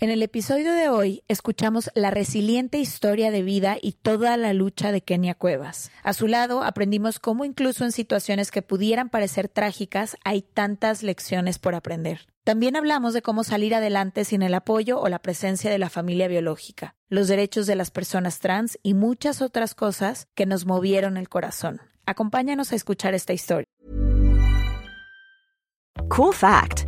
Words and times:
En 0.00 0.10
el 0.10 0.22
episodio 0.22 0.74
de 0.74 0.88
hoy 0.88 1.24
escuchamos 1.26 1.90
la 1.96 2.12
resiliente 2.12 2.78
historia 2.78 3.32
de 3.32 3.42
vida 3.42 3.78
y 3.82 3.94
toda 3.94 4.36
la 4.36 4.52
lucha 4.52 4.92
de 4.92 5.00
Kenia 5.00 5.34
Cuevas. 5.34 5.90
A 6.04 6.12
su 6.12 6.28
lado 6.28 6.62
aprendimos 6.62 7.18
cómo 7.18 7.44
incluso 7.44 7.84
en 7.84 7.90
situaciones 7.90 8.52
que 8.52 8.62
pudieran 8.62 9.08
parecer 9.08 9.48
trágicas 9.48 10.16
hay 10.22 10.42
tantas 10.42 11.02
lecciones 11.02 11.58
por 11.58 11.74
aprender. 11.74 12.28
También 12.44 12.76
hablamos 12.76 13.12
de 13.12 13.22
cómo 13.22 13.42
salir 13.42 13.74
adelante 13.74 14.24
sin 14.24 14.42
el 14.42 14.54
apoyo 14.54 15.00
o 15.00 15.08
la 15.08 15.18
presencia 15.18 15.68
de 15.68 15.78
la 15.78 15.90
familia 15.90 16.28
biológica, 16.28 16.94
los 17.08 17.26
derechos 17.26 17.66
de 17.66 17.74
las 17.74 17.90
personas 17.90 18.38
trans 18.38 18.78
y 18.84 18.94
muchas 18.94 19.42
otras 19.42 19.74
cosas 19.74 20.28
que 20.36 20.46
nos 20.46 20.64
movieron 20.64 21.16
el 21.16 21.28
corazón. 21.28 21.80
Acompáñanos 22.06 22.70
a 22.70 22.76
escuchar 22.76 23.14
esta 23.14 23.32
historia. 23.32 23.66
Cool 26.08 26.32
fact 26.32 26.87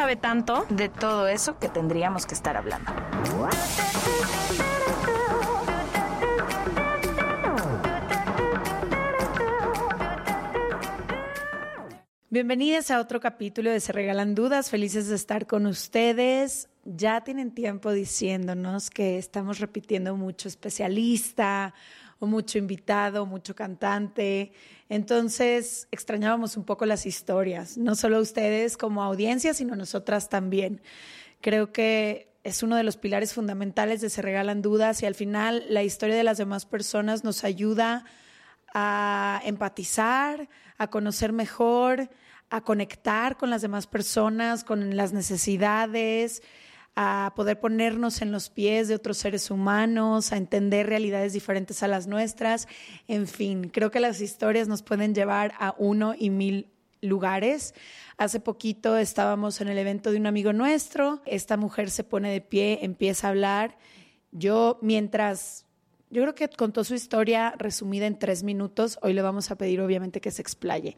tanto. 0.19 0.65
de 0.69 0.89
todo 0.89 1.27
eso 1.27 1.59
que 1.59 1.69
tendríamos 1.69 2.25
que 2.25 2.33
estar 2.33 2.57
hablando. 2.57 2.91
Bienvenidas 12.29 12.89
a 12.89 12.99
otro 12.99 13.19
capítulo 13.19 13.69
de 13.69 13.79
Se 13.79 13.91
Regalan 13.91 14.33
Dudas, 14.33 14.69
felices 14.69 15.07
de 15.07 15.15
estar 15.15 15.45
con 15.45 15.65
ustedes. 15.67 16.69
Ya 16.83 17.21
tienen 17.21 17.51
tiempo 17.51 17.91
diciéndonos 17.91 18.89
que 18.89 19.19
estamos 19.19 19.59
repitiendo 19.59 20.15
mucho 20.15 20.47
especialista 20.47 21.75
mucho 22.27 22.57
invitado, 22.57 23.25
mucho 23.25 23.55
cantante. 23.55 24.51
Entonces 24.89 25.87
extrañábamos 25.91 26.57
un 26.57 26.63
poco 26.63 26.85
las 26.85 27.05
historias, 27.05 27.77
no 27.77 27.95
solo 27.95 28.19
ustedes 28.19 28.77
como 28.77 29.03
audiencia, 29.03 29.53
sino 29.53 29.75
nosotras 29.75 30.29
también. 30.29 30.81
Creo 31.41 31.71
que 31.71 32.31
es 32.43 32.63
uno 32.63 32.75
de 32.75 32.83
los 32.83 32.97
pilares 32.97 33.33
fundamentales 33.33 34.01
de 34.01 34.09
Se 34.09 34.21
Regalan 34.21 34.61
Dudas 34.61 35.01
y 35.03 35.05
al 35.05 35.15
final 35.15 35.63
la 35.69 35.83
historia 35.83 36.15
de 36.15 36.23
las 36.23 36.37
demás 36.37 36.65
personas 36.65 37.23
nos 37.23 37.43
ayuda 37.43 38.05
a 38.73 39.41
empatizar, 39.45 40.49
a 40.77 40.89
conocer 40.89 41.33
mejor, 41.33 42.09
a 42.49 42.61
conectar 42.61 43.37
con 43.37 43.49
las 43.49 43.61
demás 43.61 43.87
personas, 43.87 44.63
con 44.63 44.95
las 44.97 45.13
necesidades, 45.13 46.41
a 46.95 47.33
poder 47.35 47.59
ponernos 47.59 48.21
en 48.21 48.31
los 48.31 48.49
pies 48.49 48.87
de 48.87 48.95
otros 48.95 49.17
seres 49.17 49.49
humanos, 49.49 50.31
a 50.31 50.37
entender 50.37 50.87
realidades 50.87 51.33
diferentes 51.33 51.83
a 51.83 51.87
las 51.87 52.07
nuestras. 52.07 52.67
En 53.07 53.27
fin, 53.27 53.69
creo 53.69 53.91
que 53.91 53.99
las 53.99 54.21
historias 54.21 54.67
nos 54.67 54.83
pueden 54.83 55.15
llevar 55.15 55.53
a 55.59 55.73
uno 55.77 56.13
y 56.17 56.29
mil 56.29 56.67
lugares. 57.01 57.73
Hace 58.17 58.39
poquito 58.39 58.97
estábamos 58.97 59.61
en 59.61 59.69
el 59.69 59.77
evento 59.77 60.11
de 60.11 60.17
un 60.17 60.27
amigo 60.27 60.53
nuestro, 60.53 61.21
esta 61.25 61.57
mujer 61.57 61.89
se 61.89 62.03
pone 62.03 62.31
de 62.31 62.41
pie, 62.41 62.79
empieza 62.81 63.27
a 63.27 63.29
hablar. 63.31 63.77
Yo 64.31 64.77
mientras 64.81 65.65
yo 66.11 66.21
creo 66.23 66.35
que 66.35 66.49
contó 66.49 66.83
su 66.83 66.93
historia 66.93 67.55
resumida 67.57 68.05
en 68.05 68.19
tres 68.19 68.43
minutos. 68.43 68.99
Hoy 69.01 69.13
le 69.13 69.21
vamos 69.21 69.49
a 69.49 69.55
pedir, 69.55 69.79
obviamente, 69.79 70.19
que 70.19 70.29
se 70.29 70.41
explaye. 70.41 70.97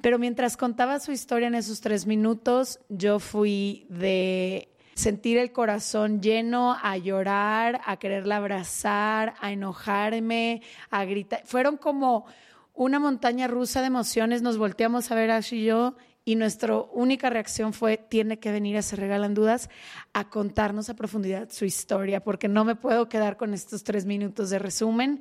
Pero 0.00 0.20
mientras 0.20 0.56
contaba 0.56 1.00
su 1.00 1.10
historia 1.10 1.48
en 1.48 1.56
esos 1.56 1.80
tres 1.80 2.06
minutos, 2.06 2.78
yo 2.88 3.18
fui 3.18 3.86
de 3.88 4.71
sentir 4.94 5.38
el 5.38 5.52
corazón 5.52 6.20
lleno, 6.20 6.76
a 6.82 6.96
llorar, 6.96 7.80
a 7.84 7.96
quererla 7.96 8.36
abrazar, 8.36 9.34
a 9.40 9.52
enojarme, 9.52 10.62
a 10.90 11.04
gritar. 11.04 11.42
Fueron 11.44 11.76
como 11.76 12.26
una 12.74 12.98
montaña 12.98 13.48
rusa 13.48 13.80
de 13.80 13.86
emociones. 13.88 14.42
Nos 14.42 14.58
volteamos 14.58 15.10
a 15.10 15.14
ver 15.14 15.30
Ash 15.30 15.52
y 15.54 15.64
yo 15.64 15.94
y 16.24 16.36
nuestra 16.36 16.76
única 16.76 17.30
reacción 17.30 17.72
fue, 17.72 17.96
tiene 17.96 18.38
que 18.38 18.52
venir 18.52 18.76
a 18.76 18.82
Se 18.82 18.96
Regalan 18.96 19.34
Dudas 19.34 19.68
a 20.12 20.28
contarnos 20.28 20.88
a 20.88 20.94
profundidad 20.94 21.50
su 21.50 21.64
historia, 21.64 22.22
porque 22.22 22.48
no 22.48 22.64
me 22.64 22.76
puedo 22.76 23.08
quedar 23.08 23.36
con 23.36 23.54
estos 23.54 23.82
tres 23.82 24.06
minutos 24.06 24.50
de 24.50 24.58
resumen. 24.58 25.20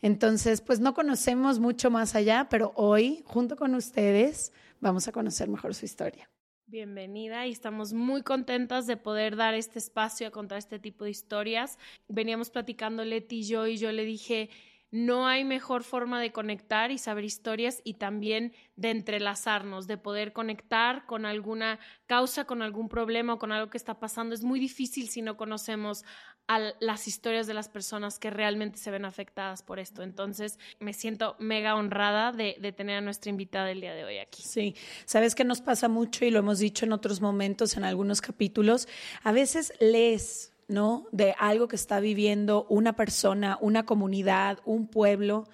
Entonces, 0.00 0.60
pues 0.60 0.80
no 0.80 0.94
conocemos 0.94 1.58
mucho 1.58 1.90
más 1.90 2.14
allá, 2.14 2.46
pero 2.48 2.72
hoy, 2.76 3.22
junto 3.26 3.56
con 3.56 3.74
ustedes, 3.74 4.52
vamos 4.80 5.08
a 5.08 5.12
conocer 5.12 5.48
mejor 5.48 5.74
su 5.74 5.84
historia. 5.84 6.30
Bienvenida 6.70 7.46
y 7.46 7.50
estamos 7.52 7.94
muy 7.94 8.22
contentas 8.22 8.86
de 8.86 8.98
poder 8.98 9.36
dar 9.36 9.54
este 9.54 9.78
espacio 9.78 10.28
a 10.28 10.30
contar 10.30 10.58
este 10.58 10.78
tipo 10.78 11.04
de 11.04 11.10
historias. 11.10 11.78
Veníamos 12.08 12.50
platicando 12.50 13.06
Leti 13.06 13.38
y 13.38 13.44
yo 13.44 13.66
y 13.66 13.78
yo 13.78 13.90
le 13.90 14.04
dije, 14.04 14.50
no 14.90 15.26
hay 15.26 15.44
mejor 15.44 15.84
forma 15.84 16.20
de 16.20 16.32
conectar 16.32 16.90
y 16.90 16.98
saber 16.98 17.24
historias 17.24 17.80
y 17.84 17.94
también 17.94 18.54
de 18.76 18.90
entrelazarnos, 18.90 19.86
de 19.86 19.98
poder 19.98 20.32
conectar 20.32 21.04
con 21.04 21.26
alguna 21.26 21.78
causa, 22.06 22.44
con 22.44 22.62
algún 22.62 22.88
problema 22.88 23.34
o 23.34 23.38
con 23.38 23.52
algo 23.52 23.70
que 23.70 23.76
está 23.76 24.00
pasando. 24.00 24.34
Es 24.34 24.42
muy 24.42 24.58
difícil 24.58 25.10
si 25.10 25.20
no 25.20 25.36
conocemos 25.36 26.04
a 26.46 26.72
las 26.80 27.06
historias 27.06 27.46
de 27.46 27.52
las 27.52 27.68
personas 27.68 28.18
que 28.18 28.30
realmente 28.30 28.78
se 28.78 28.90
ven 28.90 29.04
afectadas 29.04 29.62
por 29.62 29.78
esto. 29.78 30.02
Entonces, 30.02 30.58
me 30.80 30.94
siento 30.94 31.36
mega 31.38 31.74
honrada 31.74 32.32
de, 32.32 32.56
de 32.58 32.72
tener 32.72 32.96
a 32.96 33.00
nuestra 33.02 33.28
invitada 33.28 33.70
el 33.70 33.82
día 33.82 33.94
de 33.94 34.04
hoy 34.04 34.16
aquí. 34.16 34.42
Sí, 34.42 34.74
sabes 35.04 35.34
que 35.34 35.44
nos 35.44 35.60
pasa 35.60 35.88
mucho 35.88 36.24
y 36.24 36.30
lo 36.30 36.38
hemos 36.38 36.58
dicho 36.58 36.86
en 36.86 36.92
otros 36.92 37.20
momentos, 37.20 37.76
en 37.76 37.84
algunos 37.84 38.22
capítulos. 38.22 38.88
A 39.22 39.32
veces 39.32 39.74
lees 39.80 40.54
¿no? 40.68 41.06
De 41.10 41.34
algo 41.38 41.66
que 41.66 41.76
está 41.76 41.98
viviendo 41.98 42.66
una 42.68 42.94
persona, 42.94 43.58
una 43.60 43.84
comunidad, 43.84 44.58
un 44.64 44.86
pueblo, 44.86 45.48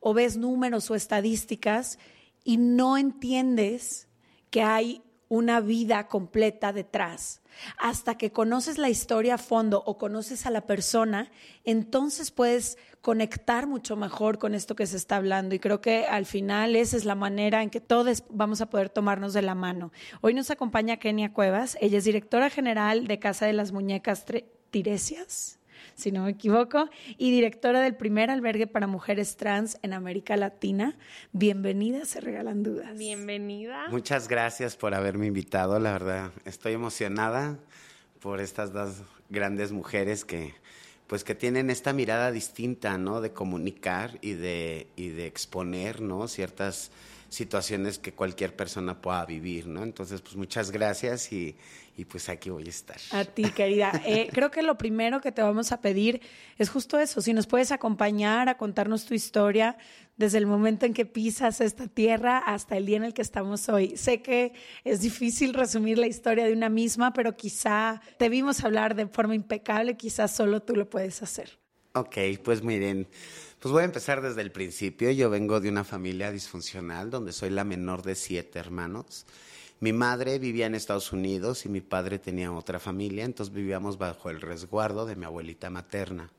o 0.00 0.14
ves 0.14 0.36
números 0.36 0.90
o 0.90 0.94
estadísticas 0.94 1.98
y 2.44 2.58
no 2.58 2.96
entiendes 2.96 4.08
que 4.50 4.62
hay 4.62 5.02
una 5.28 5.60
vida 5.60 6.08
completa 6.08 6.72
detrás. 6.72 7.42
Hasta 7.76 8.16
que 8.16 8.30
conoces 8.30 8.78
la 8.78 8.88
historia 8.88 9.34
a 9.34 9.38
fondo 9.38 9.82
o 9.84 9.98
conoces 9.98 10.46
a 10.46 10.50
la 10.50 10.62
persona, 10.62 11.30
entonces 11.64 12.30
puedes 12.30 12.78
conectar 13.02 13.66
mucho 13.66 13.96
mejor 13.96 14.38
con 14.38 14.54
esto 14.54 14.76
que 14.76 14.86
se 14.86 14.96
está 14.96 15.16
hablando. 15.16 15.54
Y 15.54 15.58
creo 15.58 15.80
que 15.80 16.06
al 16.06 16.24
final 16.24 16.76
esa 16.76 16.96
es 16.96 17.04
la 17.04 17.14
manera 17.14 17.62
en 17.62 17.70
que 17.70 17.80
todos 17.80 18.24
vamos 18.30 18.60
a 18.60 18.70
poder 18.70 18.88
tomarnos 18.88 19.32
de 19.32 19.42
la 19.42 19.54
mano. 19.54 19.92
Hoy 20.20 20.34
nos 20.34 20.50
acompaña 20.50 20.98
Kenia 20.98 21.32
Cuevas. 21.32 21.76
Ella 21.80 21.98
es 21.98 22.04
directora 22.04 22.48
general 22.48 23.06
de 23.06 23.18
Casa 23.18 23.46
de 23.46 23.52
las 23.52 23.72
Muñecas 23.72 24.24
Tiresias, 24.70 25.58
si 25.94 26.12
no 26.12 26.24
me 26.24 26.30
equivoco, 26.30 26.88
y 27.16 27.30
directora 27.30 27.80
del 27.80 27.96
primer 27.96 28.30
albergue 28.30 28.66
para 28.66 28.86
mujeres 28.86 29.36
trans 29.36 29.78
en 29.82 29.92
América 29.92 30.36
Latina. 30.36 30.96
Bienvenida, 31.32 32.04
se 32.04 32.20
regalan 32.20 32.62
dudas. 32.62 32.96
Bienvenida. 32.96 33.88
Muchas 33.90 34.28
gracias 34.28 34.76
por 34.76 34.94
haberme 34.94 35.26
invitado, 35.26 35.78
la 35.78 35.92
verdad. 35.92 36.30
Estoy 36.44 36.74
emocionada 36.74 37.58
por 38.20 38.40
estas 38.40 38.72
dos 38.72 39.02
grandes 39.28 39.72
mujeres 39.72 40.24
que 40.24 40.54
pues 41.08 41.24
que 41.24 41.34
tienen 41.34 41.70
esta 41.70 41.94
mirada 41.94 42.30
distinta, 42.30 42.98
¿no? 42.98 43.22
De 43.22 43.32
comunicar 43.32 44.18
y 44.20 44.34
de, 44.34 44.88
y 44.94 45.08
de 45.08 45.26
exponer, 45.26 46.02
¿no? 46.02 46.28
Ciertas 46.28 46.90
situaciones 47.28 47.98
que 47.98 48.12
cualquier 48.12 48.56
persona 48.56 49.00
pueda 49.00 49.24
vivir, 49.26 49.66
¿no? 49.66 49.82
Entonces, 49.82 50.20
pues 50.22 50.36
muchas 50.36 50.70
gracias 50.70 51.32
y, 51.32 51.56
y 51.96 52.04
pues 52.04 52.28
aquí 52.28 52.50
voy 52.50 52.66
a 52.66 52.70
estar. 52.70 52.96
A 53.12 53.24
ti, 53.24 53.44
querida. 53.50 53.92
Eh, 54.06 54.28
creo 54.32 54.50
que 54.50 54.62
lo 54.62 54.78
primero 54.78 55.20
que 55.20 55.32
te 55.32 55.42
vamos 55.42 55.72
a 55.72 55.80
pedir 55.80 56.20
es 56.56 56.70
justo 56.70 56.98
eso, 56.98 57.20
si 57.20 57.32
nos 57.32 57.46
puedes 57.46 57.72
acompañar 57.72 58.48
a 58.48 58.56
contarnos 58.56 59.04
tu 59.04 59.14
historia 59.14 59.76
desde 60.16 60.38
el 60.38 60.46
momento 60.46 60.86
en 60.86 60.94
que 60.94 61.06
pisas 61.06 61.60
esta 61.60 61.86
tierra 61.86 62.38
hasta 62.38 62.76
el 62.76 62.86
día 62.86 62.96
en 62.96 63.04
el 63.04 63.14
que 63.14 63.22
estamos 63.22 63.68
hoy. 63.68 63.96
Sé 63.96 64.22
que 64.22 64.52
es 64.84 65.00
difícil 65.00 65.54
resumir 65.54 65.98
la 65.98 66.06
historia 66.06 66.44
de 66.44 66.52
una 66.52 66.68
misma, 66.68 67.12
pero 67.12 67.36
quizá 67.36 68.00
te 68.18 68.28
vimos 68.28 68.64
hablar 68.64 68.94
de 68.94 69.06
forma 69.06 69.34
impecable, 69.34 69.96
quizás 69.96 70.34
solo 70.34 70.60
tú 70.62 70.74
lo 70.74 70.88
puedes 70.88 71.22
hacer. 71.22 71.58
Ok, 71.94 72.16
pues 72.44 72.62
miren, 72.62 73.08
pues 73.60 73.72
voy 73.72 73.82
a 73.82 73.86
empezar 73.86 74.22
desde 74.22 74.42
el 74.42 74.52
principio. 74.52 75.10
Yo 75.10 75.30
vengo 75.30 75.60
de 75.60 75.68
una 75.68 75.84
familia 75.84 76.30
disfuncional 76.30 77.10
donde 77.10 77.32
soy 77.32 77.50
la 77.50 77.64
menor 77.64 78.02
de 78.02 78.14
siete 78.14 78.58
hermanos. 78.58 79.26
Mi 79.80 79.92
madre 79.92 80.38
vivía 80.38 80.66
en 80.66 80.74
Estados 80.74 81.12
Unidos 81.12 81.64
y 81.64 81.68
mi 81.68 81.80
padre 81.80 82.18
tenía 82.18 82.52
otra 82.52 82.78
familia, 82.78 83.24
entonces 83.24 83.54
vivíamos 83.54 83.98
bajo 83.98 84.30
el 84.30 84.40
resguardo 84.40 85.06
de 85.06 85.16
mi 85.16 85.24
abuelita 85.24 85.70
materna. 85.70 86.30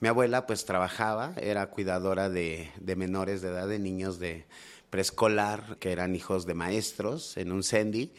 Mi 0.00 0.08
abuela 0.08 0.46
pues 0.46 0.64
trabajaba, 0.64 1.34
era 1.36 1.70
cuidadora 1.70 2.28
de, 2.28 2.70
de 2.80 2.96
menores 2.96 3.42
de 3.42 3.48
edad, 3.48 3.68
de 3.68 3.78
niños 3.78 4.18
de 4.18 4.44
preescolar, 4.90 5.76
que 5.78 5.92
eran 5.92 6.14
hijos 6.14 6.46
de 6.46 6.54
maestros 6.54 7.36
en 7.36 7.52
un 7.52 7.62
Sendy. 7.62 8.12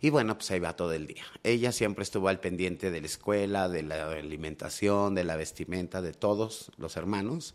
Y 0.00 0.10
bueno, 0.10 0.36
pues 0.36 0.50
ahí 0.50 0.60
va 0.60 0.76
todo 0.76 0.92
el 0.92 1.06
día. 1.06 1.24
Ella 1.42 1.72
siempre 1.72 2.02
estuvo 2.02 2.28
al 2.28 2.40
pendiente 2.40 2.90
de 2.90 3.00
la 3.00 3.06
escuela, 3.06 3.68
de 3.68 3.82
la 3.82 4.10
alimentación, 4.10 5.14
de 5.14 5.24
la 5.24 5.36
vestimenta, 5.36 6.02
de 6.02 6.12
todos 6.12 6.70
los 6.76 6.96
hermanos. 6.96 7.54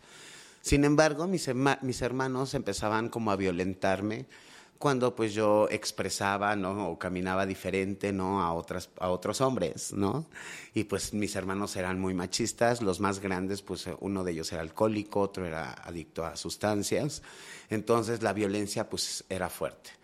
Sin 0.61 0.83
embargo, 0.83 1.27
mis, 1.27 1.47
hermanos 1.47 2.53
empezaban 2.53 3.09
como 3.09 3.31
a 3.31 3.35
violentarme 3.35 4.27
cuando 4.77 5.15
pues 5.15 5.33
yo 5.33 5.67
expresaba, 5.69 6.55
¿no? 6.55 6.89
O 6.89 6.99
caminaba 6.99 7.45
diferente, 7.45 8.11
¿no? 8.13 8.41
A, 8.41 8.53
otras, 8.53 8.89
a 8.99 9.09
otros 9.09 9.41
hombres, 9.41 9.93
¿no? 9.93 10.25
Y 10.73 10.85
pues 10.85 11.13
mis 11.13 11.35
hermanos 11.35 11.75
eran 11.75 11.99
muy 11.99 12.13
machistas, 12.15 12.81
los 12.81 12.99
más 12.99 13.19
grandes, 13.19 13.61
pues 13.61 13.87
uno 13.99 14.23
de 14.23 14.31
ellos 14.31 14.51
era 14.51 14.61
alcohólico, 14.61 15.19
otro 15.21 15.45
era 15.45 15.73
adicto 15.73 16.25
a 16.25 16.35
sustancias, 16.35 17.21
entonces 17.69 18.23
la 18.23 18.33
violencia 18.33 18.89
pues 18.89 19.23
era 19.29 19.49
fuerte. 19.49 20.00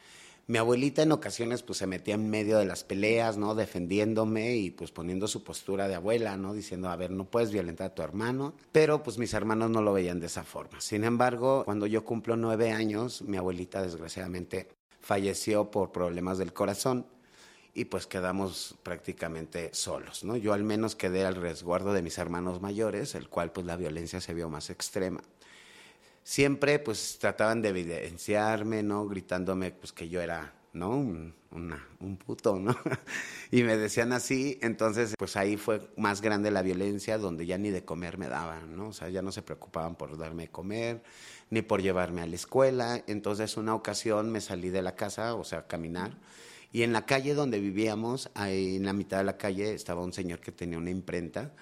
Mi 0.50 0.60
abuelita 0.60 1.02
en 1.02 1.12
ocasiones 1.12 1.62
pues 1.62 1.80
se 1.80 1.88
metía 1.88 2.16
en 2.16 2.30
medio 2.30 2.58
de 2.58 2.64
las 2.64 2.86
peleas, 2.86 3.36
¿no? 3.38 3.54
Defendiéndome 3.54 4.56
y 4.56 4.72
pues 4.72 4.92
poniendo 4.92 5.28
su 5.28 5.44
postura 5.44 5.90
de 5.90 5.96
abuela, 5.96 6.38
¿no? 6.38 6.54
Diciendo, 6.54 6.88
a 6.88 6.96
ver, 6.96 7.12
no 7.12 7.26
puedes 7.26 7.52
violentar 7.52 7.88
a 7.88 7.94
tu 7.94 8.02
hermano. 8.02 8.54
Pero 8.72 9.04
pues 9.04 9.18
mis 9.18 9.34
hermanos 9.34 9.70
no 9.72 9.82
lo 9.82 9.92
veían 9.92 10.22
de 10.22 10.28
esa 10.28 10.46
forma. 10.46 10.80
Sin 10.80 11.04
embargo, 11.04 11.64
cuando 11.66 11.86
yo 11.86 12.06
cumplo 12.06 12.38
nueve 12.38 12.72
años, 12.72 13.24
mi 13.24 13.36
abuelita 13.36 13.82
desgraciadamente 13.82 14.70
falleció 15.02 15.70
por 15.70 15.92
problemas 15.92 16.38
del 16.38 16.54
corazón 16.54 17.08
y 17.74 17.84
pues 17.86 18.08
quedamos 18.08 18.76
prácticamente 18.84 19.72
solos, 19.74 20.24
¿no? 20.24 20.38
Yo 20.38 20.54
al 20.54 20.64
menos 20.64 20.96
quedé 20.96 21.26
al 21.26 21.36
resguardo 21.36 21.92
de 21.92 22.02
mis 22.02 22.18
hermanos 22.20 22.62
mayores, 22.62 23.16
el 23.16 23.28
cual 23.28 23.52
pues 23.52 23.66
la 23.66 23.76
violencia 23.76 24.22
se 24.22 24.34
vio 24.34 24.48
más 24.48 24.70
extrema 24.70 25.22
siempre 26.28 26.78
pues 26.80 27.20
trataban 27.20 27.62
de 27.62 27.70
evidenciarme, 27.70 28.84
¿no? 28.84 29.08
Gritándome 29.08 29.72
pues 29.72 29.94
que 29.94 30.10
yo 30.10 30.22
era, 30.22 30.54
¿no? 30.74 30.90
Un, 30.90 31.34
un 31.52 32.18
puto, 32.18 32.60
¿no? 32.60 32.76
y 33.50 33.64
me 33.64 33.78
decían 33.78 34.12
así, 34.12 34.60
entonces 34.62 35.16
pues 35.18 35.38
ahí 35.38 35.56
fue 35.56 35.90
más 35.96 36.20
grande 36.20 36.52
la 36.52 36.62
violencia, 36.62 37.18
donde 37.18 37.46
ya 37.46 37.58
ni 37.58 37.70
de 37.70 37.86
comer 37.86 38.18
me 38.18 38.28
daban, 38.28 38.76
¿no? 38.76 38.90
O 38.90 38.94
sea, 38.94 39.08
ya 39.08 39.22
no 39.22 39.32
se 39.32 39.42
preocupaban 39.42 39.96
por 39.96 40.18
darme 40.18 40.44
de 40.44 40.52
comer, 40.52 41.02
ni 41.50 41.62
por 41.62 41.82
llevarme 41.82 42.22
a 42.22 42.28
la 42.28 42.36
escuela. 42.36 43.02
Entonces 43.08 43.56
una 43.56 43.74
ocasión 43.74 44.30
me 44.30 44.42
salí 44.42 44.70
de 44.70 44.82
la 44.82 44.96
casa, 44.96 45.34
o 45.34 45.46
sea, 45.46 45.60
a 45.60 45.68
caminar. 45.68 46.18
Y 46.74 46.84
en 46.84 46.92
la 46.92 47.06
calle 47.06 47.36
donde 47.36 47.62
vivíamos, 47.62 48.32
ahí 48.34 48.76
en 48.76 48.84
la 48.84 48.92
mitad 48.92 49.20
de 49.20 49.24
la 49.24 49.38
calle, 49.38 49.74
estaba 49.74 50.04
un 50.04 50.12
señor 50.12 50.42
que 50.42 50.52
tenía 50.52 50.78
una 50.78 50.92
imprenta 50.92 51.54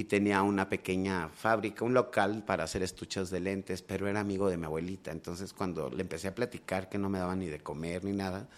y 0.00 0.04
tenía 0.04 0.42
una 0.42 0.66
pequeña 0.70 1.28
fábrica, 1.28 1.84
un 1.84 1.92
local 1.92 2.42
para 2.46 2.64
hacer 2.64 2.82
estuches 2.82 3.28
de 3.28 3.38
lentes, 3.38 3.82
pero 3.82 4.08
era 4.08 4.20
amigo 4.20 4.48
de 4.48 4.56
mi 4.56 4.64
abuelita. 4.64 5.10
Entonces 5.10 5.52
cuando 5.52 5.90
le 5.90 6.00
empecé 6.00 6.28
a 6.28 6.34
platicar 6.34 6.88
que 6.88 6.96
no 6.96 7.10
me 7.10 7.18
daba 7.18 7.36
ni 7.36 7.48
de 7.48 7.60
comer 7.60 8.02
ni 8.02 8.12
nada, 8.12 8.48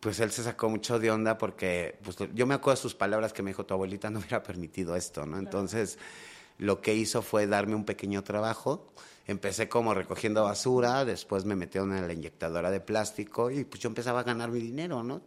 pues 0.00 0.18
él 0.20 0.30
se 0.30 0.42
sacó 0.42 0.70
mucho 0.70 0.98
de 0.98 1.10
onda 1.10 1.36
porque 1.36 1.98
pues, 2.02 2.16
yo 2.34 2.46
me 2.46 2.54
acuerdo 2.54 2.76
de 2.76 2.82
sus 2.82 2.94
palabras 2.94 3.34
que 3.34 3.42
me 3.42 3.50
dijo, 3.50 3.66
tu 3.66 3.74
abuelita 3.74 4.08
no 4.08 4.20
hubiera 4.20 4.42
permitido 4.42 4.96
esto, 4.96 5.26
¿no? 5.26 5.38
Entonces 5.38 5.98
lo 6.56 6.80
que 6.80 6.94
hizo 6.94 7.20
fue 7.20 7.46
darme 7.46 7.74
un 7.74 7.84
pequeño 7.84 8.24
trabajo. 8.24 8.94
Empecé 9.26 9.68
como 9.68 9.92
recogiendo 9.92 10.42
basura, 10.42 11.04
después 11.04 11.44
me 11.44 11.54
metieron 11.54 11.94
en 11.94 12.06
la 12.06 12.14
inyectadora 12.14 12.70
de 12.70 12.80
plástico 12.80 13.50
y 13.50 13.64
pues 13.64 13.82
yo 13.82 13.90
empezaba 13.90 14.20
a 14.20 14.22
ganar 14.24 14.50
mi 14.50 14.60
dinero, 14.60 15.02
¿no? 15.02 15.20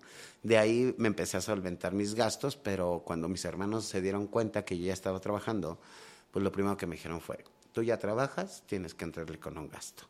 De 0.46 0.60
ahí 0.60 0.94
me 1.00 1.08
empecé 1.08 1.38
a 1.38 1.42
solventar 1.42 1.94
mis 1.94 2.14
gastos, 2.14 2.56
pero 2.56 3.02
cuando 3.04 3.28
mis 3.28 3.44
hermanos 3.46 3.86
se 3.86 4.00
dieron 4.00 4.28
cuenta 4.28 4.64
que 4.64 4.78
yo 4.78 4.86
ya 4.86 4.94
estaba 4.94 5.20
trabajando, 5.20 5.80
pues 6.30 6.44
lo 6.44 6.52
primero 6.52 6.78
que 6.78 6.86
me 6.86 6.98
dijeron 6.98 7.20
fue, 7.20 7.44
tú 7.72 7.82
ya 7.82 7.98
trabajas, 7.98 8.62
tienes 8.68 8.94
que 8.94 9.06
entrarle 9.06 9.40
con 9.40 9.58
un 9.58 9.68
gasto. 9.68 10.04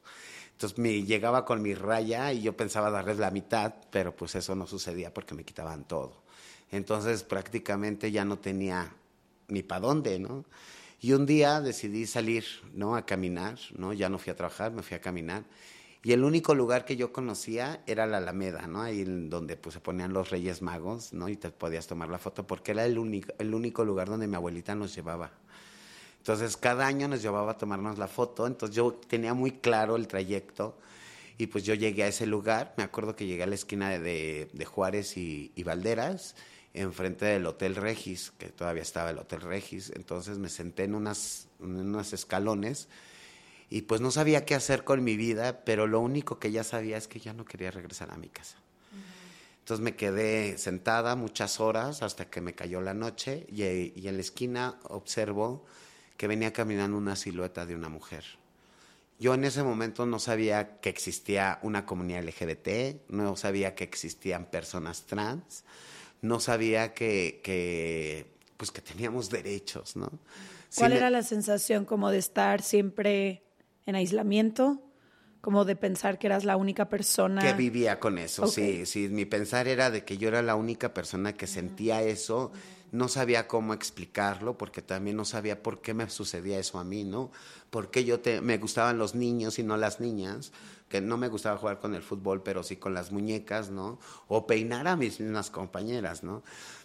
Entonces 0.52 0.78
me 0.78 1.04
llegaba 1.04 1.46
con 1.46 1.62
mi 1.62 1.74
raya 1.74 2.34
y 2.34 2.42
yo 2.42 2.52
pensaba 2.58 2.92
darles 2.92 3.18
la 3.18 3.32
mitad, 3.32 3.76
pero 3.92 4.14
pues 4.14 4.36
eso 4.36 4.56
no 4.56 4.68
sucedía 4.68 5.14
porque 5.14 5.36
me 5.36 5.46
quitaban 5.46 5.86
todo. 5.86 6.22
Entonces 6.70 7.24
prácticamente 7.24 8.12
ya 8.12 8.26
no 8.26 8.38
tenía 8.38 8.92
ni 9.48 9.64
para 9.64 9.88
dónde, 9.88 10.20
¿no? 10.20 10.44
Y 11.00 11.14
un 11.14 11.26
día 11.26 11.62
decidí 11.62 12.08
salir, 12.08 12.44
¿no? 12.74 12.98
A 12.98 13.06
caminar, 13.06 13.58
¿no? 13.78 13.94
Ya 13.94 14.10
no 14.10 14.20
fui 14.20 14.32
a 14.32 14.36
trabajar, 14.36 14.74
me 14.74 14.84
fui 14.84 14.98
a 14.98 15.00
caminar. 15.00 15.46
Y 16.06 16.14
el 16.14 16.24
único 16.24 16.54
lugar 16.54 16.86
que 16.86 16.98
yo 16.98 17.12
conocía 17.12 17.82
era 17.88 18.06
la 18.06 18.18
Alameda, 18.18 18.68
¿no? 18.68 18.84
Ahí 18.84 19.04
donde 19.04 19.58
pues, 19.58 19.74
se 19.74 19.80
ponían 19.80 20.14
los 20.14 20.30
Reyes 20.30 20.62
Magos, 20.62 21.14
¿no? 21.14 21.30
Y 21.30 21.36
te 21.36 21.50
podías 21.50 21.88
tomar 21.88 22.10
la 22.10 22.20
foto 22.20 22.46
porque 22.46 22.74
era 22.74 22.86
el 22.86 23.00
único, 23.00 23.34
el 23.40 23.56
único 23.56 23.84
lugar 23.84 24.08
donde 24.08 24.28
mi 24.28 24.36
abuelita 24.36 24.76
nos 24.76 24.94
llevaba. 24.94 25.32
Entonces, 26.20 26.58
cada 26.58 26.86
año 26.86 27.08
nos 27.08 27.24
llevaba 27.24 27.54
a 27.54 27.58
tomarnos 27.58 27.98
la 27.98 28.08
foto. 28.08 28.46
Entonces, 28.46 28.76
yo 28.76 28.94
tenía 29.08 29.34
muy 29.34 29.54
claro 29.54 29.96
el 29.96 30.08
trayecto. 30.08 30.78
Y 31.40 31.48
pues 31.48 31.64
yo 31.64 31.74
llegué 31.74 32.04
a 32.04 32.08
ese 32.10 32.28
lugar. 32.28 32.76
Me 32.78 32.84
acuerdo 32.84 33.16
que 33.16 33.26
llegué 33.26 33.42
a 33.42 33.48
la 33.48 33.56
esquina 33.56 33.98
de, 33.98 34.48
de 34.54 34.66
Juárez 34.66 35.18
y, 35.18 35.54
y 35.56 35.64
Valderas, 35.64 36.36
enfrente 36.76 37.26
del 37.26 37.48
Hotel 37.48 37.76
Regis, 37.76 38.32
que 38.38 38.50
todavía 38.50 38.84
estaba 38.84 39.10
el 39.10 39.18
Hotel 39.18 39.42
Regis. 39.42 39.92
Entonces, 39.96 40.38
me 40.38 40.50
senté 40.50 40.84
en, 40.84 40.94
unas, 40.94 41.48
en 41.60 41.78
unos 41.78 42.14
escalones 42.14 42.90
y 43.76 43.82
pues 43.82 44.00
no 44.00 44.10
sabía 44.10 44.46
qué 44.46 44.56
hacer 44.56 44.86
con 44.86 45.04
mi 45.04 45.18
vida, 45.18 45.66
pero 45.66 45.86
lo 45.86 46.00
único 46.00 46.40
que 46.40 46.50
ya 46.50 46.64
sabía 46.64 46.96
es 46.96 47.10
que 47.10 47.20
ya 47.20 47.34
no 47.34 47.44
quería 47.44 47.72
regresar 47.72 48.10
a 48.10 48.16
mi 48.16 48.30
casa. 48.30 48.56
Entonces 49.60 49.84
me 49.84 49.98
quedé 49.98 50.58
sentada 50.58 51.18
muchas 51.18 51.60
horas 51.60 52.02
hasta 52.02 52.30
que 52.30 52.40
me 52.40 52.56
cayó 52.56 52.80
la 52.80 52.94
noche 52.94 53.46
y, 53.52 53.64
y, 53.64 54.08
en 54.08 54.16
la 54.16 54.22
esquina 54.22 54.80
observo 54.84 55.66
que 56.16 56.26
venía 56.26 56.54
caminando 56.54 56.96
una 56.96 57.18
silueta 57.18 57.66
de 57.66 57.76
una 57.76 57.90
mujer. 57.90 58.24
Yo 59.20 59.34
en 59.34 59.44
ese 59.44 59.62
momento 59.62 60.06
no 60.06 60.20
sabía 60.20 60.80
que 60.80 60.88
existía 60.88 61.60
una 61.62 61.86
comunidad 61.86 62.24
LGBT, 62.24 63.10
no 63.10 63.36
sabía 63.36 63.76
que 63.76 63.84
existían 63.84 64.46
personas 64.46 65.02
trans, 65.02 65.66
no 66.22 66.40
sabía 66.40 66.94
que, 66.94 67.42
que 67.44 68.26
pues 68.56 68.72
que 68.72 68.80
teníamos 68.80 69.30
derechos, 69.30 69.98
¿no? 69.98 70.10
¿Cuál 70.78 70.94
era 70.94 71.10
la 71.10 71.24
sensación 71.24 71.84
como 71.84 72.10
de 72.10 72.20
estar 72.20 72.62
siempre 72.62 73.45
en 73.86 73.96
aislamiento, 73.96 74.82
como 75.42 75.64
de 75.64 75.76
pensar 75.76 76.18
que 76.18 76.28
eras 76.28 76.44
la 76.44 76.58
única 76.58 76.90
persona. 76.90 77.42
Que 77.42 77.54
vivía 77.54 78.00
con 78.00 78.18
eso, 78.18 78.48
sí, 78.48 78.86
sí. 78.88 79.10
Mi 79.10 79.26
pensar 79.26 79.68
era 79.68 79.92
de 79.92 80.04
que 80.04 80.18
yo 80.18 80.28
era 80.28 80.42
la 80.42 80.56
única 80.56 80.94
persona 80.94 81.34
que 81.34 81.46
sentía 81.46 82.02
eso. 82.02 82.52
No 82.92 83.08
sabía 83.10 83.48
cómo 83.48 83.74
explicarlo 83.74 84.58
porque 84.58 84.82
también 84.82 85.18
no 85.18 85.26
sabía 85.26 85.62
por 85.62 85.82
qué 85.82 85.94
me 85.94 86.10
sucedía 86.10 86.58
eso 86.58 86.80
a 86.80 86.84
mí, 86.84 87.04
¿no? 87.04 87.30
Porque 87.70 88.06
yo 88.06 88.22
te, 88.22 88.42
me 88.42 88.58
gustaban 88.58 88.98
los 88.98 89.14
niños 89.14 89.60
y 89.60 89.64
no 89.64 89.78
las 89.78 90.00
niñas, 90.00 90.52
que 90.90 91.02
no 91.02 91.18
me 91.18 91.28
gustaba 91.28 91.58
jugar 91.58 91.80
con 91.80 91.94
el 91.94 92.02
fútbol, 92.02 92.42
pero 92.42 92.64
sí 92.64 92.78
con 92.78 92.94
las 92.94 93.12
muñecas, 93.12 93.70
¿no? 93.70 94.00
O 94.28 94.48
peinar 94.48 94.88
a 94.88 94.96
mis 94.96 95.20
mismas 95.20 95.52
compañeras, 95.52 96.24
¿no? 96.24 96.42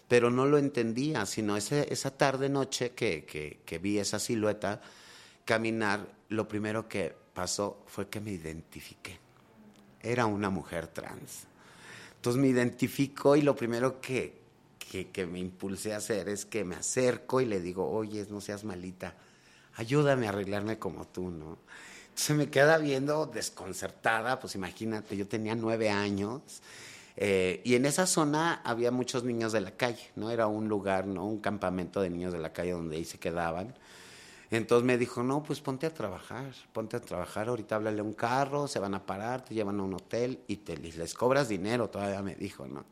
Pero 0.07 0.29
no 0.29 0.45
lo 0.45 0.57
entendía, 0.57 1.25
sino 1.25 1.57
ese, 1.57 1.91
esa 1.91 2.15
tarde 2.15 2.49
noche 2.49 2.91
que, 2.91 3.25
que, 3.25 3.61
que 3.65 3.79
vi 3.79 3.97
esa 3.97 4.19
silueta 4.19 4.81
caminar, 5.45 6.07
lo 6.31 6.47
primero 6.47 6.87
que 6.87 7.13
pasó 7.33 7.83
fue 7.87 8.07
que 8.07 8.21
me 8.21 8.31
identifiqué. 8.31 9.19
Era 10.01 10.25
una 10.25 10.49
mujer 10.49 10.87
trans. 10.87 11.45
Entonces 12.15 12.41
me 12.41 12.47
identifico 12.47 13.35
y 13.35 13.41
lo 13.41 13.55
primero 13.55 13.99
que, 13.99 14.39
que, 15.11 15.25
me 15.25 15.39
impulsé 15.39 15.93
a 15.93 15.97
hacer 15.97 16.29
es 16.29 16.45
que 16.45 16.63
me 16.63 16.75
acerco 16.75 17.41
y 17.41 17.45
le 17.45 17.59
digo, 17.59 17.89
oye, 17.89 18.25
no 18.29 18.39
seas 18.39 18.63
malita, 18.63 19.15
ayúdame 19.75 20.27
a 20.27 20.29
arreglarme 20.29 20.79
como 20.79 21.05
tú, 21.05 21.29
¿no? 21.31 21.57
Entonces 22.09 22.35
me 22.37 22.49
queda 22.49 22.77
viendo 22.77 23.25
desconcertada, 23.25 24.39
pues 24.39 24.55
imagínate, 24.55 25.17
yo 25.17 25.27
tenía 25.27 25.55
nueve 25.55 25.89
años 25.89 26.41
eh, 27.17 27.61
y 27.65 27.75
en 27.75 27.85
esa 27.85 28.07
zona 28.07 28.61
había 28.63 28.91
muchos 28.91 29.23
niños 29.25 29.51
de 29.51 29.61
la 29.61 29.71
calle, 29.71 30.11
¿no? 30.15 30.31
Era 30.31 30.47
un 30.47 30.69
lugar, 30.69 31.07
¿no? 31.07 31.25
Un 31.25 31.39
campamento 31.39 32.01
de 32.01 32.09
niños 32.09 32.31
de 32.31 32.39
la 32.39 32.53
calle 32.53 32.71
donde 32.71 32.95
ahí 32.95 33.05
se 33.05 33.17
quedaban. 33.17 33.73
Entonces 34.51 34.85
me 34.85 34.97
dijo, 34.97 35.23
no, 35.23 35.41
pues 35.41 35.61
ponte 35.61 35.87
a 35.87 35.93
trabajar, 35.93 36.53
ponte 36.73 36.97
a 36.97 36.99
trabajar, 36.99 37.47
ahorita 37.47 37.77
háblale 37.77 38.01
un 38.01 38.11
carro, 38.11 38.67
se 38.67 38.79
van 38.79 38.93
a 38.93 39.05
parar, 39.05 39.45
te 39.45 39.53
llevan 39.53 39.79
a 39.79 39.83
un 39.83 39.93
hotel 39.93 40.41
y, 40.45 40.57
te, 40.57 40.75
les 40.75 41.13
cobras 41.13 41.47
dinero, 41.47 41.89
todavía 41.89 42.21
me 42.21 42.35
dijo, 42.35 42.67
¿no? 42.67 42.85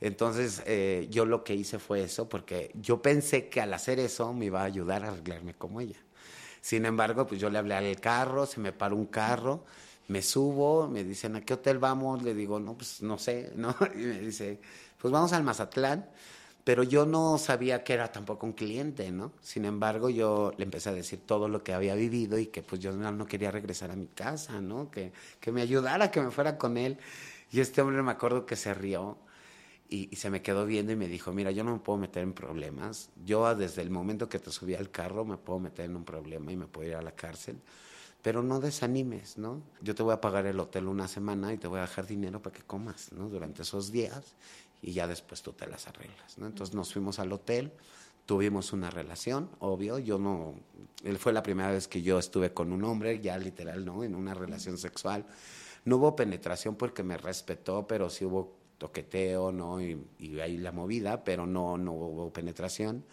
Entonces 0.00 0.62
eh, 0.64 1.06
yo 1.10 1.26
lo 1.26 1.44
que 1.44 1.54
hice 1.54 1.78
fue 1.78 2.04
eso, 2.04 2.26
porque 2.26 2.70
yo 2.74 3.02
pensé 3.02 3.50
que 3.50 3.60
al 3.60 3.74
hacer 3.74 3.98
eso 3.98 4.32
me 4.32 4.46
iba 4.46 4.62
a 4.62 4.64
ayudar 4.64 5.04
a 5.04 5.08
arreglarme 5.08 5.52
como 5.52 5.82
ella. 5.82 5.98
Sin 6.62 6.86
embargo, 6.86 7.26
pues 7.26 7.38
yo 7.38 7.50
le 7.50 7.58
hablé 7.58 7.74
al 7.74 8.00
carro, 8.00 8.46
se 8.46 8.58
me 8.58 8.72
paró 8.72 8.96
un 8.96 9.06
carro, 9.06 9.64
me 10.06 10.22
subo, 10.22 10.88
me 10.88 11.04
dicen, 11.04 11.36
¿a 11.36 11.42
qué 11.42 11.52
hotel 11.52 11.78
vamos? 11.78 12.22
Le 12.22 12.32
digo, 12.32 12.60
no, 12.60 12.74
pues 12.78 13.02
no 13.02 13.18
sé, 13.18 13.52
¿no? 13.56 13.76
Y 13.94 13.98
me 13.98 14.20
dice, 14.20 14.58
pues 14.98 15.12
vamos 15.12 15.34
al 15.34 15.44
Mazatlán 15.44 16.08
pero 16.68 16.82
yo 16.82 17.06
no 17.06 17.38
sabía 17.38 17.82
que 17.82 17.94
era 17.94 18.12
tampoco 18.12 18.44
un 18.44 18.52
cliente, 18.52 19.10
¿no? 19.10 19.32
Sin 19.40 19.64
embargo, 19.64 20.10
yo 20.10 20.52
le 20.58 20.64
empecé 20.64 20.90
a 20.90 20.92
decir 20.92 21.20
todo 21.24 21.48
lo 21.48 21.64
que 21.64 21.72
había 21.72 21.94
vivido 21.94 22.38
y 22.38 22.48
que 22.48 22.62
pues 22.62 22.78
yo 22.78 22.92
no 22.92 23.26
quería 23.26 23.50
regresar 23.50 23.90
a 23.90 23.96
mi 23.96 24.06
casa, 24.06 24.60
¿no? 24.60 24.90
Que, 24.90 25.10
que 25.40 25.50
me 25.50 25.62
ayudara, 25.62 26.10
que 26.10 26.20
me 26.20 26.30
fuera 26.30 26.58
con 26.58 26.76
él. 26.76 26.98
Y 27.50 27.60
este 27.60 27.80
hombre 27.80 28.02
me 28.02 28.10
acuerdo 28.10 28.44
que 28.44 28.54
se 28.54 28.74
rió 28.74 29.16
y, 29.88 30.14
se 30.14 30.28
me 30.28 30.42
quedó 30.42 30.66
viendo 30.66 30.92
y 30.92 30.96
me 30.96 31.08
dijo, 31.08 31.32
mira, 31.32 31.52
yo 31.52 31.64
no 31.64 31.72
me 31.72 31.78
puedo 31.78 31.96
meter 32.00 32.22
en 32.22 32.34
problemas. 32.34 33.08
Yo 33.24 33.54
desde 33.54 33.80
el 33.80 33.88
momento 33.88 34.28
que 34.28 34.38
te 34.38 34.50
subí 34.50 34.74
al 34.74 34.90
carro 34.90 35.24
me 35.24 35.38
puedo 35.38 35.60
meter 35.60 35.86
en 35.86 35.96
un 35.96 36.04
problema 36.04 36.52
y 36.52 36.56
me 36.58 36.66
puedo 36.66 36.86
ir 36.86 36.96
a 36.96 37.00
la 37.00 37.12
cárcel. 37.12 37.58
Pero 38.20 38.42
no 38.42 38.60
desanimes, 38.60 39.38
¿no? 39.38 39.62
Yo 39.80 39.94
te 39.94 40.02
voy 40.02 40.12
a 40.12 40.20
pagar 40.20 40.44
el 40.44 40.60
hotel 40.60 40.88
una 40.88 41.08
semana 41.08 41.50
y 41.54 41.56
te 41.56 41.66
voy 41.66 41.78
a 41.78 41.82
dejar 41.82 42.06
dinero 42.06 42.42
para 42.42 42.54
que 42.54 42.62
comas, 42.62 43.10
¿no? 43.12 43.30
Durante 43.30 43.62
esos 43.62 43.90
días 43.90 44.34
y 44.82 44.92
ya 44.92 45.06
después 45.06 45.42
tú 45.42 45.52
te 45.52 45.66
las 45.66 45.86
arreglas, 45.88 46.38
¿no? 46.38 46.46
Entonces 46.46 46.74
nos 46.74 46.92
fuimos 46.92 47.18
al 47.18 47.32
hotel, 47.32 47.72
tuvimos 48.26 48.72
una 48.72 48.90
relación, 48.90 49.50
obvio, 49.58 49.98
yo 49.98 50.18
no, 50.18 50.54
él 51.02 51.18
fue 51.18 51.32
la 51.32 51.42
primera 51.42 51.70
vez 51.70 51.88
que 51.88 52.02
yo 52.02 52.18
estuve 52.18 52.52
con 52.52 52.72
un 52.72 52.84
hombre, 52.84 53.20
ya 53.20 53.38
literal, 53.38 53.84
¿no? 53.84 54.04
En 54.04 54.14
una 54.14 54.34
relación 54.34 54.78
sexual. 54.78 55.24
No 55.84 55.96
hubo 55.96 56.14
penetración 56.14 56.76
porque 56.76 57.02
me 57.02 57.16
respetó, 57.16 57.86
pero 57.86 58.10
sí 58.10 58.24
hubo 58.24 58.56
toqueteo, 58.78 59.50
¿no? 59.52 59.80
Y, 59.80 60.06
ahí 60.40 60.56
la 60.58 60.72
movida, 60.72 61.24
pero 61.24 61.46
no, 61.46 61.78
no 61.78 61.92
hubo 61.92 62.32
penetración. 62.32 63.04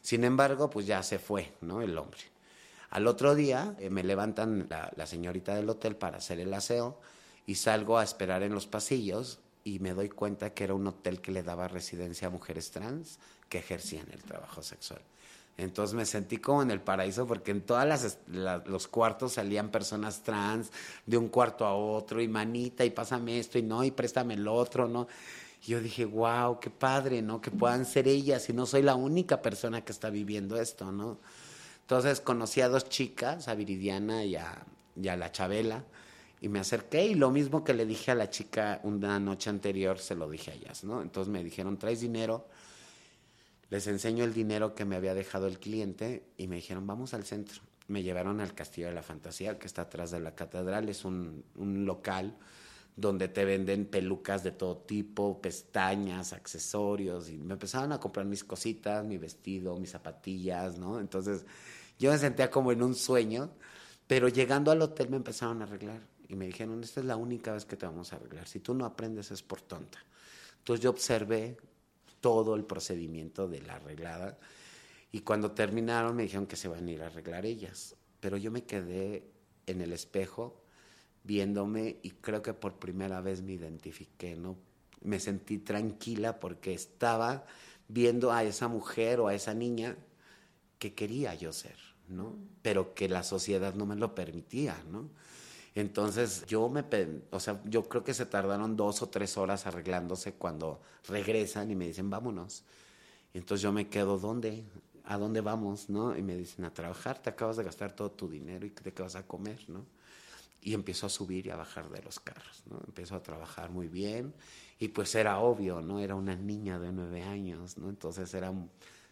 Sin 0.00 0.24
embargo, 0.24 0.70
pues 0.70 0.86
ya 0.86 1.02
se 1.02 1.18
fue, 1.18 1.52
¿no? 1.60 1.82
El 1.82 1.96
hombre. 1.98 2.20
Al 2.90 3.06
otro 3.06 3.34
día 3.34 3.74
eh, 3.78 3.90
me 3.90 4.02
levantan 4.02 4.66
la, 4.68 4.92
la 4.96 5.06
señorita 5.06 5.54
del 5.54 5.68
hotel 5.68 5.96
para 5.96 6.18
hacer 6.18 6.40
el 6.40 6.54
aseo 6.54 6.98
y 7.46 7.56
salgo 7.56 7.98
a 7.98 8.04
esperar 8.04 8.42
en 8.42 8.54
los 8.54 8.66
pasillos 8.66 9.40
y 9.64 9.78
me 9.78 9.94
doy 9.94 10.10
cuenta 10.10 10.52
que 10.52 10.64
era 10.64 10.74
un 10.74 10.86
hotel 10.86 11.20
que 11.20 11.32
le 11.32 11.42
daba 11.42 11.66
residencia 11.66 12.28
a 12.28 12.30
mujeres 12.30 12.70
trans 12.70 13.18
que 13.48 13.58
ejercían 13.58 14.06
el 14.12 14.22
trabajo 14.22 14.62
sexual. 14.62 15.00
Entonces 15.56 15.94
me 15.94 16.04
sentí 16.04 16.38
como 16.38 16.62
en 16.62 16.70
el 16.70 16.80
paraíso 16.80 17.26
porque 17.26 17.52
en 17.52 17.62
todos 17.62 18.18
los 18.66 18.88
cuartos 18.88 19.34
salían 19.34 19.70
personas 19.70 20.22
trans 20.22 20.70
de 21.06 21.16
un 21.16 21.28
cuarto 21.28 21.64
a 21.64 21.74
otro 21.74 22.20
y 22.20 22.28
manita 22.28 22.84
y 22.84 22.90
pásame 22.90 23.38
esto 23.38 23.58
y 23.58 23.62
no 23.62 23.84
y 23.84 23.90
préstame 23.90 24.34
el 24.34 24.48
otro, 24.48 24.88
¿no? 24.88 25.06
Y 25.62 25.68
yo 25.68 25.80
dije, 25.80 26.04
wow, 26.04 26.58
qué 26.60 26.70
padre, 26.70 27.22
¿no? 27.22 27.40
Que 27.40 27.50
puedan 27.50 27.86
ser 27.86 28.08
ellas 28.08 28.48
y 28.50 28.52
no 28.52 28.66
soy 28.66 28.82
la 28.82 28.96
única 28.96 29.40
persona 29.40 29.82
que 29.82 29.92
está 29.92 30.10
viviendo 30.10 30.60
esto, 30.60 30.90
¿no? 30.90 31.18
Entonces 31.82 32.20
conocí 32.20 32.60
a 32.60 32.68
dos 32.68 32.88
chicas, 32.88 33.46
a 33.46 33.54
Viridiana 33.54 34.24
y 34.24 34.36
a, 34.36 34.66
y 35.00 35.08
a 35.08 35.16
la 35.16 35.30
Chabela 35.30 35.84
y 36.44 36.48
me 36.50 36.58
acerqué 36.58 37.06
y 37.06 37.14
lo 37.14 37.30
mismo 37.30 37.64
que 37.64 37.72
le 37.72 37.86
dije 37.86 38.10
a 38.10 38.14
la 38.14 38.28
chica 38.28 38.78
una 38.82 39.18
noche 39.18 39.48
anterior, 39.48 39.98
se 39.98 40.14
lo 40.14 40.28
dije 40.28 40.50
a 40.50 40.54
ellas, 40.54 40.84
¿no? 40.84 41.00
Entonces 41.00 41.32
me 41.32 41.42
dijeron, 41.42 41.78
¿traes 41.78 42.02
dinero? 42.02 42.48
Les 43.70 43.86
enseño 43.86 44.24
el 44.24 44.34
dinero 44.34 44.74
que 44.74 44.84
me 44.84 44.94
había 44.94 45.14
dejado 45.14 45.46
el 45.46 45.58
cliente 45.58 46.22
y 46.36 46.46
me 46.46 46.56
dijeron, 46.56 46.86
vamos 46.86 47.14
al 47.14 47.24
centro. 47.24 47.62
Me 47.88 48.02
llevaron 48.02 48.42
al 48.42 48.52
Castillo 48.54 48.88
de 48.88 48.92
la 48.92 49.02
Fantasía, 49.02 49.58
que 49.58 49.66
está 49.66 49.82
atrás 49.82 50.10
de 50.10 50.20
la 50.20 50.34
catedral. 50.34 50.86
Es 50.90 51.06
un, 51.06 51.44
local 51.56 52.36
donde 52.94 53.28
te 53.28 53.46
venden 53.46 53.86
pelucas 53.86 54.44
de 54.44 54.50
todo 54.50 54.76
tipo, 54.76 55.40
pestañas, 55.40 56.34
accesorios. 56.34 57.30
Y 57.30 57.38
me 57.38 57.54
empezaron 57.54 57.92
a 57.92 58.00
comprar 58.00 58.26
mis 58.26 58.44
cositas, 58.44 59.02
mi 59.02 59.16
vestido, 59.16 59.78
mis 59.78 59.92
zapatillas, 59.92 60.76
¿no? 60.76 61.00
Entonces 61.00 61.46
yo 61.98 62.12
me 62.12 62.18
sentía 62.18 62.50
como 62.50 62.70
en 62.70 62.82
un 62.82 62.94
sueño, 62.94 63.50
pero 64.06 64.28
llegando 64.28 64.70
al 64.70 64.82
hotel 64.82 65.08
me 65.08 65.16
empezaron 65.16 65.62
a 65.62 65.64
arreglar 65.64 66.12
y 66.28 66.36
me 66.36 66.46
dijeron, 66.46 66.82
esta 66.82 67.00
es 67.00 67.06
la 67.06 67.16
única 67.16 67.52
vez 67.52 67.64
que 67.64 67.76
te 67.76 67.86
vamos 67.86 68.12
a 68.12 68.16
arreglar. 68.16 68.46
Si 68.48 68.60
tú 68.60 68.74
no 68.74 68.84
aprendes 68.84 69.30
es 69.30 69.42
por 69.42 69.60
tonta. 69.60 69.98
Entonces 70.58 70.82
yo 70.82 70.90
observé 70.90 71.56
todo 72.20 72.54
el 72.54 72.64
procedimiento 72.64 73.48
de 73.48 73.60
la 73.60 73.74
arreglada 73.74 74.38
y 75.12 75.20
cuando 75.20 75.52
terminaron 75.52 76.16
me 76.16 76.24
dijeron 76.24 76.46
que 76.46 76.56
se 76.56 76.68
van 76.68 76.86
a 76.88 76.90
ir 76.90 77.02
a 77.02 77.06
arreglar 77.06 77.44
ellas. 77.44 77.94
Pero 78.20 78.36
yo 78.36 78.50
me 78.50 78.64
quedé 78.64 79.30
en 79.66 79.80
el 79.80 79.92
espejo 79.92 80.64
viéndome 81.22 81.98
y 82.02 82.10
creo 82.10 82.42
que 82.42 82.54
por 82.54 82.78
primera 82.78 83.20
vez 83.20 83.42
me 83.42 83.52
identifiqué, 83.52 84.36
¿no? 84.36 84.56
Me 85.02 85.20
sentí 85.20 85.58
tranquila 85.58 86.40
porque 86.40 86.72
estaba 86.72 87.46
viendo 87.88 88.32
a 88.32 88.44
esa 88.44 88.68
mujer 88.68 89.20
o 89.20 89.28
a 89.28 89.34
esa 89.34 89.54
niña 89.54 89.96
que 90.78 90.94
quería 90.94 91.34
yo 91.34 91.52
ser, 91.52 91.76
¿no? 92.08 92.36
Pero 92.62 92.94
que 92.94 93.08
la 93.08 93.22
sociedad 93.22 93.74
no 93.74 93.86
me 93.86 93.96
lo 93.96 94.14
permitía, 94.14 94.82
¿no? 94.90 95.10
Entonces 95.74 96.44
yo 96.46 96.68
me, 96.68 96.84
o 97.30 97.40
sea, 97.40 97.60
yo 97.64 97.88
creo 97.88 98.04
que 98.04 98.14
se 98.14 98.26
tardaron 98.26 98.76
dos 98.76 99.02
o 99.02 99.08
tres 99.08 99.36
horas 99.36 99.66
arreglándose 99.66 100.34
cuando 100.34 100.80
regresan 101.08 101.70
y 101.70 101.74
me 101.74 101.88
dicen, 101.88 102.10
vámonos. 102.10 102.62
Entonces 103.32 103.62
yo 103.62 103.72
me 103.72 103.88
quedo, 103.88 104.18
¿dónde? 104.18 104.64
¿A 105.04 105.18
dónde 105.18 105.40
vamos? 105.40 105.90
¿No? 105.90 106.16
Y 106.16 106.22
me 106.22 106.36
dicen, 106.36 106.64
a 106.64 106.72
trabajar, 106.72 107.20
te 107.20 107.30
acabas 107.30 107.56
de 107.56 107.64
gastar 107.64 107.92
todo 107.92 108.10
tu 108.12 108.28
dinero 108.28 108.64
y 108.64 108.70
te 108.70 109.02
vas 109.02 109.16
a 109.16 109.26
comer, 109.26 109.58
¿no? 109.68 109.84
Y 110.62 110.72
empiezo 110.74 111.06
a 111.06 111.10
subir 111.10 111.46
y 111.46 111.50
a 111.50 111.56
bajar 111.56 111.90
de 111.90 112.00
los 112.02 112.20
carros, 112.20 112.62
¿no? 112.70 112.80
Empiezo 112.86 113.16
a 113.16 113.22
trabajar 113.22 113.70
muy 113.70 113.88
bien 113.88 114.32
y 114.78 114.88
pues 114.88 115.14
era 115.16 115.40
obvio, 115.40 115.80
¿no? 115.80 115.98
Era 115.98 116.14
una 116.14 116.36
niña 116.36 116.78
de 116.78 116.92
nueve 116.92 117.22
años, 117.22 117.76
¿no? 117.78 117.88
Entonces 117.88 118.32
era 118.32 118.52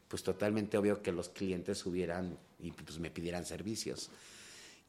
pues 0.07 0.23
totalmente 0.23 0.78
obvio 0.78 1.02
que 1.02 1.11
los 1.11 1.28
clientes 1.28 1.78
subieran 1.78 2.38
y 2.61 2.71
pues 2.71 2.99
me 3.00 3.11
pidieran 3.11 3.45
servicios. 3.45 4.11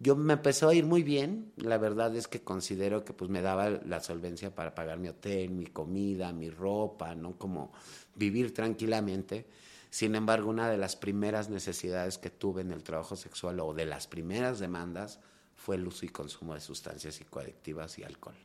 Yo 0.03 0.17
me 0.17 0.33
empezó 0.33 0.67
a 0.67 0.75
ir 0.75 0.85
muy 0.85 1.01
bien, 1.01 1.53
la 1.55 1.77
verdad 1.77 2.13
es 2.13 2.27
que 2.27 2.41
considero 2.41 3.05
que 3.05 3.13
pues 3.13 3.31
me 3.31 3.41
daba 3.41 3.69
la 3.69 4.01
solvencia 4.01 4.53
para 4.53 4.75
pagar 4.75 4.99
mi 4.99 5.07
hotel, 5.07 5.51
mi 5.51 5.67
comida, 5.67 6.33
mi 6.33 6.49
ropa, 6.49 7.15
¿no? 7.15 7.37
Como 7.37 7.71
vivir 8.13 8.53
tranquilamente. 8.53 9.45
Sin 9.89 10.15
embargo, 10.15 10.49
una 10.49 10.69
de 10.69 10.77
las 10.77 10.97
primeras 10.97 11.49
necesidades 11.49 12.17
que 12.17 12.29
tuve 12.29 12.63
en 12.63 12.73
el 12.73 12.83
trabajo 12.83 13.15
sexual 13.15 13.61
o 13.61 13.73
de 13.73 13.85
las 13.85 14.07
primeras 14.07 14.59
demandas 14.59 15.21
fue 15.55 15.77
el 15.77 15.87
uso 15.87 16.05
y 16.05 16.09
consumo 16.09 16.53
de 16.53 16.59
sustancias 16.59 17.15
psicoadictivas 17.15 17.97
y 17.97 18.03
alcohol. 18.03 18.35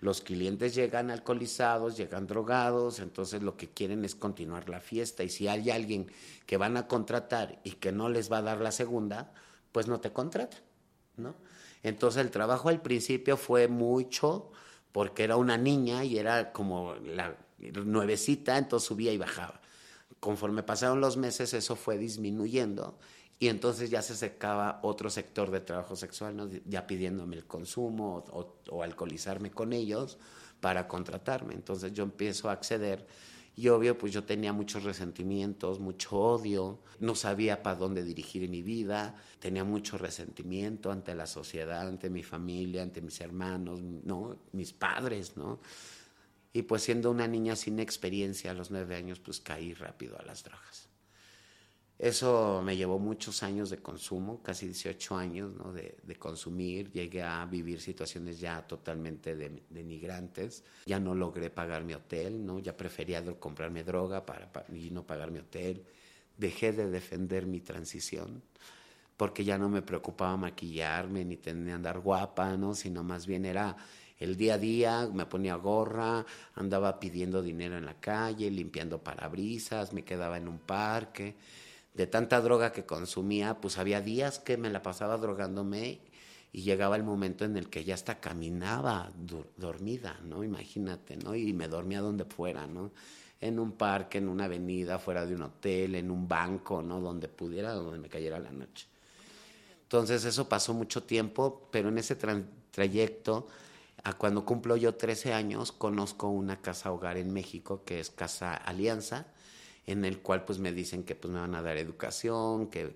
Los 0.00 0.22
clientes 0.22 0.74
llegan 0.74 1.10
alcoholizados, 1.10 1.98
llegan 1.98 2.26
drogados, 2.26 2.98
entonces 2.98 3.42
lo 3.42 3.58
que 3.58 3.68
quieren 3.68 4.06
es 4.06 4.14
continuar 4.14 4.70
la 4.70 4.80
fiesta 4.80 5.22
y 5.22 5.28
si 5.28 5.48
hay 5.48 5.68
alguien 5.68 6.10
que 6.46 6.56
van 6.56 6.78
a 6.78 6.88
contratar 6.88 7.60
y 7.62 7.72
que 7.72 7.92
no 7.92 8.08
les 8.08 8.32
va 8.32 8.38
a 8.38 8.42
dar 8.42 8.62
la 8.62 8.72
segunda, 8.72 9.34
pues 9.70 9.86
no 9.86 10.00
te 10.00 10.10
contratan. 10.10 10.62
Entonces 11.82 12.22
el 12.22 12.30
trabajo 12.30 12.68
al 12.68 12.82
principio 12.82 13.36
fue 13.36 13.68
mucho 13.68 14.50
porque 14.92 15.24
era 15.24 15.36
una 15.36 15.56
niña 15.56 16.04
y 16.04 16.18
era 16.18 16.52
como 16.52 16.94
la 16.94 17.36
nuevecita, 17.58 18.58
entonces 18.58 18.86
subía 18.86 19.12
y 19.12 19.18
bajaba. 19.18 19.60
Conforme 20.20 20.62
pasaron 20.62 21.00
los 21.00 21.16
meses 21.16 21.52
eso 21.54 21.76
fue 21.76 21.98
disminuyendo 21.98 22.98
y 23.38 23.48
entonces 23.48 23.90
ya 23.90 24.00
se 24.00 24.14
secaba 24.14 24.78
otro 24.82 25.10
sector 25.10 25.50
de 25.50 25.60
trabajo 25.60 25.96
sexual, 25.96 26.62
ya 26.66 26.86
pidiéndome 26.86 27.36
el 27.36 27.44
consumo 27.44 28.24
o 28.70 28.82
alcoholizarme 28.82 29.50
con 29.50 29.72
ellos 29.72 30.18
para 30.60 30.88
contratarme. 30.88 31.54
Entonces 31.54 31.92
yo 31.92 32.04
empiezo 32.04 32.48
a 32.48 32.52
acceder 32.52 33.06
y 33.56 33.68
obvio, 33.68 33.96
pues 33.96 34.12
yo 34.12 34.24
tenía 34.24 34.52
muchos 34.52 34.82
resentimientos, 34.82 35.78
mucho 35.78 36.18
odio, 36.18 36.80
no 36.98 37.14
sabía 37.14 37.62
para 37.62 37.76
dónde 37.76 38.02
dirigir 38.02 38.48
mi 38.48 38.62
vida, 38.62 39.14
tenía 39.38 39.62
mucho 39.62 39.96
resentimiento 39.96 40.90
ante 40.90 41.14
la 41.14 41.26
sociedad, 41.26 41.86
ante 41.86 42.10
mi 42.10 42.24
familia, 42.24 42.82
ante 42.82 43.00
mis 43.00 43.20
hermanos, 43.20 43.80
¿no? 43.80 44.36
Mis 44.52 44.72
padres, 44.72 45.36
¿no? 45.36 45.60
Y 46.52 46.62
pues 46.62 46.82
siendo 46.82 47.10
una 47.10 47.28
niña 47.28 47.54
sin 47.54 47.78
experiencia 47.78 48.50
a 48.50 48.54
los 48.54 48.70
nueve 48.72 48.96
años, 48.96 49.20
pues 49.20 49.40
caí 49.40 49.72
rápido 49.72 50.18
a 50.18 50.24
las 50.24 50.42
drogas. 50.42 50.88
Eso 51.98 52.60
me 52.64 52.76
llevó 52.76 52.98
muchos 52.98 53.44
años 53.44 53.70
de 53.70 53.78
consumo, 53.78 54.42
casi 54.42 54.66
18 54.66 55.16
años 55.16 55.54
¿no? 55.54 55.72
de, 55.72 55.94
consumir. 56.18 56.90
Llegué 56.90 57.22
a 57.22 57.44
vivir 57.46 57.80
situaciones 57.80 58.40
ya 58.40 58.66
totalmente 58.66 59.36
denigrantes. 59.70 60.64
Ya 60.86 60.98
no 60.98 61.14
logré 61.14 61.50
pagar 61.50 61.84
mi 61.84 61.94
hotel, 61.94 62.44
¿no? 62.44 62.58
ya 62.58 62.76
prefería 62.76 63.24
comprarme 63.38 63.84
droga 63.84 64.26
para, 64.26 64.50
y 64.74 64.90
no 64.90 65.06
pagar 65.06 65.30
mi 65.30 65.38
hotel. 65.38 65.84
Dejé 66.36 66.72
de 66.72 66.90
defender 66.90 67.46
mi 67.46 67.60
transición 67.60 68.42
porque 69.16 69.44
ya 69.44 69.56
no 69.56 69.68
me 69.68 69.80
preocupaba 69.80 70.36
maquillarme 70.36 71.24
ni 71.24 71.36
tener 71.36 71.74
andar 71.74 72.00
guapa, 72.00 72.56
¿no? 72.56 72.74
sino 72.74 73.04
más 73.04 73.26
bien 73.28 73.44
era 73.44 73.76
el 74.18 74.36
día 74.36 74.54
a 74.54 74.58
día, 74.58 75.08
me 75.12 75.26
ponía 75.26 75.54
gorra, 75.54 76.26
andaba 76.56 76.98
pidiendo 76.98 77.40
dinero 77.40 77.78
en 77.78 77.86
la 77.86 78.00
calle, 78.00 78.50
limpiando 78.50 79.02
parabrisas, 79.02 79.92
me 79.92 80.02
quedaba 80.02 80.36
en 80.36 80.48
un 80.48 80.58
parque 80.58 81.36
de 81.94 82.06
tanta 82.06 82.40
droga 82.40 82.72
que 82.72 82.84
consumía, 82.84 83.60
pues 83.60 83.78
había 83.78 84.00
días 84.00 84.40
que 84.40 84.56
me 84.56 84.68
la 84.68 84.82
pasaba 84.82 85.16
drogándome 85.16 86.00
y 86.52 86.62
llegaba 86.62 86.96
el 86.96 87.04
momento 87.04 87.44
en 87.44 87.56
el 87.56 87.70
que 87.70 87.84
ya 87.84 87.94
hasta 87.94 88.20
caminaba 88.20 89.12
dormida, 89.56 90.20
¿no? 90.24 90.44
Imagínate, 90.44 91.16
¿no? 91.16 91.34
Y 91.34 91.52
me 91.52 91.68
dormía 91.68 92.00
donde 92.00 92.24
fuera, 92.24 92.66
¿no? 92.66 92.92
En 93.40 93.58
un 93.58 93.72
parque, 93.72 94.18
en 94.18 94.28
una 94.28 94.44
avenida, 94.44 94.98
fuera 94.98 95.24
de 95.24 95.34
un 95.34 95.42
hotel, 95.42 95.94
en 95.94 96.10
un 96.10 96.26
banco, 96.28 96.82
¿no? 96.82 97.00
Donde 97.00 97.28
pudiera, 97.28 97.72
donde 97.72 97.98
me 97.98 98.08
cayera 98.08 98.38
la 98.38 98.52
noche. 98.52 98.86
Entonces 99.82 100.24
eso 100.24 100.48
pasó 100.48 100.74
mucho 100.74 101.04
tiempo, 101.04 101.68
pero 101.70 101.88
en 101.88 101.98
ese 101.98 102.16
trayecto, 102.70 103.46
a 104.02 104.14
cuando 104.14 104.44
cumplo 104.44 104.76
yo 104.76 104.94
13 104.94 105.32
años, 105.32 105.70
conozco 105.70 106.28
una 106.28 106.60
casa 106.60 106.90
hogar 106.90 107.16
en 107.16 107.32
México 107.32 107.84
que 107.84 108.00
es 108.00 108.10
Casa 108.10 108.54
Alianza, 108.54 109.26
en 109.86 110.04
el 110.04 110.20
cual 110.20 110.44
pues 110.44 110.58
me 110.58 110.72
dicen 110.72 111.04
que 111.04 111.14
pues 111.14 111.32
me 111.32 111.40
van 111.40 111.54
a 111.54 111.62
dar 111.62 111.76
educación, 111.76 112.68
que, 112.68 112.94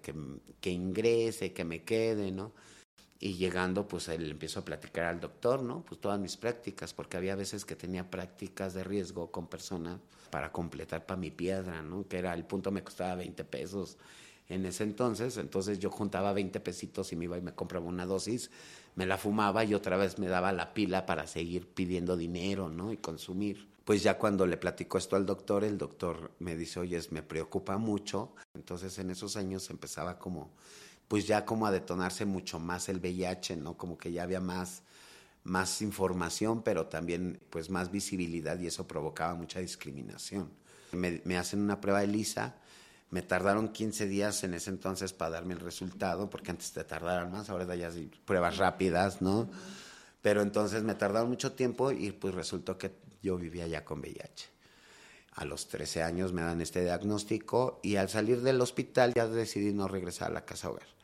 que, 0.61 0.71
ingrese, 0.71 1.53
que 1.53 1.65
me 1.65 1.83
quede, 1.85 2.33
¿no? 2.33 2.53
Y 3.21 3.35
llegando, 3.35 3.89
pues 3.89 4.09
él 4.09 4.31
empiezo 4.31 4.61
a 4.61 4.65
platicar 4.65 5.05
al 5.07 5.21
doctor, 5.21 5.63
¿no? 5.63 5.85
Pues 5.85 6.01
todas 6.01 6.21
mis 6.21 6.37
prácticas, 6.37 6.95
porque 6.95 7.17
había 7.17 7.35
veces 7.35 7.65
que 7.65 7.77
tenía 7.77 8.11
prácticas 8.11 8.75
de 8.75 8.85
riesgo 8.85 9.31
con 9.31 9.49
personas 9.49 10.01
para 10.31 10.53
completar 10.53 11.05
para 11.05 11.21
mi 11.21 11.31
piedra, 11.31 11.83
¿no? 11.83 12.07
Que 12.07 12.19
era 12.19 12.33
el 12.35 12.45
punto 12.45 12.71
me 12.71 12.85
costaba 12.85 13.17
20 13.17 13.45
pesos 13.45 13.99
en 14.49 14.67
ese 14.67 14.85
entonces. 14.85 15.37
Entonces 15.37 15.79
yo 15.79 15.91
juntaba 15.91 16.33
20 16.33 16.61
pesitos 16.61 17.13
y 17.13 17.17
me 17.17 17.25
iba 17.25 17.37
y 17.39 17.43
me 17.43 17.55
compraba 17.55 17.87
una 17.87 18.07
dosis, 18.07 18.51
me 18.95 19.07
la 19.07 19.19
fumaba 19.19 19.65
y 19.65 19.75
otra 19.75 19.97
vez 19.97 20.19
me 20.19 20.29
daba 20.29 20.53
la 20.53 20.75
pila 20.75 21.07
para 21.07 21.27
seguir 21.27 21.67
pidiendo 21.67 22.17
dinero, 22.17 22.69
¿no? 22.69 22.93
Y 22.93 22.97
consumir. 22.97 23.69
Pues 23.89 24.03
ya 24.03 24.19
cuando 24.19 24.45
le 24.45 24.59
platico 24.59 24.99
esto 24.99 25.17
al 25.17 25.25
doctor, 25.25 25.65
el 25.65 25.79
doctor 25.79 26.33
me 26.41 26.55
dice, 26.57 26.79
oye, 26.79 27.01
me 27.09 27.23
preocupa 27.23 27.79
mucho. 27.79 28.35
Entonces 28.53 28.99
en 28.99 29.09
esos 29.09 29.39
años 29.39 29.71
empezaba 29.71 30.19
como 30.19 30.51
pues 31.09 31.27
ya 31.27 31.47
como 31.47 31.67
a 31.67 31.71
detonarse 31.71 32.27
mucho 32.27 32.59
más 32.59 32.91
el 32.91 32.99
VIH, 32.99 33.57
¿no? 33.57 33.79
Como 33.79 33.97
que 33.97 34.13
ya 34.13 34.25
había 34.25 34.41
más, 34.41 34.83
más 35.43 35.81
información, 35.81 36.63
pero 36.63 36.89
también 36.89 37.41
pues 37.49 37.71
más 37.71 37.91
visibilidad 37.91 38.61
y 38.61 38.67
eso 38.67 38.87
provocaba 38.87 39.35
mucha 39.35 39.61
discriminación. 39.61 40.51
Me, 40.93 41.39
hacen 41.39 41.63
una 41.63 41.81
prueba 41.81 42.01
de 42.01 42.09
lisa, 42.09 42.57
me 43.09 43.23
tardaron 43.23 43.69
15 43.69 44.07
días 44.07 44.45
en 44.45 44.53
ese 44.53 44.69
entonces 44.69 45.15
para 45.15 45.31
darme 45.31 45.55
el 45.55 45.61
resultado, 45.61 46.29
porque 46.29 46.51
antes 46.51 46.73
te 46.73 46.85
tardaron 46.85 47.33
más, 47.33 47.49
ahora 47.49 47.75
ya 47.75 47.91
pruebas 48.27 48.59
rápidas, 48.59 49.23
¿no? 49.23 49.49
Pero 50.21 50.43
entonces 50.43 50.83
me 50.83 50.95
tardaron 50.95 51.31
mucho 51.31 51.53
tiempo 51.53 51.91
y 51.91 52.13
pues 52.13 52.35
resultó 52.35 52.77
que 52.77 53.08
yo 53.23 53.37
vivía 53.37 53.67
ya 53.67 53.85
con 53.85 54.01
VIH. 54.01 54.49
A 55.33 55.45
los 55.45 55.69
13 55.69 56.03
años 56.03 56.33
me 56.33 56.43
dan 56.43 56.61
este 56.61 56.83
diagnóstico 56.83 57.81
y 57.83 57.97
al 57.97 58.09
salir 58.09 58.41
del 58.41 58.61
hospital 58.61 59.15
ya 59.15 59.27
decidí 59.27 59.73
no 59.73 59.89
regresar 59.89 60.31
a 60.31 60.35
la 60.35 60.45
casa 60.45 60.71
hogar 60.71 60.99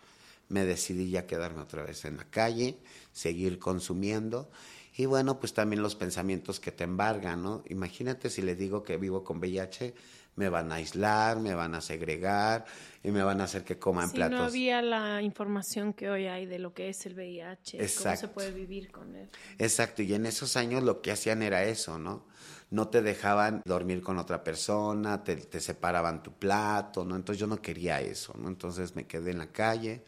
me 0.48 0.64
decidí 0.64 1.10
ya 1.10 1.26
quedarme 1.26 1.62
otra 1.62 1.82
vez 1.82 2.04
en 2.04 2.16
la 2.16 2.24
calle, 2.24 2.78
seguir 3.12 3.58
consumiendo. 3.58 4.50
Y 4.96 5.06
bueno, 5.06 5.40
pues 5.40 5.52
también 5.54 5.82
los 5.82 5.96
pensamientos 5.96 6.60
que 6.60 6.70
te 6.70 6.84
embargan, 6.84 7.42
¿no? 7.42 7.62
Imagínate 7.68 8.30
si 8.30 8.42
le 8.42 8.54
digo 8.54 8.82
que 8.82 8.96
vivo 8.96 9.24
con 9.24 9.38
VIH, 9.38 9.94
me 10.36 10.48
van 10.48 10.72
a 10.72 10.76
aislar, 10.76 11.38
me 11.40 11.54
van 11.54 11.74
a 11.74 11.80
segregar 11.80 12.64
y 13.02 13.10
me 13.10 13.22
van 13.22 13.40
a 13.40 13.44
hacer 13.44 13.64
que 13.64 13.78
coma 13.78 14.04
en 14.04 14.10
sí, 14.10 14.16
platos. 14.16 14.38
No 14.38 14.44
había 14.44 14.82
la 14.82 15.22
información 15.22 15.92
que 15.92 16.10
hoy 16.10 16.26
hay 16.26 16.46
de 16.46 16.58
lo 16.58 16.74
que 16.74 16.88
es 16.88 17.06
el 17.06 17.14
VIH, 17.14 17.78
cómo 17.98 18.16
se 18.16 18.28
puede 18.28 18.50
vivir 18.50 18.90
con 18.90 19.14
él. 19.14 19.28
Exacto, 19.58 20.02
y 20.02 20.14
en 20.14 20.26
esos 20.26 20.56
años 20.56 20.82
lo 20.82 21.02
que 21.02 21.12
hacían 21.12 21.42
era 21.42 21.64
eso, 21.64 21.98
¿no? 21.98 22.26
No 22.70 22.88
te 22.88 23.02
dejaban 23.02 23.62
dormir 23.64 24.02
con 24.02 24.18
otra 24.18 24.42
persona, 24.42 25.22
te, 25.22 25.36
te 25.36 25.60
separaban 25.60 26.22
tu 26.22 26.32
plato, 26.32 27.04
¿no? 27.04 27.14
Entonces 27.14 27.40
yo 27.40 27.46
no 27.46 27.62
quería 27.62 28.00
eso, 28.00 28.34
¿no? 28.36 28.48
Entonces 28.48 28.96
me 28.96 29.06
quedé 29.06 29.30
en 29.30 29.38
la 29.38 29.52
calle 29.52 30.04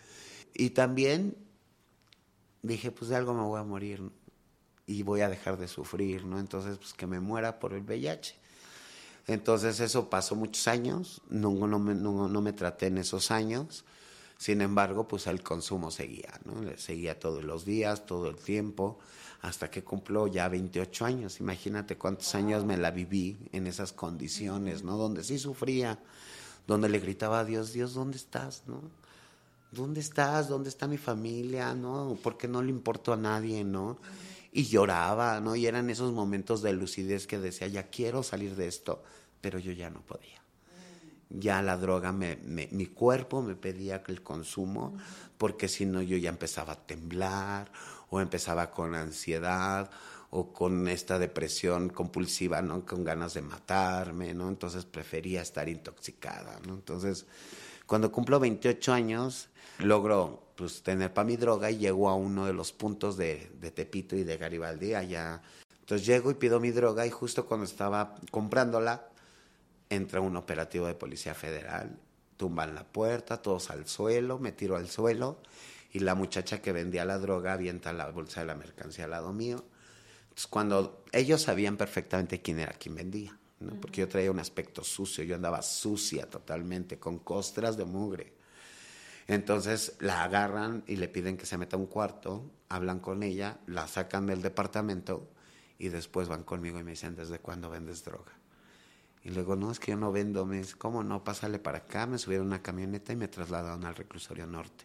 y 0.54 0.71
también 0.71 1.37
dije, 2.62 2.90
pues 2.90 3.11
de 3.11 3.16
algo 3.16 3.35
me 3.35 3.42
voy 3.42 3.61
a 3.61 3.64
morir 3.64 4.02
y 4.87 5.02
voy 5.02 5.21
a 5.21 5.28
dejar 5.28 5.59
de 5.59 5.68
sufrir, 5.68 6.25
¿no? 6.25 6.38
Entonces, 6.38 6.78
pues 6.78 6.95
que 6.95 7.06
me 7.06 7.21
muera 7.21 7.59
por 7.59 7.73
el 7.73 7.83
VIH. 7.83 8.37
Entonces 9.26 9.80
eso 9.80 10.09
pasó 10.09 10.37
muchos 10.37 10.68
años, 10.68 11.21
no, 11.28 11.51
no, 11.66 11.79
me, 11.79 11.94
no, 11.94 12.40
me 12.40 12.53
traté 12.53 12.87
en 12.87 12.98
esos 12.98 13.31
años, 13.31 13.85
sin 14.38 14.61
embargo, 14.61 15.09
pues 15.09 15.27
el 15.27 15.42
consumo 15.42 15.90
seguía, 15.90 16.38
¿no? 16.44 16.55
Seguía 16.77 17.18
todos 17.18 17.42
los 17.42 17.64
días, 17.64 18.07
todo 18.07 18.29
el 18.29 18.37
tiempo, 18.37 18.98
hasta 19.42 19.70
que 19.70 19.83
cumplo 19.83 20.27
ya 20.27 20.48
28 20.48 21.05
años. 21.07 21.40
Imagínate 21.40 21.96
cuántos 21.96 22.35
años 22.35 22.64
me 22.64 22.77
la 22.77 22.90
viví 22.90 23.38
en 23.53 23.66
esas 23.66 23.92
condiciones, 23.92 24.85
¿no? 24.85 24.96
Donde 24.96 25.24
sí 25.24 25.38
sufría, 25.38 25.98
donde 26.66 26.88
le 26.88 27.01
gritaba 27.01 27.40
a 27.40 27.44
Dios, 27.44 27.72
Dios, 27.72 27.94
¿dónde 27.94 28.18
estás, 28.18 28.62
no? 28.66 28.83
¿dónde 29.77 30.01
estás? 30.01 30.48
¿Dónde 30.48 30.68
está 30.68 30.87
mi 30.87 30.98
familia? 30.98 31.74
¿No? 31.74 32.16
¿Por 32.22 32.37
qué 32.37 32.48
no 32.48 32.62
le 32.62 32.70
importó 32.70 33.12
a 33.12 33.16
nadie? 33.16 33.64
¿No? 33.64 33.98
Y 34.57 34.69
lloraba, 34.69 35.38
¿no? 35.40 35.55
Y 35.55 35.66
eran 35.66 35.90
esos 35.90 36.14
momentos 36.14 36.62
de 36.62 36.73
lucidez 36.73 37.27
que 37.27 37.38
decía, 37.38 37.66
ya 37.66 37.90
quiero 37.90 38.23
salir 38.23 38.57
de 38.57 38.66
esto, 38.66 39.03
pero 39.42 39.59
yo 39.59 39.71
ya 39.73 39.90
no 39.90 40.01
podía. 40.01 40.40
Ya 41.29 41.61
la 41.61 41.77
droga, 41.77 42.11
me, 42.11 42.38
mi 42.42 42.87
cuerpo 42.87 43.42
me 43.42 43.55
pedía 43.55 44.03
el 44.07 44.23
consumo, 44.23 44.97
porque 45.37 45.69
si 45.69 45.85
no 45.85 46.01
yo 46.01 46.16
ya 46.16 46.31
empezaba 46.31 46.73
a 46.73 46.87
temblar, 46.87 47.71
o 48.09 48.19
empezaba 48.19 48.71
con 48.71 48.95
ansiedad, 48.95 49.90
o 50.31 50.55
con 50.55 50.88
esta 50.88 51.19
depresión 51.19 51.90
compulsiva, 51.90 52.62
¿no? 52.62 52.87
Con 52.87 53.05
ganas 53.05 53.35
de 53.35 53.42
matarme, 53.42 54.33
¿no? 54.33 54.49
Entonces 54.49 54.87
prefería 54.87 55.42
estar 55.42 55.69
intoxicada, 55.69 56.61
¿no? 56.66 56.73
Entonces, 56.73 57.27
cuando 57.85 58.11
cumplo 58.11 58.40
28 58.40 58.95
años, 58.95 59.51
logro 59.81 60.45
pues, 60.57 60.83
tener 60.83 61.12
para 61.12 61.27
mi 61.27 61.37
droga 61.37 61.71
y 61.71 61.79
llego 61.79 62.09
a 62.09 62.14
uno 62.14 62.47
de 62.47 62.53
los 62.53 62.73
puntos 62.73 63.16
de, 63.16 63.51
de 63.61 63.71
Tepito 63.71 64.16
y 64.16 64.25
de 64.25 64.37
Garibaldi 64.37 64.95
allá. 64.95 65.42
Entonces 65.81 66.07
llego 66.07 66.31
y 66.31 66.35
pido 66.35 66.59
mi 66.59 66.73
droga 66.73 67.07
y 67.07 67.11
justo 67.11 67.47
cuando 67.47 67.64
estaba 67.64 68.16
comprándola, 68.31 69.09
entra 69.88 70.21
un 70.21 70.37
operativo 70.37 70.87
de 70.87 70.95
Policía 70.95 71.35
Federal, 71.35 71.97
tumban 72.37 72.75
la 72.75 72.85
puerta, 72.85 73.40
todos 73.40 73.71
al 73.71 73.87
suelo, 73.87 74.38
me 74.38 74.53
tiro 74.53 74.77
al 74.77 74.88
suelo 74.88 75.38
y 75.92 76.01
la 76.01 76.14
muchacha 76.14 76.61
que 76.61 76.73
vendía 76.73 77.05
la 77.05 77.19
droga 77.19 77.53
avienta 77.53 77.92
la 77.92 78.11
bolsa 78.11 78.40
de 78.40 78.47
la 78.47 78.55
mercancía 78.55 79.05
al 79.05 79.12
lado 79.12 79.33
mío. 79.33 79.64
Entonces 80.25 80.47
cuando 80.49 81.05
ellos 81.12 81.42
sabían 81.42 81.77
perfectamente 81.77 82.42
quién 82.42 82.61
era 82.61 82.73
quien 82.73 82.95
vendía, 82.95 83.38
¿no? 83.61 83.81
porque 83.81 84.03
yo 84.03 84.09
traía 84.09 84.31
un 84.31 84.38
aspecto 84.38 84.85
sucio, 84.85 85.25
yo 85.25 85.37
andaba 85.37 85.62
sucia 85.62 86.29
totalmente, 86.29 86.99
con 86.99 87.19
costras 87.19 87.77
de 87.77 87.85
mugre. 87.85 88.36
Entonces 89.29 89.97
la 89.99 90.23
agarran 90.23 90.85
y 90.87 90.97
le 90.97 91.09
piden 91.09 91.37
que 91.37 91.47
se 91.47 91.59
meta 91.59 91.77
a 91.77 91.81
un 91.81 91.87
cuarto, 91.87 92.51
hablan 92.69 93.01
con 93.01 93.23
ella, 93.23 93.59
la 93.67 93.89
sacan 93.89 94.27
del 94.27 94.43
departamento 94.43 95.29
y 95.79 95.89
después 95.89 96.29
van 96.29 96.45
conmigo 96.45 96.79
y 96.79 96.85
me 96.85 96.93
dicen, 96.93 97.17
¿desde 97.17 97.39
cuándo 97.39 97.69
vendes 97.69 98.05
droga? 98.05 98.33
Y 99.27 99.31
luego, 99.31 99.57
no, 99.57 99.73
es 99.73 99.81
que 99.81 99.91
yo 99.91 99.97
no 99.97 100.12
vendo. 100.12 100.47
Me 100.47 100.59
dice, 100.59 100.77
¿cómo 100.79 101.03
no? 101.03 101.25
Pásale 101.25 101.59
para 101.59 101.79
acá. 101.79 102.07
Me 102.07 102.17
subieron 102.17 102.47
a 102.47 102.51
una 102.51 102.62
camioneta 102.62 103.12
y 103.12 103.17
me 103.17 103.27
trasladaron 103.27 103.85
al 103.85 103.97
reclusorio 103.97 104.47
norte. 104.47 104.85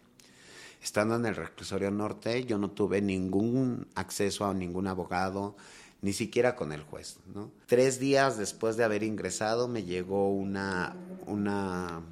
Estando 0.82 1.14
en 1.14 1.24
el 1.26 1.36
reclusorio 1.36 1.92
norte, 1.92 2.44
yo 2.44 2.58
no 2.58 2.72
tuve 2.72 3.00
ningún 3.00 3.86
acceso 3.94 4.44
a 4.44 4.52
ningún 4.52 4.88
abogado, 4.88 5.54
ni 6.00 6.12
siquiera 6.12 6.56
con 6.56 6.72
el 6.72 6.82
juez. 6.82 7.18
¿no? 7.32 7.52
Tres 7.66 8.00
días 8.00 8.36
después 8.36 8.76
de 8.76 8.82
haber 8.82 9.04
ingresado, 9.04 9.68
me 9.68 9.84
llegó 9.84 10.28
una, 10.32 10.96
una 11.26 12.02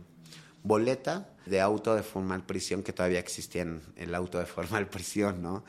boleta 0.62 1.30
de 1.46 1.60
auto 1.60 1.94
de 1.94 2.02
formal 2.02 2.44
prisión, 2.44 2.82
que 2.82 2.92
todavía 2.92 3.18
existía 3.18 3.62
en 3.62 3.82
el 3.96 4.14
auto 4.14 4.38
de 4.38 4.46
formal 4.46 4.88
prisión, 4.90 5.42
¿no? 5.42 5.64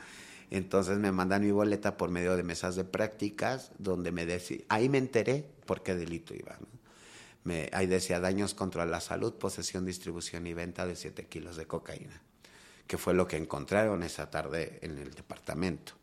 Entonces 0.50 0.98
me 0.98 1.12
mandan 1.14 1.44
mi 1.44 1.52
boleta 1.52 1.96
por 1.96 2.10
medio 2.10 2.36
de 2.36 2.44
mesas 2.44 2.76
de 2.76 2.84
prácticas, 2.84 3.72
donde 3.78 4.12
me 4.12 4.26
decía, 4.26 4.60
ahí 4.68 4.90
me 4.90 4.98
enteré 4.98 5.46
por 5.66 5.82
qué 5.82 5.96
delito 5.96 6.34
iba, 6.34 6.58
Me, 7.46 7.70
ahí 7.72 7.88
decía 7.88 8.20
daños 8.20 8.54
contra 8.54 8.86
la 8.86 9.00
salud, 9.00 9.34
posesión, 9.36 9.86
distribución 9.86 10.46
y 10.48 10.54
venta 10.54 10.86
de 10.86 10.98
7 10.98 11.26
kilos 11.28 11.56
de 11.56 11.68
cocaína, 11.68 12.22
que 12.86 12.98
fue 12.98 13.14
lo 13.14 13.28
que 13.28 13.38
encontraron 13.38 14.04
esa 14.04 14.30
tarde 14.30 14.80
en 14.82 15.00
el 15.00 15.12
departamento. 15.12 15.94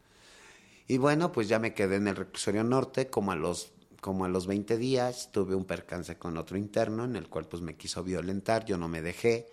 Y 0.87 0.97
bueno, 0.97 1.31
pues 1.31 1.47
ya 1.47 1.59
me 1.59 1.75
quedé 1.75 1.97
en 1.97 2.09
el 2.09 2.17
reclusorio 2.17 2.65
norte, 2.65 3.09
como 3.11 3.33
a 3.33 3.37
los 3.37 3.71
como 4.01 4.25
a 4.25 4.29
los 4.29 4.47
20 4.47 4.77
días 4.77 5.31
tuve 5.33 5.55
un 5.55 5.65
percance 5.65 6.17
con 6.17 6.37
otro 6.37 6.57
interno 6.57 7.05
en 7.05 7.17
el 7.17 7.29
cual 7.29 7.47
pues 7.47 7.63
me 7.63 7.77
quiso 7.77 8.05
violentar, 8.05 8.65
yo 8.65 8.79
no 8.79 8.89
me 8.89 9.03
dejé, 9.03 9.49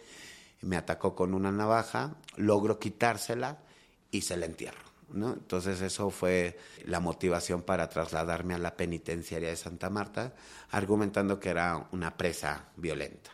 me 0.62 0.77
atacó 0.77 1.15
con 1.15 1.34
una 1.34 1.51
navaja, 1.51 2.15
logro 2.38 2.79
quitársela 2.79 3.60
y 4.12 4.21
se 4.21 4.38
la 4.38 4.45
entierro. 4.45 4.86
¿no? 5.12 5.34
Entonces 5.34 5.81
eso 5.81 6.10
fue 6.10 6.58
la 6.86 6.99
motivación 6.99 7.62
para 7.62 7.89
trasladarme 7.89 8.53
a 8.53 8.60
la 8.60 8.75
penitenciaria 8.75 9.49
de 9.49 9.55
Santa 9.55 9.89
Marta, 9.89 10.34
argumentando 10.71 11.39
que 11.39 11.49
era 11.49 11.88
una 11.91 12.17
presa 12.17 12.69
violenta. 12.75 13.31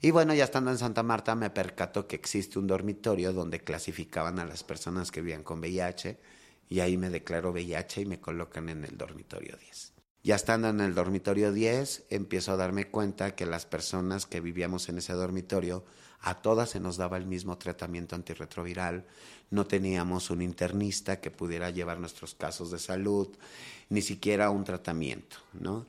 Y 0.00 0.12
bueno, 0.12 0.32
ya 0.32 0.44
estando 0.44 0.70
en 0.70 0.78
Santa 0.78 1.02
Marta 1.02 1.34
me 1.34 1.50
percato 1.50 2.06
que 2.06 2.16
existe 2.16 2.58
un 2.58 2.68
dormitorio 2.68 3.32
donde 3.32 3.60
clasificaban 3.60 4.38
a 4.38 4.46
las 4.46 4.62
personas 4.62 5.10
que 5.10 5.20
vivían 5.20 5.42
con 5.42 5.58
VIH 5.58 6.18
y 6.68 6.80
ahí 6.80 6.96
me 6.96 7.10
declaro 7.10 7.50
VIH 7.50 8.02
y 8.02 8.06
me 8.06 8.20
colocan 8.20 8.68
en 8.68 8.84
el 8.84 8.96
dormitorio 8.96 9.56
10. 9.56 9.97
Ya 10.24 10.34
estando 10.34 10.68
en 10.68 10.80
el 10.80 10.94
dormitorio 10.94 11.52
10, 11.52 12.06
empiezo 12.10 12.52
a 12.52 12.56
darme 12.56 12.90
cuenta 12.90 13.36
que 13.36 13.46
las 13.46 13.66
personas 13.66 14.26
que 14.26 14.40
vivíamos 14.40 14.88
en 14.88 14.98
ese 14.98 15.12
dormitorio, 15.12 15.84
a 16.20 16.42
todas 16.42 16.70
se 16.70 16.80
nos 16.80 16.96
daba 16.96 17.16
el 17.16 17.26
mismo 17.26 17.56
tratamiento 17.56 18.16
antirretroviral, 18.16 19.06
no 19.50 19.66
teníamos 19.66 20.30
un 20.30 20.42
internista 20.42 21.20
que 21.20 21.30
pudiera 21.30 21.70
llevar 21.70 22.00
nuestros 22.00 22.34
casos 22.34 22.72
de 22.72 22.80
salud, 22.80 23.28
ni 23.88 24.02
siquiera 24.02 24.50
un 24.50 24.64
tratamiento, 24.64 25.36
¿no? 25.52 25.86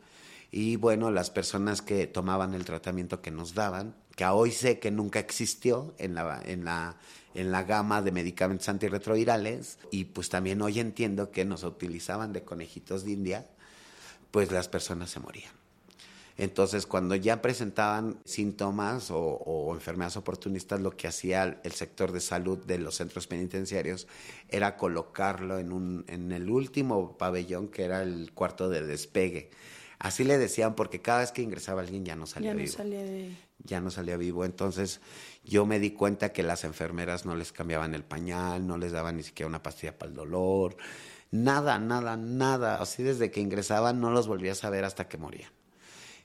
Y 0.51 0.75
bueno, 0.75 1.09
las 1.11 1.31
personas 1.31 1.81
que 1.81 2.07
tomaban 2.07 2.53
el 2.53 2.65
tratamiento 2.65 3.21
que 3.21 3.31
nos 3.31 3.55
daban, 3.55 3.95
que 4.15 4.25
hoy 4.25 4.51
sé 4.51 4.79
que 4.79 4.91
nunca 4.91 5.19
existió 5.19 5.93
en 5.97 6.13
la, 6.13 6.41
en 6.45 6.65
la, 6.65 6.97
en 7.33 7.51
la 7.51 7.63
gama 7.63 8.01
de 8.03 8.11
medicamentos 8.11 8.69
antirretrovirales, 8.69 9.79
y 9.91 10.05
pues 10.05 10.29
también 10.29 10.61
hoy 10.61 10.79
entiendo 10.79 11.31
que 11.31 11.45
nos 11.45 11.63
utilizaban 11.63 12.31
de 12.31 12.43
conejitos 12.43 13.03
de 13.03 13.11
India, 13.11 13.47
pues 14.31 14.51
las 14.51 14.67
personas 14.67 15.09
se 15.09 15.19
morían. 15.19 15.59
Entonces, 16.39 16.85
cuando 16.85 17.15
ya 17.15 17.41
presentaban 17.41 18.17
síntomas 18.23 19.09
o, 19.11 19.71
enfermedades 19.73 20.15
oportunistas, 20.15 20.79
lo 20.79 20.91
que 20.91 21.09
hacía 21.09 21.59
el 21.63 21.71
sector 21.73 22.13
de 22.13 22.21
salud 22.21 22.57
de 22.59 22.77
los 22.77 22.95
centros 22.95 23.27
penitenciarios 23.27 24.07
era 24.47 24.77
colocarlo 24.77 25.59
en, 25.59 25.73
un, 25.73 26.05
en 26.07 26.31
el 26.31 26.49
último 26.49 27.17
pabellón, 27.17 27.67
que 27.67 27.83
era 27.83 28.03
el 28.03 28.31
cuarto 28.33 28.69
de 28.69 28.85
despegue. 28.85 29.49
Así 29.99 30.23
le 30.23 30.37
decían 30.37 30.75
porque 30.75 31.01
cada 31.01 31.19
vez 31.19 31.33
que 31.33 31.41
ingresaba 31.41 31.81
alguien 31.81 32.05
ya 32.05 32.15
no 32.15 32.25
salía 32.25 32.51
ya 32.51 32.55
vivo. 32.55 32.71
No 32.71 32.77
salía 32.77 33.03
de... 33.03 33.35
Ya 33.65 33.81
no 33.81 33.91
salía 33.91 34.15
vivo. 34.15 34.45
Entonces 34.45 35.01
yo 35.43 35.65
me 35.65 35.77
di 35.77 35.91
cuenta 35.91 36.31
que 36.31 36.41
las 36.41 36.63
enfermeras 36.63 37.25
no 37.25 37.35
les 37.35 37.51
cambiaban 37.51 37.93
el 37.93 38.05
pañal, 38.05 38.65
no 38.65 38.77
les 38.77 38.93
daban 38.93 39.17
ni 39.17 39.23
siquiera 39.23 39.49
una 39.49 39.61
pastilla 39.61 39.97
para 39.97 40.09
el 40.09 40.15
dolor. 40.15 40.77
Nada, 41.31 41.79
nada, 41.79 42.17
nada. 42.17 42.81
Así 42.81 43.03
desde 43.03 43.31
que 43.31 43.39
ingresaban 43.39 43.99
no 43.99 44.11
los 44.11 44.27
volvías 44.27 44.63
a 44.63 44.69
ver 44.69 44.85
hasta 44.85 45.07
que 45.07 45.17
morían. 45.17 45.51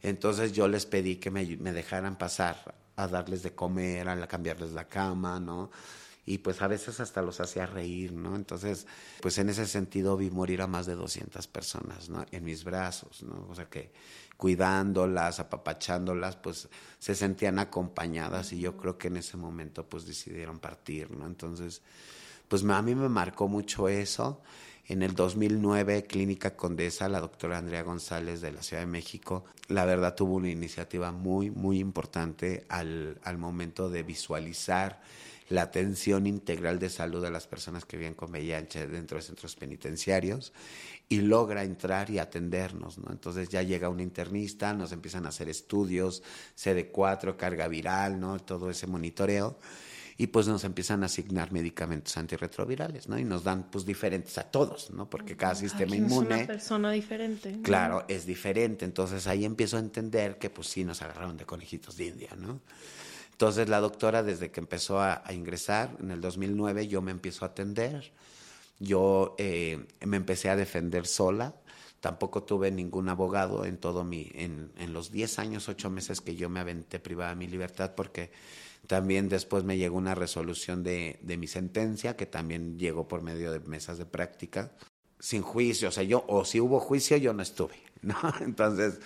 Entonces 0.03 0.53
yo 0.53 0.69
les 0.69 0.87
pedí 0.87 1.17
que 1.17 1.31
me, 1.31 1.45
me 1.57 1.73
dejaran 1.73 2.17
pasar 2.17 2.75
a 2.97 3.09
darles 3.09 3.43
de 3.43 3.55
comer, 3.55 4.09
a 4.09 4.27
cambiarles 4.27 4.73
la 4.73 4.89
cama, 4.89 5.41
¿no? 5.41 5.71
y 6.27 6.39
pues 6.39 6.63
a 6.63 6.69
veces 6.69 7.01
hasta 7.01 7.21
los 7.21 7.41
hacía 7.41 7.67
reír, 7.67 8.13
¿no? 8.13 8.35
Entonces, 8.35 8.87
pues 9.21 9.37
en 9.39 9.51
ese 9.51 9.67
sentido 9.67 10.17
vi 10.17 10.31
morir 10.31 10.63
a 10.63 10.67
más 10.67 10.87
de 10.87 10.95
200 10.95 11.47
personas, 11.49 12.09
¿no? 12.09 12.25
En 12.31 12.45
mis 12.45 12.65
brazos, 12.65 13.23
¿no? 13.23 13.47
O 13.51 13.55
sea 13.55 13.67
que 13.67 13.93
cuidándolas, 14.37 15.39
apapachándolas, 15.39 16.37
pues 16.37 16.69
se 16.99 17.15
sentían 17.15 17.59
acompañadas 17.59 18.53
y 18.53 18.61
yo 18.61 18.77
creo 18.77 18.97
que 18.97 19.09
en 19.09 19.19
ese 19.19 19.37
momento 19.37 19.87
pues 19.87 20.07
decidieron 20.07 20.59
partir, 20.61 21.11
¿no? 21.11 21.27
Entonces, 21.27 21.83
pues 22.49 22.65
a 22.65 22.83
mí 22.83 22.95
me 22.95 23.09
marcó 23.09 23.47
mucho 23.47 23.89
eso. 23.89 24.41
En 24.87 25.03
el 25.03 25.15
2009, 25.15 26.05
Clínica 26.05 26.57
Condesa, 26.57 27.09
la 27.09 27.21
doctora 27.21 27.57
Andrea 27.57 27.83
González 27.83 28.43
de 28.43 28.53
la 28.53 28.63
Ciudad 28.63 28.83
de 28.83 28.87
México, 28.87 29.47
la 29.69 29.87
verdad 29.87 30.15
tuvo 30.15 30.35
una 30.35 30.51
iniciativa 30.51 31.11
muy, 31.11 31.51
muy 31.51 31.79
importante 31.79 32.67
al, 32.69 33.19
al 33.23 33.39
momento 33.39 33.89
de 33.89 34.03
visualizar 34.03 35.01
la 35.49 35.63
atención 35.63 36.27
integral 36.27 36.79
de 36.79 36.91
salud 36.91 37.23
de 37.23 37.31
las 37.31 37.47
personas 37.47 37.87
que 37.87 37.97
viven 37.97 38.13
con 38.13 38.31
VIH 38.31 38.87
dentro 38.89 39.17
de 39.17 39.23
centros 39.23 39.57
penitenciarios 39.57 40.53
y 41.09 41.23
logra 41.23 41.65
entrar 41.65 42.11
y 42.11 42.19
atendernos, 42.19 42.99
¿no? 42.99 43.11
Entonces 43.11 43.49
ya 43.49 43.63
llega 43.63 43.89
un 43.89 44.01
internista, 44.01 44.75
nos 44.75 44.93
empiezan 44.93 45.25
a 45.25 45.31
hacer 45.31 45.49
estudios, 45.49 46.23
CD4, 46.59 47.37
carga 47.37 47.69
viral, 47.69 48.21
¿no? 48.21 48.39
Todo 48.39 48.69
ese 48.69 48.87
monitoreo 48.87 49.59
y 50.17 50.29
pues 50.29 50.47
nos 50.47 50.63
empiezan 50.65 51.03
a 51.03 51.07
asignar 51.07 51.51
medicamentos 51.51 52.17
antirretrovirales, 52.17 53.09
¿no? 53.09 53.19
Y 53.19 53.25
nos 53.25 53.43
dan 53.43 53.65
pues 53.71 53.85
diferentes 53.85 54.39
a 54.39 54.45
todos, 54.45 54.91
¿no? 54.91 55.11
Porque 55.11 55.37
cada 55.37 55.57
sistema 55.57 55.97
inmune... 55.97 56.35
Es 56.35 56.41
una 56.41 56.47
persona 56.47 56.91
diferente. 56.93 57.59
Claro, 57.63 58.05
es 58.07 58.25
diferente. 58.25 58.85
Entonces 58.85 59.27
ahí 59.27 59.45
empiezo 59.45 59.77
a 59.77 59.81
entender 59.81 60.39
que 60.39 60.51
pues 60.51 60.69
sí 60.69 60.85
nos 60.85 61.03
agarraron 61.03 61.37
de 61.37 61.45
conejitos 61.45 61.97
de 61.97 62.07
India, 62.07 62.31
¿no? 62.37 62.61
Entonces 63.33 63.69
la 63.69 63.81
doctora 63.81 64.23
desde 64.23 64.53
que 64.53 64.61
empezó 64.61 65.01
a, 65.01 65.25
ingresar 65.33 65.97
en 66.01 66.13
el 66.13 66.21
2009 66.21 66.87
yo 66.87 67.03
me 67.03 67.11
empiezo 67.11 67.45
a 67.45 67.49
atender, 67.49 68.13
yo 68.79 69.35
eh, 69.39 69.85
me 70.07 70.17
empecé 70.17 70.49
a 70.49 70.55
defender 70.55 71.09
sola, 71.09 71.57
tampoco 71.99 72.45
tuve 72.45 72.71
ningún 72.71 73.09
abogado 73.09 73.65
en 73.65 73.79
todo 73.79 74.05
mi, 74.05 74.31
en, 74.35 74.71
en 74.79 74.93
los 74.93 75.11
10 75.11 75.41
años, 75.41 75.69
8 75.69 75.91
meses 75.91 76.21
que 76.21 76.37
yo 76.37 76.49
me 76.49 76.61
aventé 76.61 77.01
privada 77.01 77.31
de 77.31 77.37
mi 77.37 77.49
libertad 77.49 77.95
porque 77.97 78.31
también 78.87 79.29
después 79.29 79.65
me 79.65 79.77
llegó 79.77 79.97
una 79.97 80.15
resolución 80.15 80.83
de, 80.83 81.19
de 81.23 81.37
mi 81.37 81.47
sentencia 81.47 82.17
que 82.17 82.27
también 82.27 82.79
llegó 82.79 83.09
por 83.09 83.23
medio 83.23 83.53
de 83.53 83.61
mesas 83.61 83.99
de 83.99 84.07
práctica 84.07 84.73
sin 85.25 85.41
juicio, 85.41 85.89
o 85.89 85.91
sea, 85.91 86.03
yo, 86.03 86.23
o 86.29 86.45
si 86.45 86.61
hubo 86.61 86.81
juicio, 86.81 87.17
yo 87.17 87.33
no 87.33 87.43
estuve, 87.43 87.77
¿no? 88.03 88.17
Entonces, 88.41 89.01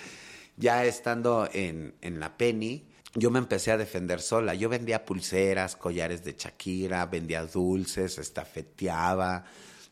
ya 0.57 0.85
estando 0.85 1.49
en, 1.53 1.95
en 2.01 2.19
la 2.19 2.37
Penny, 2.37 2.89
yo 3.15 3.31
me 3.31 3.39
empecé 3.39 3.71
a 3.71 3.77
defender 3.77 4.21
sola. 4.21 4.55
Yo 4.55 4.69
vendía 4.69 5.05
pulseras, 5.05 5.77
collares 5.77 6.25
de 6.25 6.35
Shakira, 6.37 7.07
vendía 7.07 7.47
dulces, 7.47 8.19
estafeteaba. 8.19 9.45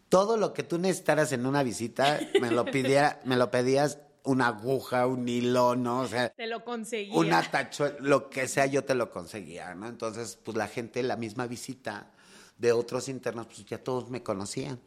Todo 0.08 0.36
lo 0.36 0.52
que 0.52 0.62
tú 0.62 0.78
necesitaras 0.78 1.32
en 1.32 1.46
una 1.46 1.62
visita, 1.62 2.20
me 2.40 2.50
lo, 2.50 2.64
pidiera, 2.64 3.20
me 3.24 3.36
lo 3.36 3.50
pedías 3.50 3.98
una 4.26 4.48
aguja, 4.48 5.06
un 5.06 5.28
hilo, 5.28 5.76
¿no? 5.76 6.00
O 6.00 6.06
sea, 6.06 6.28
te 6.28 6.46
lo 6.46 6.64
conseguía. 6.64 7.16
Una 7.16 7.42
tacho, 7.50 7.92
lo 8.00 8.28
que 8.28 8.48
sea, 8.48 8.66
yo 8.66 8.84
te 8.84 8.94
lo 8.94 9.10
conseguía, 9.10 9.74
¿no? 9.74 9.88
Entonces, 9.88 10.38
pues 10.42 10.56
la 10.56 10.68
gente, 10.68 11.02
la 11.02 11.16
misma 11.16 11.46
visita 11.46 12.10
de 12.58 12.72
otros 12.72 13.08
internos, 13.08 13.46
pues 13.46 13.64
ya 13.64 13.78
todos 13.78 14.10
me 14.10 14.22
conocían. 14.22 14.80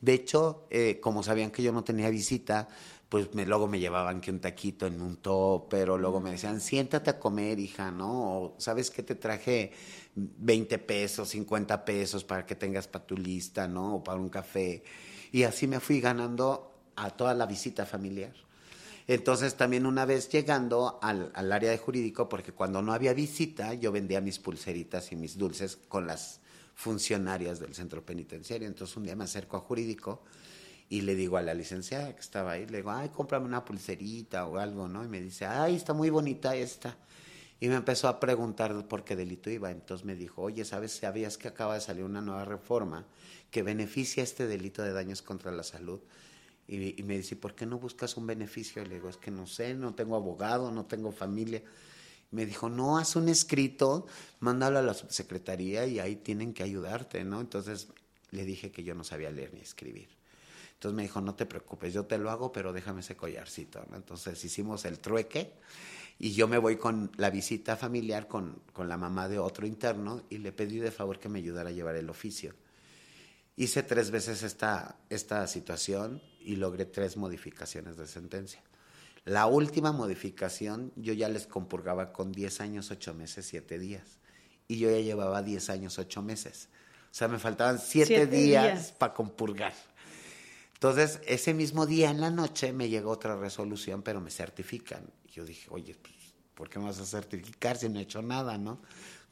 De 0.00 0.14
hecho, 0.14 0.66
eh, 0.70 0.98
como 1.00 1.22
sabían 1.22 1.50
que 1.50 1.62
yo 1.62 1.72
no 1.72 1.84
tenía 1.84 2.10
visita, 2.10 2.68
pues 3.08 3.34
me, 3.34 3.44
luego 3.44 3.66
me 3.66 3.78
llevaban 3.78 4.20
que 4.20 4.30
un 4.30 4.40
taquito 4.40 4.86
en 4.86 5.00
un 5.00 5.16
top, 5.16 5.68
pero 5.68 5.98
luego 5.98 6.20
me 6.20 6.30
decían, 6.30 6.60
siéntate 6.60 7.10
a 7.10 7.18
comer, 7.18 7.58
hija, 7.58 7.90
¿no? 7.90 8.38
O, 8.38 8.54
¿sabes 8.58 8.90
qué? 8.90 9.02
Te 9.02 9.14
traje 9.14 9.72
20 10.14 10.78
pesos, 10.78 11.28
50 11.28 11.84
pesos 11.84 12.24
para 12.24 12.46
que 12.46 12.54
tengas 12.54 12.88
para 12.88 13.06
tu 13.06 13.16
lista, 13.16 13.68
¿no? 13.68 13.96
O 13.96 14.04
para 14.04 14.18
un 14.18 14.30
café. 14.30 14.82
Y 15.32 15.44
así 15.44 15.66
me 15.66 15.80
fui 15.80 16.00
ganando 16.00 16.72
a 16.96 17.10
toda 17.10 17.34
la 17.34 17.46
visita 17.46 17.86
familiar. 17.86 18.32
Entonces 19.10 19.56
también 19.56 19.86
una 19.86 20.04
vez 20.04 20.28
llegando 20.28 21.00
al, 21.02 21.32
área 21.34 21.72
de 21.72 21.78
jurídico, 21.78 22.28
porque 22.28 22.52
cuando 22.52 22.80
no 22.80 22.92
había 22.92 23.12
visita, 23.12 23.74
yo 23.74 23.90
vendía 23.90 24.20
mis 24.20 24.38
pulseritas 24.38 25.10
y 25.10 25.16
mis 25.16 25.36
dulces 25.36 25.76
con 25.88 26.06
las 26.06 26.38
funcionarias 26.76 27.58
del 27.58 27.74
centro 27.74 28.06
penitenciario. 28.06 28.68
Entonces 28.68 28.96
un 28.96 29.02
día 29.02 29.16
me 29.16 29.24
acerco 29.24 29.56
a 29.56 29.60
jurídico 29.62 30.22
y 30.88 31.00
le 31.00 31.16
digo 31.16 31.36
a 31.38 31.42
la 31.42 31.54
licenciada 31.54 32.14
que 32.14 32.20
estaba 32.20 32.52
ahí, 32.52 32.66
le 32.66 32.76
digo, 32.76 32.92
ay, 32.92 33.08
cómprame 33.08 33.46
una 33.46 33.64
pulserita 33.64 34.46
o 34.46 34.58
algo, 34.58 34.86
¿no? 34.86 35.04
Y 35.04 35.08
me 35.08 35.20
dice, 35.20 35.44
ay, 35.44 35.74
está 35.74 35.92
muy 35.92 36.10
bonita 36.10 36.54
esta. 36.54 36.96
Y 37.58 37.66
me 37.66 37.74
empezó 37.74 38.06
a 38.06 38.20
preguntar 38.20 38.86
por 38.86 39.02
qué 39.02 39.16
delito 39.16 39.50
iba. 39.50 39.72
Entonces 39.72 40.06
me 40.06 40.14
dijo, 40.14 40.40
oye, 40.42 40.64
¿sabes? 40.64 40.92
¿Sabías 40.92 41.36
que 41.36 41.48
acaba 41.48 41.74
de 41.74 41.80
salir 41.80 42.04
una 42.04 42.20
nueva 42.20 42.44
reforma 42.44 43.06
que 43.50 43.64
beneficia 43.64 44.22
este 44.22 44.46
delito 44.46 44.84
de 44.84 44.92
daños 44.92 45.20
contra 45.20 45.50
la 45.50 45.64
salud? 45.64 45.98
Y, 46.70 47.00
y 47.00 47.02
me 47.02 47.16
dice, 47.16 47.34
¿por 47.34 47.54
qué 47.56 47.66
no 47.66 47.78
buscas 47.78 48.16
un 48.16 48.26
beneficio? 48.26 48.84
Le 48.84 48.94
digo, 48.94 49.08
es 49.08 49.16
que 49.16 49.32
no 49.32 49.46
sé, 49.46 49.74
no 49.74 49.94
tengo 49.94 50.14
abogado, 50.14 50.70
no 50.70 50.86
tengo 50.86 51.10
familia. 51.10 51.62
Me 52.30 52.46
dijo, 52.46 52.68
no, 52.68 52.96
haz 52.96 53.16
un 53.16 53.28
escrito, 53.28 54.06
mándalo 54.38 54.78
a 54.78 54.82
la 54.82 54.94
subsecretaría 54.94 55.86
y 55.86 55.98
ahí 55.98 56.16
tienen 56.16 56.54
que 56.54 56.62
ayudarte, 56.62 57.24
¿no? 57.24 57.40
Entonces 57.40 57.88
le 58.30 58.44
dije 58.44 58.70
que 58.70 58.84
yo 58.84 58.94
no 58.94 59.02
sabía 59.02 59.30
leer 59.30 59.52
ni 59.52 59.60
escribir. 59.60 60.08
Entonces 60.74 60.96
me 60.96 61.02
dijo, 61.02 61.20
no 61.20 61.34
te 61.34 61.44
preocupes, 61.44 61.92
yo 61.92 62.06
te 62.06 62.16
lo 62.16 62.30
hago, 62.30 62.52
pero 62.52 62.72
déjame 62.72 63.00
ese 63.00 63.16
collarcito. 63.16 63.84
¿no? 63.90 63.96
Entonces 63.96 64.42
hicimos 64.42 64.84
el 64.86 64.98
trueque 64.98 65.52
y 66.18 66.32
yo 66.32 66.48
me 66.48 66.56
voy 66.56 66.76
con 66.76 67.10
la 67.16 67.28
visita 67.30 67.76
familiar 67.76 68.28
con, 68.28 68.62
con 68.72 68.88
la 68.88 68.96
mamá 68.96 69.28
de 69.28 69.38
otro 69.38 69.66
interno 69.66 70.22
y 70.30 70.38
le 70.38 70.52
pedí 70.52 70.78
de 70.78 70.90
favor 70.90 71.18
que 71.18 71.28
me 71.28 71.38
ayudara 71.38 71.68
a 71.68 71.72
llevar 71.72 71.96
el 71.96 72.08
oficio. 72.08 72.54
Hice 73.56 73.82
tres 73.82 74.10
veces 74.10 74.42
esta, 74.42 74.96
esta 75.10 75.46
situación 75.46 76.22
y 76.40 76.56
logré 76.56 76.86
tres 76.86 77.16
modificaciones 77.16 77.96
de 77.96 78.06
sentencia. 78.06 78.62
La 79.24 79.46
última 79.46 79.92
modificación 79.92 80.92
yo 80.96 81.12
ya 81.12 81.28
les 81.28 81.46
compurgaba 81.46 82.12
con 82.12 82.32
10 82.32 82.60
años, 82.60 82.90
8 82.90 83.14
meses, 83.14 83.46
7 83.46 83.78
días. 83.78 84.18
Y 84.66 84.78
yo 84.78 84.90
ya 84.90 85.00
llevaba 85.00 85.42
10 85.42 85.70
años, 85.70 85.98
8 85.98 86.22
meses. 86.22 86.68
O 87.10 87.14
sea, 87.14 87.28
me 87.28 87.38
faltaban 87.38 87.78
7 87.78 88.26
días, 88.26 88.64
días. 88.64 88.92
para 88.92 89.12
compurgar. 89.12 89.74
Entonces, 90.74 91.20
ese 91.26 91.52
mismo 91.52 91.84
día 91.84 92.10
en 92.10 92.20
la 92.20 92.30
noche 92.30 92.72
me 92.72 92.88
llegó 92.88 93.10
otra 93.10 93.36
resolución, 93.36 94.02
pero 94.02 94.20
me 94.20 94.30
certifican. 94.30 95.02
Yo 95.30 95.44
dije, 95.44 95.68
oye, 95.70 95.94
pues, 96.00 96.14
¿por 96.54 96.70
qué 96.70 96.78
me 96.78 96.86
vas 96.86 97.00
a 97.00 97.04
certificar 97.04 97.76
si 97.76 97.88
no 97.88 97.98
he 97.98 98.02
hecho 98.02 98.22
nada, 98.22 98.56
no? 98.56 98.80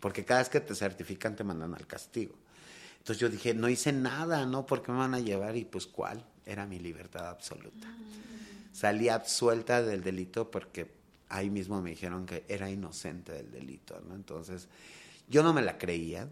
Porque 0.01 0.25
cada 0.25 0.41
vez 0.41 0.51
que 0.51 0.61
te 0.61 0.75
certifican 0.75 1.37
te 1.37 1.45
mandan 1.45 1.75
al 1.75 1.87
castigo. 1.87 2.35
Entonces 2.99 3.19
yo 3.19 3.31
dije, 3.31 3.55
no 3.55 3.71
hice 3.71 3.93
nada, 3.93 4.45
¿no? 4.45 4.67
¿Por 4.67 4.83
qué 4.83 4.93
me 4.93 4.99
van 4.99 5.15
a 5.15 5.21
llevar? 5.21 5.57
Y 5.57 5.65
pues, 5.65 5.87
¿cuál? 5.87 6.23
Era 6.49 6.67
mi 6.67 6.79
libertad 6.79 7.29
absoluta. 7.29 7.87
Salí 8.73 9.11
absuelta 9.11 9.83
del 9.83 10.03
delito 10.03 10.51
porque 10.51 10.91
ahí 11.29 11.51
mismo 11.51 11.83
me 11.83 11.91
dijeron 11.91 12.25
que 12.25 12.45
era 12.49 12.71
inocente 12.71 13.33
del 13.33 13.51
delito, 13.51 14.01
¿no? 14.09 14.15
Entonces, 14.15 14.67
yo 15.29 15.43
no 15.43 15.53
me 15.53 15.61
la 15.61 15.77
creía. 15.77 16.29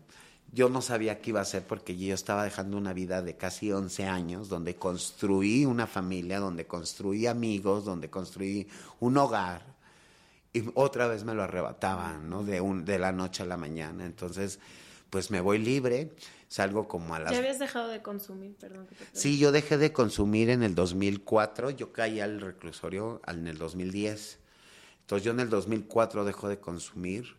yo 0.53 0.71
no 0.71 0.81
sabía 0.81 1.21
qué 1.21 1.31
iba 1.31 1.41
a 1.41 1.43
hacer 1.43 1.67
porque 1.67 1.97
yo 1.97 2.15
estaba 2.15 2.45
dejando 2.45 2.79
una 2.79 2.95
vida 2.95 3.21
de 3.21 3.37
casi 3.37 3.73
11 3.73 4.07
años 4.07 4.49
donde 4.49 4.77
construí 4.77 5.67
una 5.67 5.87
familia, 5.87 6.39
donde 6.39 6.67
construí 6.67 7.27
amigos, 7.27 7.85
donde 7.85 8.09
construí 8.09 8.69
un 9.01 9.19
hogar 9.19 9.77
y 10.57 10.65
otra 10.73 11.07
vez 11.09 11.25
me 11.25 11.35
lo 11.35 11.43
arrebataban, 11.43 12.31
¿no? 12.31 12.43
De, 12.43 12.63
un, 12.63 12.87
de 12.87 12.99
la 12.99 13.13
noche 13.13 13.43
a 13.43 13.47
la 13.47 13.59
mañana. 13.59 14.07
Entonces, 14.07 14.59
pues 15.11 15.31
me 15.31 15.43
voy 15.43 15.59
libre, 15.59 16.13
salgo 16.49 16.89
como 16.89 17.15
a 17.15 17.21
las... 17.21 17.33
¿Ya 17.33 17.39
habías 17.39 17.59
dejado 17.59 17.89
de 17.89 18.03
consumir? 18.03 18.55
Perdón. 18.57 18.87
Que 18.87 18.95
te 18.95 19.07
sí, 19.13 19.39
yo 19.39 19.53
dejé 19.53 19.79
de 19.79 19.93
consumir 19.93 20.51
en 20.51 20.63
el 20.63 20.75
2004, 20.75 21.71
yo 21.71 21.93
caí 21.93 22.21
al 22.21 22.41
reclusorio 22.41 23.21
en 23.27 23.47
el 23.47 23.59
2010. 23.59 24.39
Entonces 25.01 25.25
yo 25.25 25.33
en 25.33 25.41
el 25.41 25.51
2004 25.51 26.25
dejo 26.25 26.49
de 26.49 26.59
consumir 26.59 27.37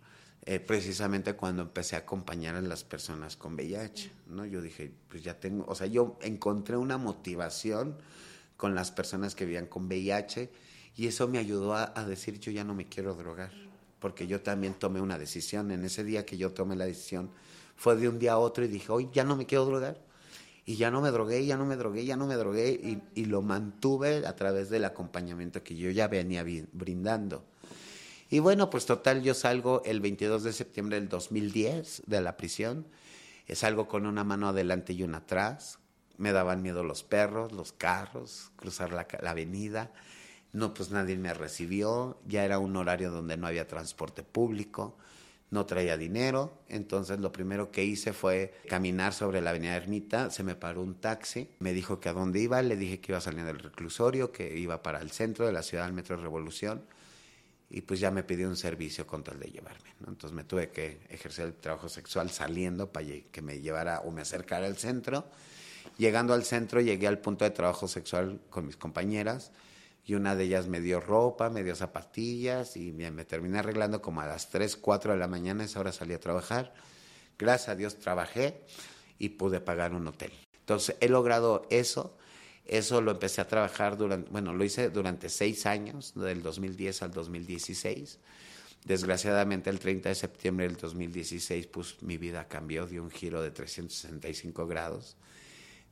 eh, 0.50 0.62
precisamente 0.62 1.34
cuando 1.34 1.64
empecé 1.64 1.98
a 1.98 2.00
acompañar 2.00 2.56
a 2.56 2.62
las 2.62 2.86
personas 2.86 3.36
con 3.36 3.56
VIH, 3.56 4.12
¿no? 4.28 4.46
Yo 4.46 4.62
dije, 4.62 4.94
pues 5.10 5.22
ya 5.22 5.38
tengo, 5.38 5.66
o 5.68 5.76
sea, 5.76 5.88
yo 5.88 6.18
encontré 6.22 6.78
una 6.78 6.98
motivación 6.98 7.98
con 8.56 8.74
las 8.74 8.92
personas 8.92 9.36
que 9.36 9.46
vivían 9.46 9.66
con 9.66 9.88
VIH 9.88 10.50
y 10.96 11.08
eso 11.08 11.28
me 11.28 11.38
ayudó 11.38 11.76
a, 11.76 11.92
a 11.94 12.06
decir, 12.06 12.40
yo 12.40 12.54
ya 12.54 12.64
no 12.64 12.74
me 12.74 12.88
quiero 12.88 13.14
drogar, 13.16 13.52
porque 14.00 14.26
yo 14.26 14.40
también 14.40 14.74
tomé 14.74 15.02
una 15.02 15.20
decisión. 15.20 15.70
En 15.72 15.84
ese 15.84 16.06
día 16.06 16.26
que 16.26 16.38
yo 16.38 16.54
tomé 16.54 16.78
la 16.78 16.86
decisión, 16.86 17.30
fue 17.78 17.96
de 17.96 18.10
un 18.10 18.20
día 18.20 18.34
a 18.34 18.38
otro 18.40 18.66
y 18.66 18.68
dije, 18.68 18.92
hoy 18.92 19.10
ya 19.14 19.24
no 19.24 19.36
me 19.36 19.46
quiero 19.46 19.66
drogar. 19.66 19.98
Y 20.66 20.76
ya 20.76 20.92
no 20.92 21.00
me 21.00 21.12
drogué, 21.12 21.46
ya 21.46 21.56
no 21.56 21.66
me 21.66 21.78
drogué, 21.78 22.06
ya 22.06 22.18
no 22.18 22.28
me 22.28 22.36
drogué 22.36 22.72
y, 22.72 23.02
y 23.16 23.26
lo 23.26 23.42
mantuve 23.42 24.28
a 24.28 24.36
través 24.36 24.70
del 24.70 24.84
acompañamiento 24.84 25.64
que 25.64 25.78
yo 25.78 25.90
ya 25.92 26.10
venía 26.10 26.44
brindando. 26.74 27.46
Y 28.30 28.40
bueno, 28.40 28.70
pues 28.70 28.86
total, 28.86 29.24
yo 29.24 29.34
salgo 29.34 29.82
el 29.86 30.02
22 30.02 30.44
de 30.44 30.52
septiembre 30.52 31.00
del 31.00 31.08
2010 31.08 32.04
de 32.06 32.20
la 32.20 32.36
prisión. 32.36 32.86
Salgo 33.54 33.88
con 33.88 34.06
una 34.06 34.26
mano 34.26 34.50
adelante 34.50 34.92
y 34.92 35.04
una 35.04 35.20
atrás. 35.20 35.80
Me 36.18 36.34
daban 36.34 36.62
miedo 36.62 36.84
los 36.84 37.04
perros, 37.04 37.54
los 37.54 37.72
carros, 37.72 38.52
cruzar 38.58 38.92
la, 38.92 39.08
la 39.22 39.32
avenida. 39.32 39.94
No, 40.52 40.74
pues 40.74 40.92
nadie 40.92 41.16
me 41.16 41.34
recibió. 41.34 42.20
Ya 42.28 42.44
era 42.44 42.60
un 42.60 42.76
horario 42.76 43.12
donde 43.12 43.38
no 43.38 43.48
había 43.48 43.68
transporte 43.68 44.24
público. 44.24 44.98
No 45.50 45.66
traía 45.66 45.98
dinero. 45.98 46.62
Entonces 46.68 47.20
lo 47.20 47.32
primero 47.32 47.72
que 47.72 47.84
hice 47.84 48.14
fue 48.14 48.54
caminar 48.68 49.14
sobre 49.14 49.42
la 49.42 49.52
avenida 49.52 49.76
Ermita. 49.76 50.30
Se 50.30 50.44
me 50.44 50.56
paró 50.56 50.82
un 50.82 50.96
taxi. 50.96 51.50
Me 51.60 51.74
dijo 51.74 52.00
que 52.00 52.10
a 52.10 52.14
dónde 52.14 52.40
iba. 52.40 52.62
Le 52.62 52.76
dije 52.76 53.00
que 53.00 53.12
iba 53.14 53.22
salir 53.22 53.46
del 53.46 53.60
reclusorio, 53.60 54.32
que 54.32 54.58
iba 54.58 54.84
para 54.84 55.00
el 55.00 55.12
centro 55.12 55.46
de 55.46 55.54
la 55.54 55.64
ciudad, 55.64 55.86
al 55.86 55.94
Metro 55.94 56.18
Revolución 56.18 56.84
y 57.70 57.82
pues 57.82 58.00
ya 58.00 58.12
me 58.12 58.24
pidió 58.24 58.48
un 58.48 58.56
servicio 58.56 59.06
con 59.06 59.24
tal 59.24 59.40
de 59.40 59.50
llevarme. 59.50 59.94
Entonces 60.00 60.32
me 60.32 60.44
tuve 60.44 60.70
que 60.70 61.02
ejercer 61.10 61.48
el 61.48 61.54
trabajo 61.54 61.90
sexual 61.90 62.30
saliendo 62.30 62.92
para 62.92 63.08
que 63.32 63.42
me 63.42 63.60
llevara 63.60 64.02
o 64.02 64.12
me 64.12 64.22
acercara 64.22 64.66
al 64.66 64.78
centro. 64.78 65.26
Llegando 65.98 66.34
al 66.34 66.44
centro 66.44 66.80
llegué 66.80 67.08
al 67.08 67.20
punto 67.20 67.44
de 67.44 67.52
trabajo 67.52 67.88
sexual 67.88 68.40
con 68.50 68.66
mis 68.66 68.78
compañeras 68.78 69.52
y 70.08 70.16
una 70.16 70.36
de 70.36 70.46
ellas 70.46 70.68
me 70.68 70.82
dio 70.82 71.00
ropa, 71.00 71.52
me 71.52 71.64
dio 71.64 71.76
zapatillas 71.76 72.76
y 72.78 72.92
me, 72.92 73.12
me 73.12 73.26
terminé 73.26 73.60
arreglando 73.60 74.02
como 74.02 74.22
a 74.22 74.26
las 74.26 74.50
3, 74.50 74.76
4 74.78 75.12
de 75.12 75.20
la 75.20 75.28
mañana, 75.28 75.64
esa 75.64 75.80
hora 75.80 75.92
salí 75.92 76.16
a 76.16 76.20
trabajar. 76.20 76.74
Gracias 77.38 77.70
a 77.70 77.76
Dios 77.76 78.00
trabajé 78.00 78.62
y 79.20 79.30
pude 79.30 79.60
pagar 79.60 79.94
un 79.94 80.08
hotel. 80.08 80.32
Entonces 80.62 80.96
he 81.02 81.10
logrado 81.10 81.68
eso 81.70 82.18
eso 82.68 83.00
lo 83.00 83.12
empecé 83.12 83.40
a 83.40 83.48
trabajar 83.48 83.98
durante, 83.98 84.30
bueno, 84.30 84.54
lo 84.54 84.64
hice 84.64 84.90
durante 84.90 85.30
seis 85.30 85.66
años, 85.66 86.14
del 86.16 86.44
2010 86.44 87.02
al 87.02 87.12
2016. 87.12 88.20
Desgraciadamente 88.84 89.70
el 89.70 89.80
30 89.80 90.10
de 90.10 90.16
septiembre 90.16 90.68
del 90.68 90.76
2016, 90.76 91.68
pues 91.68 92.02
mi 92.02 92.18
vida 92.18 92.48
cambió, 92.48 92.86
dio 92.86 93.04
un 93.04 93.10
giro 93.10 93.42
de 93.42 93.52
365 93.52 94.68
grados. 94.68 95.16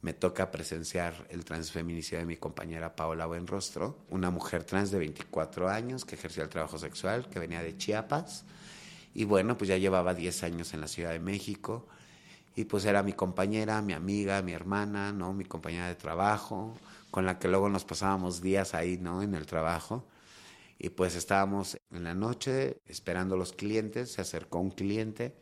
Me 0.05 0.13
toca 0.13 0.51
presenciar 0.51 1.25
el 1.31 1.43
transfeminicidio 1.45 2.19
de 2.19 2.27
mi 2.27 2.37
compañera 2.37 2.95
Paola 2.95 3.25
Buenrostro, 3.25 3.97
una 4.11 4.29
mujer 4.29 4.63
trans 4.63 4.91
de 4.91 4.99
24 4.99 5.67
años 5.67 6.05
que 6.05 6.13
ejercía 6.13 6.43
el 6.43 6.49
trabajo 6.49 6.77
sexual, 6.77 7.27
que 7.27 7.39
venía 7.39 7.63
de 7.63 7.75
Chiapas. 7.75 8.45
Y 9.15 9.23
bueno, 9.23 9.57
pues 9.57 9.67
ya 9.67 9.77
llevaba 9.77 10.13
10 10.13 10.43
años 10.43 10.75
en 10.75 10.81
la 10.81 10.87
Ciudad 10.87 11.09
de 11.09 11.17
México 11.17 11.87
y 12.55 12.65
pues 12.65 12.85
era 12.85 13.01
mi 13.01 13.13
compañera, 13.13 13.81
mi 13.81 13.93
amiga, 13.93 14.43
mi 14.43 14.51
hermana, 14.53 15.11
¿no? 15.11 15.33
Mi 15.33 15.45
compañera 15.45 15.87
de 15.87 15.95
trabajo, 15.95 16.77
con 17.09 17.25
la 17.25 17.39
que 17.39 17.47
luego 17.47 17.67
nos 17.67 17.83
pasábamos 17.83 18.43
días 18.43 18.75
ahí, 18.75 18.99
¿no? 18.99 19.23
En 19.23 19.33
el 19.33 19.47
trabajo. 19.47 20.05
Y 20.77 20.89
pues 20.89 21.15
estábamos 21.15 21.79
en 21.89 22.03
la 22.03 22.13
noche 22.13 22.79
esperando 22.85 23.37
los 23.37 23.53
clientes, 23.53 24.11
se 24.11 24.21
acercó 24.21 24.59
un 24.59 24.69
cliente 24.69 25.35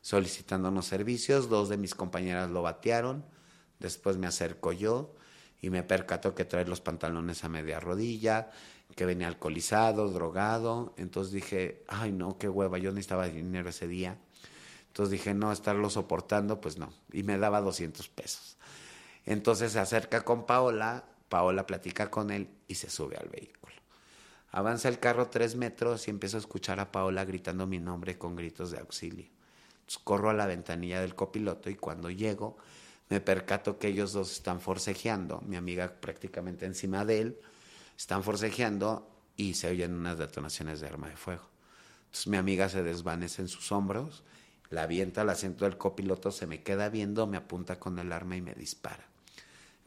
solicitándonos 0.00 0.86
servicios, 0.86 1.50
dos 1.50 1.68
de 1.68 1.76
mis 1.76 1.94
compañeras 1.94 2.50
lo 2.50 2.62
batearon, 2.62 3.35
después 3.78 4.16
me 4.16 4.26
acerco 4.26 4.72
yo 4.72 5.14
y 5.60 5.70
me 5.70 5.82
percató 5.82 6.34
que 6.34 6.44
trae 6.44 6.64
los 6.64 6.80
pantalones 6.80 7.44
a 7.44 7.48
media 7.48 7.80
rodilla, 7.80 8.50
que 8.94 9.06
venía 9.06 9.28
alcoholizado, 9.28 10.10
drogado, 10.10 10.94
entonces 10.96 11.32
dije, 11.32 11.84
ay 11.88 12.12
no, 12.12 12.38
qué 12.38 12.48
hueva, 12.48 12.78
yo 12.78 12.92
necesitaba 12.92 13.26
dinero 13.26 13.70
ese 13.70 13.88
día 13.88 14.18
entonces 14.96 15.10
dije, 15.10 15.34
no, 15.34 15.52
estarlo 15.52 15.90
soportando, 15.90 16.58
pues 16.62 16.78
no. 16.78 16.90
Y 17.12 17.22
me 17.22 17.36
daba 17.36 17.60
200 17.60 18.08
pesos. 18.08 18.56
Entonces 19.26 19.72
se 19.72 19.78
acerca 19.78 20.24
con 20.24 20.46
Paola, 20.46 21.04
Paola 21.28 21.66
platica 21.66 22.10
con 22.10 22.30
él 22.30 22.48
y 22.66 22.76
se 22.76 22.88
sube 22.88 23.18
al 23.18 23.28
vehículo. 23.28 23.74
Avanza 24.52 24.88
el 24.88 24.98
carro 24.98 25.28
tres 25.28 25.54
metros 25.54 26.08
y 26.08 26.10
empiezo 26.10 26.38
a 26.38 26.40
escuchar 26.40 26.80
a 26.80 26.92
Paola 26.92 27.26
gritando 27.26 27.66
mi 27.66 27.78
nombre 27.78 28.16
con 28.16 28.36
gritos 28.36 28.70
de 28.70 28.78
auxilio. 28.78 29.26
Entonces 29.80 29.98
corro 30.02 30.30
a 30.30 30.32
la 30.32 30.46
ventanilla 30.46 31.02
del 31.02 31.14
copiloto 31.14 31.68
y 31.68 31.74
cuando 31.74 32.08
llego 32.08 32.56
me 33.08 33.20
percato 33.20 33.78
que 33.78 33.88
ellos 33.88 34.12
dos 34.12 34.32
están 34.32 34.60
forcejeando, 34.60 35.40
mi 35.46 35.56
amiga 35.56 35.94
prácticamente 36.00 36.66
encima 36.66 37.04
de 37.04 37.20
él, 37.20 37.40
están 37.96 38.22
forcejeando 38.22 39.10
y 39.36 39.54
se 39.54 39.68
oyen 39.68 39.94
unas 39.94 40.18
detonaciones 40.18 40.80
de 40.80 40.88
arma 40.88 41.08
de 41.08 41.16
fuego. 41.16 41.48
Entonces 42.06 42.26
mi 42.26 42.36
amiga 42.36 42.68
se 42.68 42.82
desvanece 42.82 43.42
en 43.42 43.48
sus 43.48 43.70
hombros 43.72 44.24
la 44.70 44.82
avienta 44.82 45.20
al 45.20 45.30
asiento 45.30 45.64
del 45.64 45.78
copiloto, 45.78 46.32
se 46.32 46.46
me 46.46 46.62
queda 46.62 46.88
viendo, 46.88 47.26
me 47.26 47.36
apunta 47.36 47.78
con 47.78 47.98
el 47.98 48.12
arma 48.12 48.36
y 48.36 48.42
me 48.42 48.54
dispara. 48.54 49.06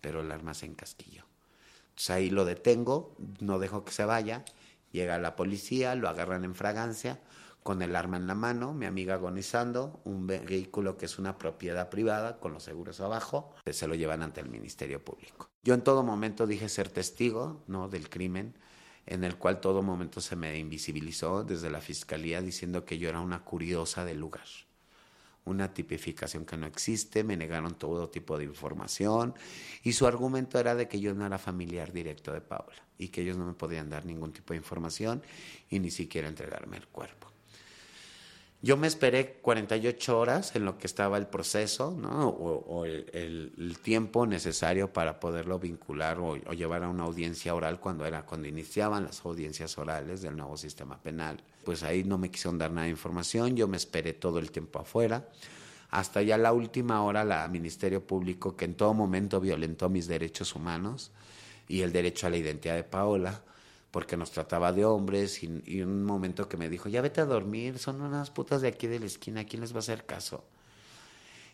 Pero 0.02 0.22
el 0.22 0.32
arma 0.32 0.54
se 0.54 0.68
encasquilló. 0.68 1.26
Entonces 1.90 2.10
ahí 2.12 2.30
lo 2.30 2.46
detengo, 2.46 3.16
no 3.40 3.60
dejo 3.60 3.84
que 3.84 3.92
se 3.92 4.06
vaya. 4.06 4.46
Llega 4.92 5.20
la 5.20 5.36
policía, 5.36 5.96
lo 5.96 6.08
agarran 6.08 6.46
en 6.46 6.56
fragancia, 6.56 7.20
con 7.64 7.82
el 7.82 7.96
arma 7.96 8.18
en 8.18 8.28
la 8.28 8.36
mano, 8.36 8.74
mi 8.74 8.86
amiga 8.86 9.16
agonizando, 9.16 10.00
un 10.04 10.28
vehículo 10.28 10.98
que 10.98 11.06
es 11.06 11.20
una 11.20 11.38
propiedad 11.38 11.90
privada, 11.90 12.40
con 12.40 12.54
los 12.54 12.64
seguros 12.64 13.00
abajo, 13.02 13.54
se 13.70 13.88
lo 13.88 13.96
llevan 13.96 14.22
ante 14.22 14.42
el 14.42 14.50
Ministerio 14.50 15.04
Público. 15.04 15.50
Yo 15.64 15.74
en 15.74 15.82
todo 15.82 16.04
momento 16.04 16.48
dije 16.48 16.70
ser 16.70 16.90
testigo 16.90 17.64
¿no? 17.68 17.90
del 17.90 18.10
crimen, 18.10 18.56
en 19.06 19.24
el 19.24 19.38
cual 19.38 19.60
todo 19.60 19.82
momento 19.82 20.22
se 20.22 20.36
me 20.36 20.58
invisibilizó 20.58 21.44
desde 21.44 21.70
la 21.70 21.82
fiscalía 21.82 22.42
diciendo 22.42 22.86
que 22.86 22.98
yo 22.98 23.10
era 23.10 23.20
una 23.20 23.44
curiosa 23.44 24.06
del 24.06 24.20
lugar 24.20 24.46
una 25.50 25.74
tipificación 25.74 26.46
que 26.46 26.58
no 26.58 26.68
existe, 26.68 27.24
me 27.24 27.36
negaron 27.36 27.76
todo 27.76 28.10
tipo 28.10 28.38
de 28.38 28.46
información 28.46 29.34
y 29.84 29.94
su 29.94 30.06
argumento 30.08 30.60
era 30.60 30.76
de 30.76 30.88
que 30.88 31.00
yo 31.00 31.14
no 31.14 31.26
era 31.26 31.38
familiar 31.38 31.92
directo 31.92 32.32
de 32.32 32.42
Paula 32.42 32.84
y 32.98 33.10
que 33.10 33.22
ellos 33.22 33.38
no 33.38 33.46
me 33.46 33.54
podían 33.54 33.90
dar 33.90 34.06
ningún 34.06 34.32
tipo 34.32 34.54
de 34.54 34.58
información 34.58 35.24
y 35.70 35.80
ni 35.80 35.92
siquiera 35.92 36.28
entregarme 36.28 36.78
el 36.78 36.88
cuerpo. 36.88 37.32
Yo 38.62 38.76
me 38.76 38.88
esperé 38.88 39.36
48 39.42 40.20
horas 40.20 40.54
en 40.54 40.66
lo 40.66 40.78
que 40.78 40.86
estaba 40.86 41.18
el 41.18 41.28
proceso, 41.28 41.96
¿no? 41.98 42.28
O, 42.28 42.84
el, 42.84 43.78
tiempo 43.82 44.26
necesario 44.26 44.92
para 44.92 45.22
poderlo 45.22 45.60
vincular 45.60 46.20
o, 46.20 46.32
o, 46.34 46.54
llevar 46.54 46.84
a 46.84 46.90
una 46.90 47.04
audiencia 47.04 47.56
oral 47.56 47.80
cuando 47.80 48.06
era 48.06 48.26
cuando 48.26 48.50
iniciaban 48.50 49.06
las 49.06 49.26
audiencias 49.26 49.78
orales 49.78 50.22
del 50.22 50.36
nuevo 50.36 50.58
sistema 50.58 51.02
penal. 51.02 51.42
Pues 51.64 51.84
ahí 51.84 52.04
no 52.04 52.18
me 52.18 52.30
quisieron 52.30 52.58
dar 52.58 52.72
nada 52.72 52.86
de 52.86 52.92
información, 52.92 53.56
yo 53.56 53.70
me 53.70 53.78
esperé 53.78 54.12
todo 54.12 54.40
el 54.40 54.52
tiempo 54.52 54.80
afuera. 54.80 55.30
Hasta 55.90 56.22
ya 56.22 56.38
la 56.38 56.52
última 56.52 57.02
hora 57.04 57.24
la 57.24 57.48
Ministerio 57.48 58.06
Público, 58.06 58.58
que 58.58 58.66
en 58.66 58.76
todo 58.76 58.94
momento 58.94 59.40
violentó 59.40 59.90
mis 59.90 60.08
derechos 60.08 60.54
humanos 60.54 61.12
y 61.68 61.82
el 61.82 61.94
derecho 61.94 62.28
a 62.28 62.30
la 62.30 62.38
identidad 62.38 62.76
de 62.76 62.84
Paola, 62.84 63.42
porque 63.92 64.18
nos 64.18 64.32
trataba 64.32 64.72
de 64.72 64.86
hombres 64.86 65.44
y, 65.44 65.82
un 65.82 66.04
momento 66.04 66.48
que 66.48 66.58
me 66.58 66.70
dijo, 66.70 66.90
ya 66.90 67.02
vete 67.02 67.22
a 67.22 67.26
dormir, 67.26 67.80
son 67.80 68.02
unas 68.02 68.30
putas 68.30 68.62
de 68.62 68.68
aquí 68.68 68.88
de 68.88 69.00
la 69.00 69.06
esquina, 69.06 69.46
¿quién 69.46 69.62
les 69.62 69.74
va 69.74 69.78
a 69.78 69.80
hacer 69.80 70.06
caso? 70.06 70.44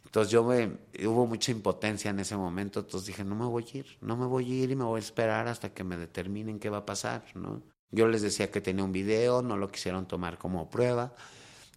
Entonces 0.04 0.32
yo 0.32 0.44
me, 0.44 0.78
hubo 1.06 1.26
mucha 1.26 1.52
impotencia 1.52 2.12
en 2.12 2.20
ese 2.20 2.38
momento, 2.38 2.82
entonces 2.82 3.08
dije, 3.08 3.24
no 3.24 3.36
me 3.36 3.46
voy 3.46 3.66
a 3.74 3.78
ir, 3.78 3.98
no 4.02 4.16
me 4.18 4.26
voy 4.26 4.46
a 4.46 4.64
ir 4.64 4.72
y 4.72 4.76
me 4.76 4.84
voy 4.84 4.98
a 4.98 5.04
esperar 5.04 5.48
hasta 5.48 5.74
que 5.74 5.84
me 5.84 5.98
determinen 5.98 6.60
qué 6.60 6.70
va 6.70 6.78
a 6.80 6.86
pasar, 6.86 7.26
¿no? 7.34 7.62
Yo 7.92 8.08
les 8.08 8.22
decía 8.22 8.52
que 8.52 8.62
tenía 8.62 8.84
un 8.84 8.92
video, 8.92 9.42
no 9.42 9.58
lo 9.58 9.70
quisieron 9.72 10.08
tomar 10.08 10.38
como 10.38 10.70
prueba. 10.70 11.14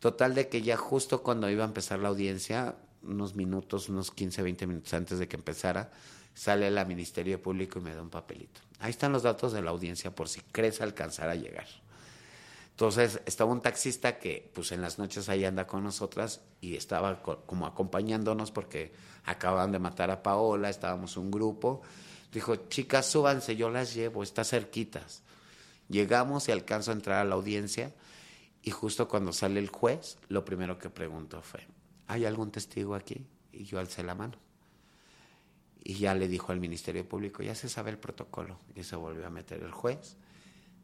Total 0.00 0.34
de 0.34 0.48
que 0.48 0.62
ya 0.62 0.76
justo 0.76 1.22
cuando 1.22 1.48
iba 1.50 1.64
a 1.64 1.66
empezar 1.68 2.00
la 2.00 2.08
audiencia, 2.08 2.76
unos 3.02 3.36
minutos, 3.36 3.88
unos 3.88 4.10
15, 4.10 4.42
20 4.42 4.66
minutos 4.66 4.94
antes 4.94 5.18
de 5.18 5.28
que 5.28 5.36
empezara, 5.36 5.92
sale 6.34 6.70
la 6.70 6.84
Ministerio 6.84 7.40
Público 7.40 7.78
y 7.78 7.82
me 7.82 7.94
da 7.94 8.02
un 8.02 8.10
papelito. 8.10 8.60
Ahí 8.78 8.90
están 8.90 9.12
los 9.12 9.22
datos 9.22 9.52
de 9.52 9.62
la 9.62 9.70
audiencia 9.70 10.14
por 10.14 10.28
si 10.28 10.40
crees 10.40 10.80
alcanzar 10.80 11.28
a 11.28 11.34
llegar. 11.34 11.66
Entonces 12.70 13.20
estaba 13.26 13.50
un 13.50 13.60
taxista 13.60 14.20
que 14.20 14.52
pues 14.54 14.70
en 14.70 14.80
las 14.80 15.00
noches 15.00 15.28
ahí 15.28 15.44
anda 15.44 15.66
con 15.66 15.82
nosotras 15.82 16.42
y 16.60 16.76
estaba 16.76 17.20
como 17.22 17.66
acompañándonos 17.66 18.52
porque 18.52 18.92
acababan 19.24 19.72
de 19.72 19.80
matar 19.80 20.12
a 20.12 20.22
Paola, 20.22 20.70
estábamos 20.70 21.16
un 21.16 21.32
grupo. 21.32 21.82
Dijo, 22.32 22.54
chicas, 22.68 23.06
súbanse, 23.06 23.56
yo 23.56 23.68
las 23.68 23.94
llevo, 23.94 24.22
está 24.22 24.44
cerquitas. 24.44 25.22
Llegamos 25.88 26.48
y 26.48 26.52
alcanzo 26.52 26.92
a 26.92 26.94
entrar 26.94 27.18
a 27.18 27.24
la 27.24 27.34
audiencia 27.34 27.92
y 28.62 28.70
justo 28.70 29.08
cuando 29.08 29.32
sale 29.32 29.58
el 29.58 29.70
juez, 29.70 30.18
lo 30.28 30.44
primero 30.44 30.78
que 30.78 30.90
preguntó 30.90 31.42
fue, 31.42 31.66
¿hay 32.06 32.26
algún 32.26 32.50
testigo 32.50 32.94
aquí? 32.94 33.26
Y 33.52 33.64
yo 33.64 33.80
alcé 33.80 34.02
la 34.04 34.14
mano. 34.14 34.34
Y 35.88 35.94
ya 35.94 36.14
le 36.14 36.28
dijo 36.28 36.52
al 36.52 36.60
Ministerio 36.60 37.08
Público, 37.08 37.42
ya 37.42 37.56
se 37.56 37.68
sabe 37.68 37.90
el 37.90 37.98
protocolo. 37.98 38.60
Y 38.76 38.84
se 38.84 38.94
volvió 38.94 39.26
a 39.26 39.30
meter 39.30 39.64
el 39.64 39.72
juez 39.72 40.18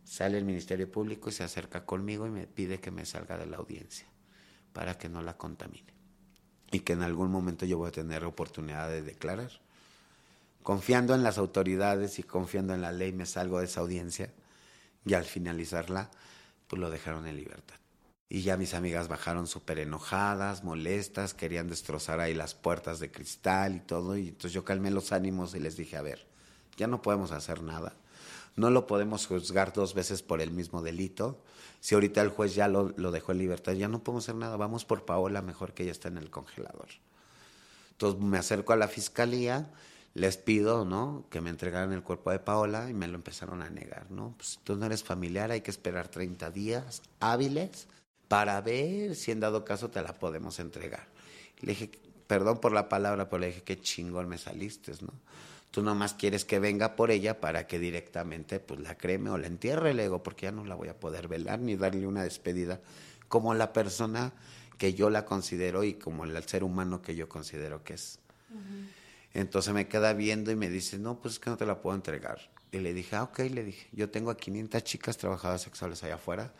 Sale 0.04 0.36
el 0.36 0.44
Ministerio 0.44 0.90
Público 0.90 1.30
y 1.30 1.32
se 1.32 1.44
acerca 1.44 1.86
conmigo 1.86 2.26
y 2.26 2.30
me 2.30 2.46
pide 2.46 2.78
que 2.78 2.90
me 2.90 3.06
salga 3.06 3.38
de 3.38 3.46
la 3.46 3.56
audiencia 3.56 4.06
para 4.72 4.98
que 4.98 5.08
no 5.08 5.22
la 5.22 5.36
contamine. 5.36 5.92
Y 6.70 6.80
que 6.80 6.92
en 6.92 7.02
algún 7.02 7.30
momento 7.30 7.64
yo 7.64 7.78
voy 7.78 7.88
a 7.88 7.92
tener 7.92 8.24
oportunidad 8.24 8.88
de 8.88 9.02
declarar. 9.02 9.50
Confiando 10.62 11.14
en 11.14 11.22
las 11.22 11.38
autoridades 11.38 12.18
y 12.18 12.22
confiando 12.22 12.74
en 12.74 12.82
la 12.82 12.92
ley 12.92 13.12
me 13.12 13.26
salgo 13.26 13.58
de 13.58 13.66
esa 13.66 13.80
audiencia 13.80 14.32
y 15.06 15.14
al 15.14 15.24
finalizarla 15.24 16.10
pues 16.68 16.80
lo 16.80 16.90
dejaron 16.90 17.26
en 17.26 17.36
libertad. 17.36 17.76
Y 18.28 18.42
ya 18.42 18.56
mis 18.56 18.74
amigas 18.74 19.08
bajaron 19.08 19.46
súper 19.46 19.78
enojadas, 19.78 20.64
molestas, 20.64 21.34
querían 21.34 21.68
destrozar 21.68 22.20
ahí 22.20 22.34
las 22.34 22.54
puertas 22.54 22.98
de 22.98 23.10
cristal 23.10 23.76
y 23.76 23.80
todo. 23.80 24.16
Y 24.16 24.28
entonces 24.28 24.52
yo 24.52 24.64
calmé 24.64 24.90
los 24.90 25.12
ánimos 25.12 25.54
y 25.54 25.60
les 25.60 25.76
dije, 25.76 25.96
a 25.96 26.02
ver, 26.02 26.26
ya 26.76 26.86
no 26.86 27.02
podemos 27.02 27.32
hacer 27.32 27.62
nada 27.62 27.94
no 28.56 28.70
lo 28.70 28.86
podemos 28.86 29.26
juzgar 29.26 29.72
dos 29.72 29.94
veces 29.94 30.22
por 30.22 30.40
el 30.40 30.50
mismo 30.50 30.82
delito. 30.82 31.42
Si 31.80 31.94
ahorita 31.94 32.22
el 32.22 32.28
juez 32.28 32.54
ya 32.54 32.68
lo, 32.68 32.88
dejó 33.10 33.32
en 33.32 33.38
libertad, 33.38 33.72
ya 33.72 33.88
no 33.88 34.02
podemos 34.02 34.24
hacer 34.24 34.36
nada. 34.36 34.56
Vamos 34.56 34.84
por 34.84 35.04
Paola, 35.04 35.42
mejor 35.42 35.74
que 35.74 35.82
ella 35.82 35.92
está 35.92 36.08
en 36.08 36.18
el 36.18 36.30
congelador. 36.30 36.88
Entonces 37.92 38.20
me 38.20 38.38
acerco 38.38 38.72
a 38.72 38.76
la 38.76 38.88
fiscalía, 38.88 39.70
les 40.14 40.36
pido, 40.36 40.84
¿no? 40.84 41.26
Que 41.30 41.40
me 41.40 41.50
entregaran 41.50 41.92
el 41.92 42.02
cuerpo 42.02 42.30
de 42.30 42.38
Paola 42.38 42.88
y 42.88 42.94
me 42.94 43.08
lo 43.08 43.16
empezaron 43.16 43.60
a 43.60 43.70
negar, 43.70 44.10
¿no? 44.10 44.34
Pues 44.36 44.60
tú 44.62 44.76
no 44.76 44.86
eres 44.86 45.02
familiar, 45.02 45.50
hay 45.50 45.60
que 45.60 45.70
esperar 45.70 46.08
30 46.08 46.50
días 46.50 47.02
hábiles 47.20 47.88
para 48.28 48.60
ver 48.60 49.14
si 49.14 49.30
en 49.30 49.40
dado 49.40 49.64
caso 49.64 49.90
te 49.90 50.02
la 50.02 50.12
podemos 50.12 50.58
entregar. 50.58 51.06
Le 51.60 51.72
dije, 51.72 51.90
perdón 52.26 52.58
por 52.58 52.72
la 52.72 52.88
palabra, 52.88 53.28
pero 53.28 53.40
le 53.40 53.48
dije, 53.48 53.62
qué 53.62 53.80
chingón 53.80 54.28
me 54.28 54.38
saliste, 54.38 54.92
¿no? 55.02 55.12
Tú 55.70 55.82
nomás 55.82 56.14
quieres 56.14 56.44
que 56.44 56.60
venga 56.60 56.94
por 56.94 57.10
ella 57.10 57.40
para 57.40 57.66
que 57.66 57.80
directamente 57.80 58.60
pues 58.60 58.78
la 58.78 58.96
creme 58.96 59.30
o 59.30 59.38
la 59.38 59.48
entierre, 59.48 59.92
le 59.92 60.04
digo, 60.04 60.22
porque 60.22 60.46
ya 60.46 60.52
no 60.52 60.64
la 60.64 60.76
voy 60.76 60.86
a 60.86 61.00
poder 61.00 61.26
velar 61.26 61.58
ni 61.58 61.74
darle 61.74 62.06
una 62.06 62.22
despedida 62.22 62.80
como 63.26 63.54
la 63.54 63.72
persona 63.72 64.32
que 64.78 64.94
yo 64.94 65.10
la 65.10 65.24
considero 65.24 65.82
y 65.82 65.94
como 65.94 66.24
el 66.24 66.40
ser 66.44 66.62
humano 66.62 67.02
que 67.02 67.16
yo 67.16 67.28
considero 67.28 67.82
que 67.82 67.94
es. 67.94 68.20
Entonces 69.32 69.74
me 69.74 69.88
queda 69.88 70.12
viendo 70.12 70.52
y 70.52 70.56
me 70.56 70.70
dice, 70.70 70.96
no, 70.96 71.18
pues 71.18 71.34
es 71.34 71.40
que 71.40 71.50
no 71.50 71.56
te 71.56 71.66
la 71.66 71.80
puedo 71.80 71.96
entregar. 71.96 72.38
Y 72.70 72.78
le 72.78 72.94
dije, 72.94 73.16
ah, 73.16 73.24
ok, 73.24 73.40
le 73.50 73.64
dije, 73.64 73.88
yo 73.90 74.10
tengo 74.10 74.30
a 74.30 74.36
500 74.36 74.84
chicas 74.84 75.16
trabajadoras 75.16 75.62
sexuales 75.62 76.04
allá 76.04 76.14
afuera 76.14 76.52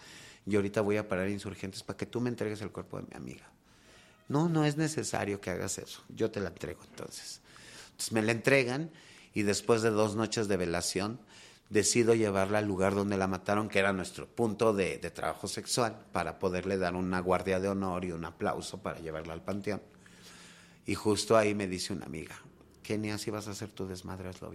y 0.47 0.57
ahorita 0.57 0.81
voy 0.81 0.97
a 0.97 1.09
parar 1.09 1.29
insurgentes 1.29 1.83
para 1.83 1.97
que 1.97 2.07
tú 2.07 2.21
me 2.21 2.29
entregues 2.29 2.61
el 2.63 2.71
cuerpo 2.71 2.99
de 2.99 3.07
mi 3.09 3.17
amiga. 3.17 3.51
No, 4.29 4.49
no 4.49 4.65
es 4.65 4.77
necesario 4.77 5.41
que 5.41 5.51
hagas 5.51 5.79
eso, 5.79 6.03
yo 6.09 6.31
te 6.31 6.41
la 6.41 6.49
entrego 6.49 6.81
entonces. 6.89 7.41
Entonces 7.91 8.13
me 8.13 8.23
la 8.23 8.33
entregan 8.33 8.91
y 9.33 9.43
después 9.43 9.83
de 9.83 9.91
dos 9.91 10.17
noches 10.17 10.49
de 10.49 10.57
velación 10.57 11.19
decido 11.71 12.15
llevarla 12.15 12.59
al 12.59 12.67
lugar 12.67 12.95
donde 12.95 13.17
la 13.17 13.27
mataron, 13.27 13.69
que 13.69 13.79
era 13.79 13.93
nuestro 13.93 14.27
punto 14.27 14.73
de, 14.73 14.99
trabajo 15.11 15.49
sexual, 15.49 15.97
para 16.13 16.39
poderle 16.39 16.79
dar 16.79 16.95
una 16.95 17.21
guardia 17.21 17.61
de 17.61 17.69
honor 17.69 18.05
y 18.05 18.13
un 18.13 18.25
aplauso 18.25 18.79
para 18.79 19.01
llevarla 19.01 19.33
al 19.33 19.43
panteón. 19.43 19.83
Y 20.87 20.95
justo 20.95 21.37
ahí 21.37 21.55
me 21.55 21.67
dice 21.67 21.93
una 21.93 22.07
amiga, 22.07 22.37
Kenia, 22.83 23.19
si 23.19 23.31
vas 23.31 23.49
a 23.49 23.53
hacer 23.53 23.71
tu 23.71 23.87
desmadre, 23.87 24.29
hazlo 24.29 24.55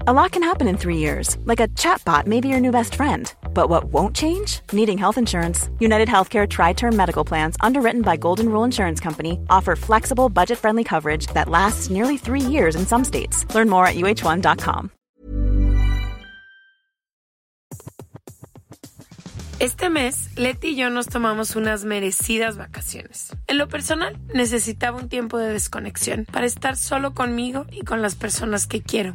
A 0.00 0.12
lot 0.12 0.32
can 0.32 0.42
happen 0.42 0.68
in 0.68 0.78
three 0.78 0.96
years, 0.96 1.36
like 1.44 1.60
a 1.60 1.68
chatbot 1.68 2.26
may 2.26 2.40
be 2.40 2.48
your 2.48 2.60
new 2.60 2.72
best 2.72 2.94
friend. 2.94 3.32
But 3.54 3.68
what 3.68 3.84
won't 3.84 4.16
change? 4.16 4.60
Needing 4.72 4.98
health 4.98 5.18
insurance. 5.18 5.68
United 5.80 6.08
Healthcare 6.08 6.48
Tri 6.48 6.72
Term 6.72 6.96
Medical 6.96 7.24
Plans, 7.24 7.56
underwritten 7.60 8.02
by 8.02 8.16
Golden 8.16 8.48
Rule 8.48 8.64
Insurance 8.64 9.00
Company, 9.00 9.38
offer 9.48 9.76
flexible, 9.76 10.28
budget 10.28 10.58
friendly 10.58 10.82
coverage 10.82 11.26
that 11.34 11.48
lasts 11.48 11.90
nearly 11.90 12.16
three 12.16 12.40
years 12.40 12.74
in 12.74 12.86
some 12.86 13.04
states. 13.04 13.46
Learn 13.54 13.68
more 13.68 13.86
at 13.86 13.94
uh1.com. 13.94 14.90
Este 19.60 19.90
mes, 19.90 20.30
Leti 20.36 20.70
y 20.70 20.74
yo 20.74 20.90
nos 20.90 21.06
tomamos 21.06 21.54
unas 21.54 21.84
merecidas 21.84 22.56
vacaciones. 22.56 23.36
En 23.46 23.58
lo 23.58 23.68
personal, 23.68 24.18
necesitaba 24.34 24.98
un 24.98 25.08
tiempo 25.08 25.38
de 25.38 25.52
desconexión 25.52 26.24
para 26.24 26.46
estar 26.46 26.76
solo 26.76 27.14
conmigo 27.14 27.66
y 27.70 27.82
con 27.82 28.02
las 28.02 28.16
personas 28.16 28.66
que 28.66 28.82
quiero. 28.82 29.14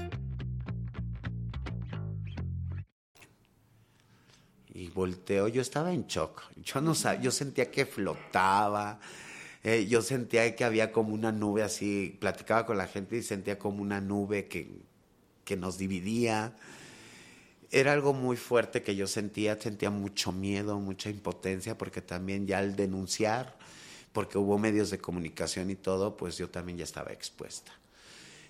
Volteo, 4.93 5.47
yo 5.47 5.61
estaba 5.61 5.93
en 5.93 6.07
shock. 6.07 6.43
Yo 6.63 6.81
no 6.81 6.95
sabía, 6.95 7.21
yo 7.21 7.31
sentía 7.31 7.71
que 7.71 7.85
flotaba. 7.85 8.99
Eh, 9.63 9.87
yo 9.87 10.01
sentía 10.01 10.55
que 10.55 10.63
había 10.63 10.91
como 10.91 11.13
una 11.13 11.31
nube 11.31 11.63
así, 11.63 12.17
platicaba 12.19 12.65
con 12.65 12.77
la 12.77 12.87
gente 12.87 13.17
y 13.17 13.23
sentía 13.23 13.59
como 13.59 13.81
una 13.81 14.01
nube 14.01 14.47
que, 14.47 14.69
que 15.45 15.55
nos 15.57 15.77
dividía. 15.77 16.55
era 17.71 17.93
algo 17.93 18.13
muy 18.13 18.37
fuerte 18.37 18.83
que 18.83 18.95
yo 18.95 19.07
sentía, 19.07 19.59
sentía 19.59 19.89
mucho 19.91 20.31
miedo, 20.31 20.79
mucha 20.79 21.09
impotencia, 21.09 21.77
porque 21.77 22.01
también 22.01 22.47
ya 22.47 22.59
al 22.59 22.75
denunciar, 22.75 23.57
porque 24.13 24.37
hubo 24.37 24.57
medios 24.59 24.89
de 24.91 24.99
comunicación 24.99 25.69
y 25.69 25.75
todo, 25.75 26.17
pues 26.17 26.37
yo 26.37 26.49
también 26.49 26.77
ya 26.79 26.83
estaba 26.83 27.11
expuesta. 27.11 27.71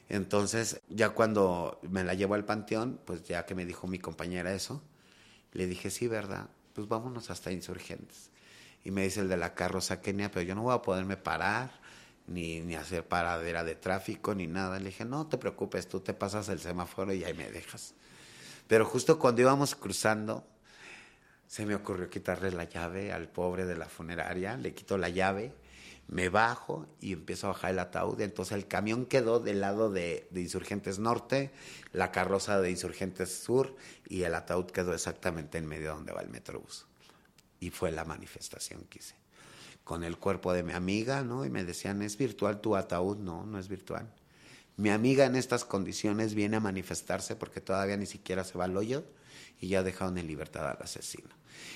Entonces, 0.10 0.82
ya 0.89 1.12
cuando 1.12 1.80
me 1.89 2.04
la 2.04 2.14
llevo 2.16 2.34
al 2.36 2.46
panteón, 2.46 3.00
pues 3.06 3.24
ya 3.24 3.46
que 3.46 3.56
me 3.56 3.66
dijo 3.66 3.88
mi 3.88 4.00
compañera 4.00 4.54
eso, 4.54 4.82
le 5.54 5.68
dije, 5.68 5.89
sí, 5.89 6.08
¿verdad? 6.08 6.49
Pues 6.74 6.88
vámonos 6.88 7.30
hasta 7.30 7.52
Insurgentes. 7.52 8.30
Y 8.84 8.91
me 8.91 9.04
dice 9.04 9.22
el 9.22 9.30
de 9.30 9.38
la 9.38 9.54
carroza 9.54 10.02
Kenia, 10.02 10.32
pero 10.32 10.43
yo 10.43 10.56
no 10.56 10.64
voy 10.64 10.74
a 10.74 10.82
poderme 10.82 11.18
parar, 11.18 11.72
ni, 12.28 12.62
ni 12.62 12.76
hacer 12.76 13.08
paradera 13.08 13.64
de 13.64 13.76
tráfico, 13.76 14.34
ni 14.34 14.47
nada. 14.47 14.80
Le 14.80 14.86
dije, 14.86 15.06
no 15.06 15.28
te 15.28 15.38
preocupes, 15.38 15.88
tú 15.88 15.99
te 15.99 16.14
pasas 16.14 16.49
el 16.49 16.60
semáforo 16.60 17.14
y 17.14 17.24
ahí 17.24 17.34
me 17.34 17.52
dejas. 17.52 17.93
Pero 18.68 18.86
justo 18.86 19.20
cuando 19.20 19.41
íbamos 19.41 19.76
cruzando, 19.76 20.47
se 21.47 21.66
me 21.66 21.76
ocurrió 21.76 22.10
quitarle 22.10 22.52
la 22.52 22.64
llave 22.64 23.12
al 23.12 23.28
pobre 23.28 23.66
de 23.66 23.76
la 23.76 23.88
funeraria, 23.88 24.56
le 24.56 24.74
quito 24.74 24.97
la 24.97 25.10
llave, 25.10 25.54
me 26.12 26.28
bajo 26.28 26.86
y 26.99 27.14
empiezo 27.14 27.47
a 27.47 27.53
bajar 27.53 27.72
el 27.72 27.80
ataúd. 27.80 28.20
Entonces 28.20 28.57
el 28.57 28.68
camión 28.68 29.05
quedó 29.05 29.39
del 29.39 29.62
lado 29.62 29.89
de, 29.89 30.28
Insurgentes 30.36 30.99
Norte, 30.99 31.51
la 31.93 32.12
carroza 32.12 32.59
de 32.59 32.70
Insurgentes 32.70 33.43
Sur 33.43 33.76
y 34.07 34.24
el 34.24 34.36
ataúd 34.36 34.66
quedó 34.66 34.93
exactamente 34.93 35.57
en 35.57 35.66
medio 35.66 35.95
donde 35.95 36.12
va 36.12 36.22
el 36.22 36.30
Metrobús. 36.30 36.86
Y 37.62 37.70
fue 37.70 37.91
la 37.91 38.03
manifestación 38.03 38.84
que 38.89 38.99
hice. 38.99 39.16
Con 39.86 40.03
el 40.03 40.18
cuerpo 40.18 40.51
de 40.51 40.64
mi 40.64 40.74
amiga, 40.74 41.24
¿no? 41.24 41.45
Y 41.45 41.49
me 41.49 41.64
decían, 41.64 42.01
¿es 42.01 42.18
virtual 42.18 42.59
tu 42.59 42.76
ataúd? 42.76 43.18
No, 43.18 43.45
no 43.45 43.57
es 43.57 43.70
virtual. 43.70 44.14
Mi 44.76 44.89
amiga 44.89 45.26
en 45.26 45.38
estas 45.38 45.64
condiciones 45.64 46.34
viene 46.34 46.57
a 46.57 46.59
manifestarse 46.59 47.38
porque 47.38 47.62
todavía 47.62 47.95
ni 47.95 48.05
siquiera 48.05 48.43
se 48.43 48.57
va 48.57 48.66
al 48.66 48.76
hoyo 48.76 49.05
y 49.62 49.70
ya 49.70 49.82
dejaron 49.82 50.18
en 50.18 50.28
libertad 50.28 50.70
al 50.70 50.78
asesino. 50.82 51.30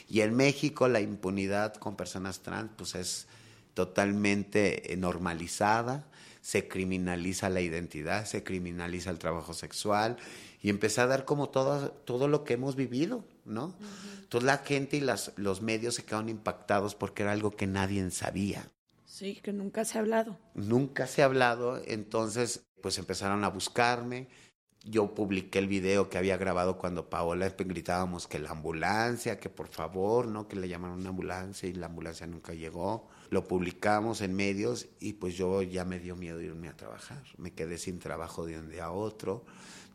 Y 0.10 0.22
en 0.22 0.36
México 0.36 0.90
la 0.90 1.00
impunidad 1.00 1.76
con 1.76 1.96
personas 1.96 2.42
trans 2.42 2.72
pues 2.76 2.96
es 2.96 3.28
totalmente 3.76 4.92
eh, 4.92 4.98
normalizada, 4.98 6.08
se 6.42 6.68
criminaliza 6.68 7.50
la 7.50 7.62
identidad, 7.62 8.26
se 8.26 8.44
criminaliza 8.44 9.12
el 9.12 9.20
trabajo 9.20 9.54
sexual 9.54 10.18
y 10.62 10.70
empecé 10.70 11.02
a 11.02 11.08
dar 11.08 11.26
como 11.26 11.50
todo, 11.50 11.92
todo 11.92 12.28
lo 12.28 12.44
que 12.44 12.54
hemos 12.54 12.76
vivido, 12.76 13.24
¿no? 13.46 13.76
Toda 14.30 14.46
la 14.46 14.58
gente 14.60 14.98
y 14.98 15.02
las, 15.02 15.34
los 15.36 15.62
medios 15.62 15.96
se 15.96 16.04
quedaron 16.04 16.30
impactados 16.30 16.96
porque 16.96 17.24
era 17.24 17.34
algo 17.34 17.52
que 17.52 17.68
nadie 17.68 18.10
sabía. 18.12 18.72
Sí, 19.06 19.40
que 19.44 19.54
nunca 19.54 19.86
se 19.86 19.98
ha 19.98 20.02
hablado. 20.02 20.38
Nunca 20.56 21.08
se 21.08 21.22
ha 21.22 21.26
hablado, 21.26 21.82
entonces 21.86 22.66
pues 22.82 22.98
empezaron 22.98 23.44
a 23.44 23.50
buscarme. 23.50 24.28
Yo 24.84 25.16
publiqué 25.16 25.60
el 25.60 25.68
video 25.68 26.10
que 26.10 26.18
había 26.20 26.38
grabado 26.38 26.78
cuando 26.78 27.10
Paola 27.10 27.50
gritábamos 27.58 28.28
que 28.28 28.40
la 28.40 28.52
ambulancia, 28.52 29.40
que 29.40 29.50
por 29.50 29.68
favor, 29.68 30.28
¿no? 30.28 30.48
Que 30.48 30.56
le 30.56 30.70
llamaron 30.70 31.00
una 31.00 31.10
ambulancia 31.10 31.68
y 31.68 31.74
la 31.74 31.88
ambulancia 31.88 32.28
nunca 32.28 32.54
llegó. 32.54 33.08
Lo 33.30 33.48
publicamos 33.48 34.22
en 34.22 34.36
medios 34.36 34.88
y 35.00 35.14
pues 35.14 35.36
yo 35.36 35.62
ya 35.62 35.86
me 35.86 36.00
dio 36.00 36.16
miedo 36.16 36.42
irme 36.42 36.70
a 36.70 36.78
trabajar. 36.78 37.24
Me 37.38 37.54
quedé 37.54 37.78
sin 37.78 38.00
trabajo 38.00 38.46
de 38.46 38.60
un 38.60 38.70
día 38.70 38.86
a 38.86 38.92
otro. 38.92 39.44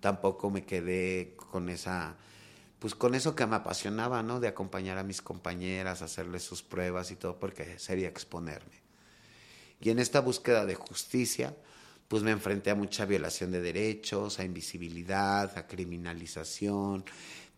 Tampoco 0.01 0.51
me 0.51 0.65
quedé 0.65 1.35
con 1.37 1.69
esa, 1.69 2.17
pues 2.79 2.95
con 2.95 3.15
eso 3.15 3.35
que 3.35 3.47
me 3.47 3.57
apasionaba, 3.57 4.23
¿no? 4.23 4.41
De 4.41 4.49
acompañar 4.49 4.99
a 4.99 5.05
mis 5.05 5.23
compañeras, 5.23 6.03
hacerles 6.03 6.43
sus 6.43 6.63
pruebas 6.63 7.11
y 7.11 7.17
todo, 7.17 7.39
porque 7.39 7.79
sería 7.79 8.09
exponerme. 8.09 8.81
Y 9.81 9.91
en 9.91 9.99
esta 9.99 10.21
búsqueda 10.21 10.67
de 10.67 10.75
justicia, 10.75 11.55
pues 12.09 12.25
me 12.25 12.33
enfrenté 12.33 12.71
a 12.71 12.75
mucha 12.75 13.05
violación 13.05 13.53
de 13.53 13.61
derechos, 13.61 14.41
a 14.41 14.45
invisibilidad, 14.45 15.57
a 15.57 15.69
criminalización, 15.69 17.05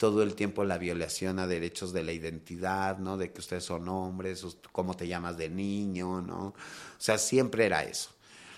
todo 0.03 0.25
el 0.25 0.35
tiempo 0.35 0.65
la 0.65 0.79
violación 0.79 1.39
a 1.39 1.47
derechos 1.47 1.93
de 1.93 2.03
la 2.03 2.11
identidad, 2.11 2.99
¿no? 2.99 3.17
De 3.17 3.31
que 3.31 3.39
ustedes 3.39 3.63
son 3.63 3.89
hombres, 3.89 4.45
cómo 4.73 4.97
te 4.97 5.07
llamas 5.07 5.37
de 5.37 5.49
niño, 5.49 6.21
¿no? 6.21 6.47
O 6.47 6.55
sea, 6.99 7.19
siempre 7.19 7.67
era 7.67 7.85
eso. 7.85 8.11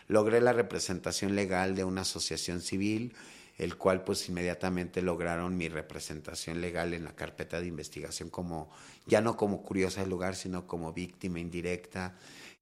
Logré 0.09 0.41
la 0.41 0.55
representación 0.55 1.35
legal 1.35 1.75
de 1.75 1.85
una 1.85 2.01
asociación 2.01 2.63
civil, 2.63 3.15
el 3.59 3.77
cual 3.77 4.05
pues 4.05 4.27
inmediatamente 4.31 5.03
lograron 5.03 5.55
mi 5.55 5.69
representación 5.69 6.63
legal 6.63 6.95
en 6.95 7.05
la 7.05 7.15
carpeta 7.15 7.61
de 7.61 7.67
investigación 7.67 8.31
como, 8.31 8.71
ya 9.05 9.21
no 9.21 9.37
como 9.37 9.63
curiosa 9.63 10.01
del 10.01 10.09
lugar, 10.09 10.37
sino 10.37 10.67
como 10.67 10.95
víctima 10.95 11.41
indirecta 11.41 12.17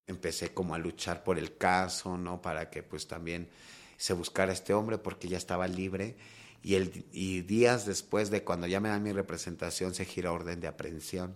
empecé 0.08 0.52
como 0.52 0.74
a 0.74 0.78
luchar 0.78 1.22
por 1.22 1.38
el 1.38 1.56
caso, 1.56 2.18
¿no? 2.18 2.42
Para 2.42 2.68
que 2.68 2.82
pues 2.82 3.06
también 3.06 3.48
se 3.96 4.12
buscara 4.12 4.52
este 4.52 4.74
hombre 4.74 4.98
porque 4.98 5.28
ya 5.28 5.38
estaba 5.38 5.68
libre 5.68 6.16
y, 6.62 6.74
el, 6.74 7.04
y 7.12 7.42
días 7.42 7.86
después 7.86 8.30
de 8.30 8.44
cuando 8.44 8.66
ya 8.66 8.80
me 8.80 8.88
dan 8.88 9.02
mi 9.02 9.12
representación 9.12 9.94
se 9.94 10.04
gira 10.04 10.32
orden 10.32 10.60
de 10.60 10.68
aprehensión 10.68 11.34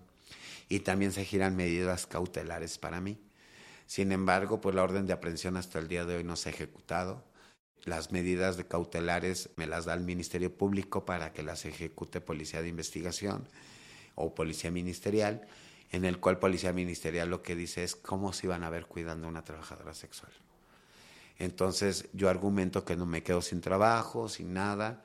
y 0.69 0.81
también 0.81 1.13
se 1.13 1.25
giran 1.25 1.57
medidas 1.57 2.07
cautelares 2.07 2.79
para 2.79 3.01
mí. 3.01 3.19
Sin 3.87 4.13
embargo, 4.13 4.61
pues 4.61 4.75
la 4.75 4.83
orden 4.83 5.07
de 5.07 5.13
aprehensión 5.13 5.57
hasta 5.57 5.79
el 5.79 5.89
día 5.89 6.05
de 6.05 6.17
hoy 6.17 6.25
no 6.25 6.37
se 6.37 6.49
ha 6.49 6.53
ejecutado. 6.53 7.25
Las 7.85 8.11
medidas 8.11 8.57
de 8.57 8.67
cautelares 8.67 9.51
me 9.57 9.67
las 9.67 9.85
da 9.85 9.95
el 9.95 10.01
Ministerio 10.01 10.53
Público 10.53 11.05
para 11.05 11.33
que 11.33 11.43
las 11.45 11.65
ejecute 11.65 12.21
Policía 12.21 12.63
de 12.63 12.69
Investigación 12.69 13.49
o 14.17 14.35
Policía 14.35 14.73
Ministerial 14.73 15.47
en 15.93 16.05
el 16.05 16.19
cual 16.19 16.39
Policía 16.39 16.73
Ministerial 16.73 17.31
lo 17.31 17.43
que 17.43 17.55
dice 17.55 17.85
es 17.85 17.95
cómo 17.95 18.33
se 18.33 18.47
iban 18.47 18.65
a 18.65 18.71
ver 18.71 18.87
cuidando 18.87 19.27
a 19.27 19.31
una 19.31 19.45
trabajadora 19.45 19.95
sexual. 19.95 20.33
Entonces 21.39 22.09
yo 22.13 22.29
argumento 22.29 22.85
que 22.85 22.97
no 22.97 23.07
me 23.07 23.23
quedo 23.23 23.43
sin 23.43 23.61
trabajo, 23.61 24.29
sin 24.29 24.55
nada, 24.55 25.03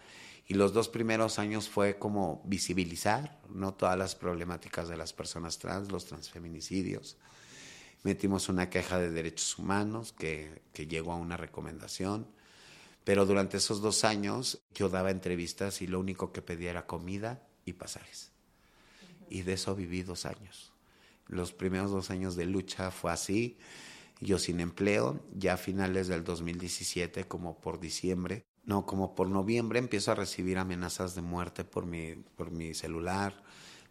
y 0.48 0.54
los 0.54 0.74
dos 0.74 0.90
primeros 0.90 1.40
años 1.40 1.70
fue 1.70 1.98
como 1.98 2.42
visibilizar 2.46 3.40
no 3.50 3.74
todas 3.74 3.98
las 3.98 4.16
problemáticas 4.16 4.90
de 4.90 4.98
las 4.98 5.14
personas 5.14 5.60
trans, 5.60 5.92
los 5.92 6.06
transfeminicidios. 6.06 7.18
Metimos 8.04 8.50
una 8.50 8.70
queja 8.70 8.98
de 9.00 9.12
derechos 9.12 9.58
humanos 9.58 10.14
que, 10.14 10.62
que 10.74 10.88
llegó 10.88 11.14
a 11.14 11.18
una 11.18 11.38
recomendación, 11.38 12.28
pero 13.04 13.26
durante 13.26 13.58
esos 13.58 13.82
dos 13.82 14.04
años 14.04 14.62
yo 14.74 14.90
daba 14.90 15.12
entrevistas 15.12 15.82
y 15.82 15.88
lo 15.88 16.00
único 16.00 16.32
que 16.32 16.42
pedía 16.42 16.72
era 16.72 16.86
comida 16.86 17.44
y 17.66 17.74
pasajes. 17.74 18.32
Y 19.30 19.44
de 19.44 19.54
eso 19.54 19.76
viví 19.76 20.04
dos 20.04 20.26
años. 20.26 20.74
Los 21.28 21.54
primeros 21.54 21.92
dos 21.92 22.10
años 22.12 22.36
de 22.36 22.46
lucha 22.46 22.92
fue 22.92 23.12
así, 23.12 23.58
yo 24.22 24.38
sin 24.38 24.60
empleo, 24.60 25.20
ya 25.34 25.56
a 25.56 25.58
finales 25.58 26.08
del 26.08 26.24
2017, 26.24 27.28
como 27.28 27.60
por 27.60 27.80
diciembre, 27.80 28.46
no, 28.64 28.86
como 28.86 29.16
por 29.16 29.28
noviembre, 29.28 29.80
empiezo 29.80 30.12
a 30.12 30.16
recibir 30.16 30.60
amenazas 30.60 31.16
de 31.16 31.22
muerte 31.22 31.64
por 31.64 31.86
mi, 31.86 32.14
por 32.14 32.52
mi 32.52 32.76
celular, 32.76 33.44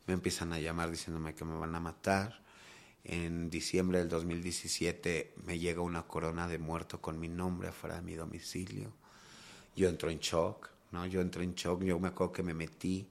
me 0.07 0.15
empiezan 0.15 0.53
a 0.53 0.61
llamar 0.61 0.91
diciéndome 0.91 1.35
que 1.35 1.45
me 1.45 1.59
van 1.59 1.75
a 1.75 1.81
matar. 1.81 2.43
En 3.03 3.51
diciembre 3.51 3.99
del 3.99 4.09
2017 4.09 5.35
me 5.45 5.59
llega 5.59 5.81
una 5.81 6.03
corona 6.03 6.47
de 6.47 6.59
muerto 6.59 7.01
con 7.01 7.19
mi 7.19 7.29
nombre 7.29 7.69
afuera 7.69 7.97
de 7.97 8.03
mi 8.03 8.15
domicilio. 8.15 8.93
Yo 9.75 9.89
entro 9.89 10.11
en 10.11 10.19
shock, 10.19 10.71
¿no? 10.93 11.07
Yo 11.07 11.21
entro 11.21 11.43
en 11.43 11.55
shock, 11.55 11.83
yo 11.83 11.99
me 11.99 12.09
acuerdo 12.09 12.33
que 12.33 12.43
me 12.43 12.55
metí 12.55 13.09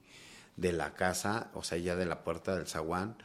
de 0.56 0.72
la 0.72 0.94
casa, 0.94 1.50
o 1.54 1.62
sea, 1.62 1.78
ya 1.78 1.96
de 1.96 2.06
la 2.06 2.22
puerta 2.22 2.54
del 2.54 2.66
zaguán, 2.66 3.16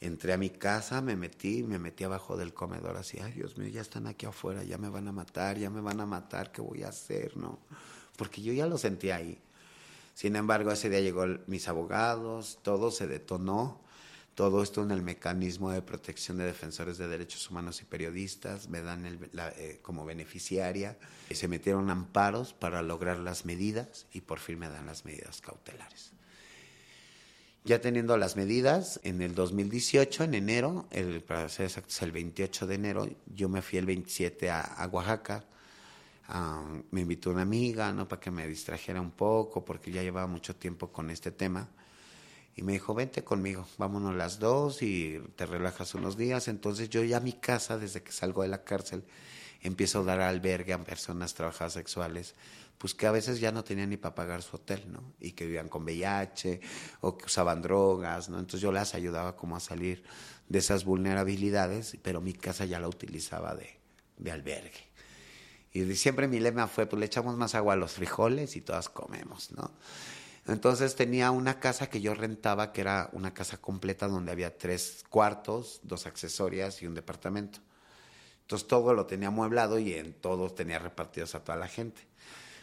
entré 0.00 0.32
a 0.32 0.36
mi 0.36 0.50
casa, 0.50 1.00
me 1.00 1.16
metí, 1.16 1.62
me 1.62 1.78
metí 1.78 2.04
abajo 2.04 2.36
del 2.36 2.52
comedor 2.52 2.96
así, 2.96 3.18
ay 3.20 3.32
Dios 3.32 3.56
mío, 3.56 3.68
ya 3.68 3.80
están 3.80 4.06
aquí 4.06 4.26
afuera, 4.26 4.62
ya 4.64 4.78
me 4.78 4.88
van 4.88 5.08
a 5.08 5.12
matar, 5.12 5.58
ya 5.58 5.70
me 5.70 5.80
van 5.80 6.00
a 6.00 6.06
matar, 6.06 6.52
¿qué 6.52 6.60
voy 6.60 6.82
a 6.82 6.88
hacer? 6.88 7.36
No, 7.36 7.58
porque 8.16 8.42
yo 8.42 8.52
ya 8.52 8.66
lo 8.66 8.78
sentí 8.78 9.10
ahí. 9.10 9.38
Sin 10.14 10.36
embargo, 10.36 10.70
ese 10.70 10.88
día 10.90 11.00
llegó 11.00 11.24
mis 11.46 11.68
abogados, 11.68 12.58
todo 12.62 12.90
se 12.90 13.06
detonó, 13.06 13.80
todo 14.34 14.62
esto 14.62 14.82
en 14.82 14.90
el 14.90 15.02
mecanismo 15.02 15.70
de 15.70 15.82
protección 15.82 16.36
de 16.38 16.44
defensores 16.44 16.98
de 16.98 17.08
derechos 17.08 17.50
humanos 17.50 17.80
y 17.80 17.84
periodistas, 17.84 18.68
me 18.68 18.82
dan 18.82 19.06
el, 19.06 19.18
eh, 19.32 19.78
como 19.82 20.04
beneficiaria, 20.04 20.98
y 21.30 21.36
se 21.36 21.48
metieron 21.48 21.90
amparos 21.90 22.52
para 22.52 22.82
lograr 22.82 23.18
las 23.18 23.44
medidas 23.44 24.06
y 24.12 24.20
por 24.22 24.38
fin 24.38 24.58
me 24.58 24.68
dan 24.68 24.86
las 24.86 25.04
medidas 25.04 25.40
cautelares. 25.40 26.12
Ya 27.66 27.80
teniendo 27.80 28.18
las 28.18 28.36
medidas, 28.36 29.00
en 29.04 29.22
el 29.22 29.34
2018, 29.34 30.24
en 30.24 30.34
enero, 30.34 30.86
el, 30.90 31.22
para 31.22 31.48
ser 31.48 31.64
exactos, 31.64 32.02
el 32.02 32.12
28 32.12 32.66
de 32.66 32.74
enero, 32.74 33.08
yo 33.34 33.48
me 33.48 33.62
fui 33.62 33.78
el 33.78 33.86
27 33.86 34.50
a, 34.50 34.86
Oaxaca. 34.92 35.46
me 36.90 37.00
invitó 37.00 37.30
una 37.30 37.40
amiga, 37.40 37.90
¿no? 37.90 38.06
Para 38.06 38.20
que 38.20 38.30
me 38.30 38.46
distrajera 38.46 39.00
un 39.00 39.12
poco, 39.12 39.64
porque 39.64 39.90
ya 39.90 40.02
llevaba 40.02 40.26
mucho 40.26 40.54
tiempo 40.54 40.92
con 40.92 41.08
este 41.08 41.30
tema. 41.30 41.66
Y 42.54 42.60
me 42.60 42.72
dijo, 42.72 42.92
vente 42.92 43.24
conmigo, 43.24 43.66
vámonos 43.78 44.14
las 44.14 44.38
dos 44.38 44.82
y 44.82 45.18
te 45.34 45.46
relajas 45.46 45.94
unos 45.94 46.18
días. 46.18 46.48
Entonces 46.48 46.90
yo 46.90 47.02
ya 47.02 47.16
a 47.16 47.20
mi 47.20 47.32
casa, 47.32 47.78
desde 47.78 48.02
que 48.02 48.12
salgo 48.12 48.42
de 48.42 48.48
la 48.48 48.62
cárcel, 48.62 49.04
empiezo 49.64 50.00
a 50.00 50.04
dar 50.04 50.20
albergue 50.20 50.72
a 50.72 50.78
personas 50.78 51.34
trabajadoras 51.34 51.72
sexuales 51.72 52.34
pues 52.78 52.94
que 52.94 53.06
a 53.06 53.12
veces 53.12 53.40
ya 53.40 53.52
no 53.52 53.64
tenían 53.64 53.90
ni 53.90 53.96
para 53.96 54.14
pagar 54.14 54.42
su 54.42 54.56
hotel, 54.56 54.84
¿no? 54.88 55.14
Y 55.20 55.32
que 55.32 55.46
vivían 55.46 55.68
con 55.68 55.84
VIH 55.84 56.60
o 57.00 57.16
que 57.16 57.26
usaban 57.26 57.62
drogas, 57.62 58.28
¿no? 58.28 58.38
Entonces 58.38 58.60
yo 58.60 58.72
las 58.72 58.94
ayudaba 58.94 59.36
como 59.36 59.56
a 59.56 59.60
salir 59.60 60.04
de 60.48 60.58
esas 60.58 60.84
vulnerabilidades, 60.84 61.96
pero 62.02 62.20
mi 62.20 62.34
casa 62.34 62.64
ya 62.64 62.80
la 62.80 62.88
utilizaba 62.88 63.54
de, 63.54 63.78
de 64.18 64.30
albergue. 64.30 64.92
Y 65.72 65.94
siempre 65.96 66.28
mi 66.28 66.40
lema 66.40 66.68
fue, 66.68 66.86
pues 66.86 67.00
le 67.00 67.06
echamos 67.06 67.36
más 67.36 67.54
agua 67.54 67.72
a 67.74 67.76
los 67.76 67.92
frijoles 67.92 68.54
y 68.56 68.60
todas 68.60 68.88
comemos, 68.88 69.50
¿no? 69.52 69.72
Entonces 70.46 70.94
tenía 70.94 71.30
una 71.30 71.58
casa 71.58 71.88
que 71.88 72.02
yo 72.02 72.14
rentaba, 72.14 72.70
que 72.72 72.82
era 72.82 73.08
una 73.12 73.32
casa 73.32 73.56
completa 73.56 74.08
donde 74.08 74.30
había 74.30 74.58
tres 74.58 75.04
cuartos, 75.08 75.80
dos 75.82 76.06
accesorias 76.06 76.82
y 76.82 76.86
un 76.86 76.94
departamento. 76.94 77.60
Entonces 78.44 78.68
todo 78.68 78.92
lo 78.92 79.06
tenía 79.06 79.28
amueblado 79.28 79.78
y 79.78 79.94
en 79.94 80.12
todos 80.12 80.54
tenía 80.54 80.78
repartidos 80.78 81.34
a 81.34 81.42
toda 81.42 81.56
la 81.56 81.66
gente. 81.66 82.02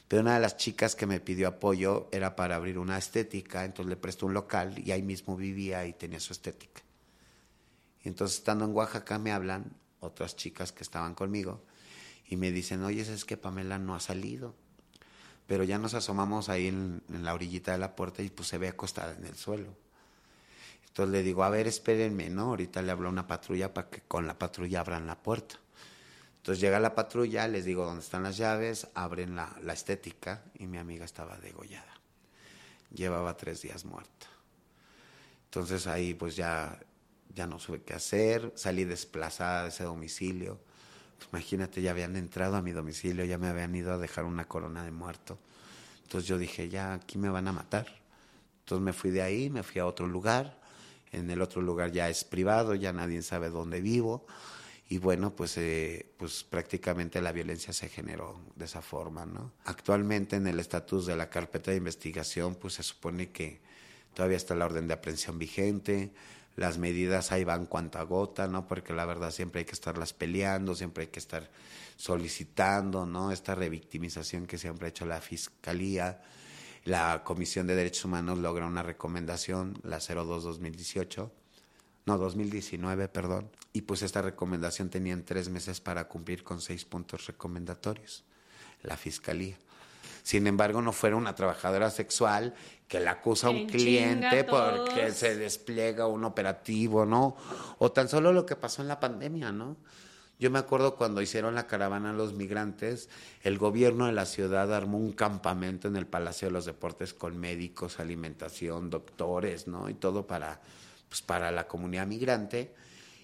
Pero 0.08 0.22
una 0.22 0.36
de 0.36 0.42
las 0.42 0.58
chicas 0.58 0.94
que 0.96 1.08
me 1.08 1.20
pidió 1.20 1.48
apoyo 1.48 2.08
era 2.12 2.36
para 2.36 2.56
abrir 2.56 2.78
una 2.78 2.98
estética, 2.98 3.66
entonces 3.66 3.90
le 3.90 3.96
prestó 3.96 4.28
un 4.28 4.34
local 4.34 4.78
y 4.78 4.92
ahí 4.92 5.02
mismo 5.02 5.36
vivía 5.36 5.86
y 5.88 5.94
tenía 5.94 6.20
su 6.20 6.34
estética. 6.34 6.82
Y 8.04 8.10
entonces 8.10 8.38
estando 8.38 8.66
en 8.66 8.76
Oaxaca 8.76 9.18
me 9.18 9.32
hablan 9.32 9.72
otras 10.00 10.36
chicas 10.36 10.72
que 10.72 10.84
estaban 10.84 11.16
conmigo 11.16 11.64
y 12.28 12.36
me 12.36 12.52
dicen, 12.52 12.84
oye, 12.84 13.02
es 13.02 13.26
que 13.26 13.38
Pamela 13.38 13.80
no 13.80 13.96
ha 13.96 14.00
salido. 14.00 14.54
Pero 15.48 15.64
ya 15.64 15.80
nos 15.80 15.96
asomamos 15.96 16.50
ahí 16.50 16.68
en, 16.68 17.02
en 17.10 17.26
la 17.26 17.34
orillita 17.34 17.72
de 17.72 17.80
la 17.80 17.96
puerta 17.96 18.22
y 18.22 18.30
pues 18.30 18.48
se 18.48 18.58
ve 18.58 18.68
acostada 18.68 19.16
en 19.16 19.26
el 19.26 19.36
suelo. 19.36 19.76
Entonces 20.88 21.12
le 21.12 21.24
digo, 21.24 21.44
a 21.44 21.50
ver, 21.50 21.68
espérenme, 21.68 22.30
¿no? 22.30 22.50
Ahorita 22.50 22.82
le 22.82 22.92
hablo 22.92 23.08
a 23.08 23.12
una 23.12 23.28
patrulla 23.28 23.74
para 23.74 23.90
que 23.90 24.02
con 24.02 24.28
la 24.28 24.38
patrulla 24.38 24.82
abran 24.82 25.08
la 25.08 25.18
puerta. 25.18 25.56
Entonces 26.42 26.60
llega 26.60 26.80
la 26.80 26.96
patrulla, 26.96 27.48
les 27.48 27.66
digo 27.66 27.86
dónde 27.86 28.02
están 28.02 28.24
las 28.24 28.36
llaves, 28.36 28.88
abren 28.96 29.36
la, 29.36 29.56
estética 29.72 30.44
y 30.58 30.66
mi 30.66 30.80
amiga 30.80 31.06
estaba 31.06 31.38
degollada. 31.38 31.94
Llevaba 32.92 33.38
tres 33.38 33.62
días 33.62 33.86
muerta. 33.86 34.26
Entonces 35.46 35.86
ahí 35.86 36.16
pues 36.16 36.36
ya, 36.36 36.80
ya 37.30 37.46
no 37.46 37.60
supe 37.60 37.84
qué 37.84 37.94
hacer, 37.94 38.52
salí 38.56 38.86
desplazada 38.86 39.64
de 39.64 39.70
ese 39.70 39.84
domicilio. 39.84 40.60
Pues 41.20 41.30
imagínate, 41.30 41.84
ya 41.84 41.92
habían 41.92 42.16
entrado 42.16 42.56
a 42.56 42.64
mi 42.64 42.72
domicilio, 42.72 43.24
ya 43.24 43.38
me 43.38 43.48
habían 43.48 43.76
ido 43.76 43.94
a 43.94 44.00
dejar 44.00 44.26
una 44.26 44.46
corona 44.46 44.84
de 44.84 44.90
muerto. 44.90 45.38
Entonces 46.06 46.28
yo 46.28 46.40
dije, 46.40 46.70
ya 46.70 46.96
aquí 46.96 47.20
me 47.20 47.30
van 47.30 47.48
a 47.50 47.52
matar. 47.52 47.86
Entonces 48.62 48.84
me 48.84 48.94
fui 48.94 49.12
de 49.12 49.22
ahí, 49.22 49.52
me 49.52 49.62
fui 49.62 49.80
a 49.80 49.86
otro 49.86 50.08
lugar. 50.08 50.60
En 51.12 51.30
el 51.30 51.40
otro 51.44 51.62
lugar 51.62 51.92
ya 51.92 52.10
es 52.10 52.24
privado, 52.24 52.74
ya 52.74 52.92
nadie 52.94 53.22
sabe 53.22 53.52
dónde 53.52 53.80
vivo 53.80 54.26
y 54.92 54.98
bueno, 54.98 55.34
pues, 55.34 55.56
eh, 55.56 56.06
pues 56.18 56.44
prácticamente 56.44 57.22
la 57.22 57.32
violencia 57.32 57.72
se 57.72 57.88
generó 57.88 58.42
de 58.58 58.66
esa 58.66 58.82
forma, 58.82 59.26
¿no? 59.26 59.54
Actualmente 59.64 60.36
en 60.36 60.48
el 60.48 60.60
estatus 60.60 61.06
de 61.06 61.16
la 61.16 61.30
carpeta 61.30 61.72
de 61.72 61.78
investigación, 61.78 62.56
pues 62.56 62.74
se 62.74 62.84
supone 62.84 63.32
que 63.32 63.62
todavía 64.14 64.36
está 64.36 64.54
la 64.54 64.66
orden 64.66 64.90
de 64.90 64.94
aprehensión 64.94 65.40
vigente, 65.40 66.12
las 66.58 66.78
medidas 66.78 67.32
ahí 67.32 67.46
van 67.46 67.68
cuanta 67.68 68.02
gota, 68.04 68.50
¿no? 68.50 68.68
Porque 68.68 68.92
la 68.92 69.06
verdad 69.06 69.32
siempre 69.32 69.60
hay 69.60 69.66
que 69.66 69.72
estarlas 69.72 70.12
peleando, 70.12 70.76
siempre 70.76 71.06
hay 71.06 71.10
que 71.10 71.20
estar 71.20 71.50
solicitando, 71.96 73.06
¿no? 73.06 73.32
Esta 73.32 73.56
revictimización 73.56 74.46
que 74.46 74.58
siempre 74.58 74.88
ha 74.88 74.90
hecho 74.90 75.06
la 75.06 75.22
Fiscalía, 75.22 76.22
la 76.84 77.24
Comisión 77.24 77.66
de 77.66 77.76
Derechos 77.76 78.04
Humanos 78.04 78.40
logra 78.40 78.68
una 78.68 78.84
recomendación, 78.84 79.80
la 79.84 80.00
02-2018, 80.00 81.32
no, 82.06 82.18
2019, 82.18 83.08
perdón. 83.08 83.50
Y 83.74 83.82
pues 83.82 84.02
esta 84.02 84.22
recomendación 84.22 84.90
tenían 84.90 85.24
tres 85.24 85.50
meses 85.50 85.82
para 85.82 86.08
cumplir 86.08 86.44
con 86.44 86.62
seis 86.62 86.86
puntos 86.86 87.28
recomendatorios, 87.28 88.24
la 88.84 88.98
fiscalía. 88.98 89.58
Sin 90.24 90.46
embargo, 90.48 90.82
no 90.82 90.92
fuera 90.92 91.16
una 91.16 91.36
trabajadora 91.36 91.90
sexual 91.90 92.54
que 92.88 93.00
la 93.00 93.12
acusa 93.12 93.48
a 93.48 93.52
un 93.52 93.68
cliente 93.68 94.44
porque 94.44 95.12
se 95.12 95.36
despliega 95.36 96.08
un 96.08 96.26
operativo, 96.26 97.06
¿no? 97.06 97.36
O 97.80 97.92
tan 97.92 98.08
solo 98.08 98.34
lo 98.34 98.46
que 98.46 98.56
pasó 98.56 98.82
en 98.82 98.88
la 98.88 99.00
pandemia, 99.00 99.52
¿no? 99.52 99.78
Yo 100.40 100.50
me 100.50 100.60
acuerdo 100.60 100.96
cuando 100.96 101.22
hicieron 101.22 101.54
la 101.54 101.68
caravana 101.68 102.14
los 102.14 102.34
migrantes, 102.34 103.10
el 103.44 103.60
gobierno 103.60 104.08
de 104.08 104.12
la 104.12 104.26
ciudad 104.26 104.74
armó 104.74 104.98
un 104.98 105.12
campamento 105.12 105.88
en 105.88 105.96
el 105.96 106.08
Palacio 106.08 106.48
de 106.48 106.52
los 106.52 106.66
Deportes 106.66 107.14
con 107.14 107.38
médicos, 107.38 108.00
alimentación, 108.00 108.90
doctores, 108.90 109.68
¿no? 109.68 109.88
Y 109.88 109.94
todo 109.94 110.26
para 110.26 110.60
pues, 111.12 111.22
para 111.22 111.52
la 111.52 111.68
comunidad 111.68 112.08
migrante. 112.08 112.74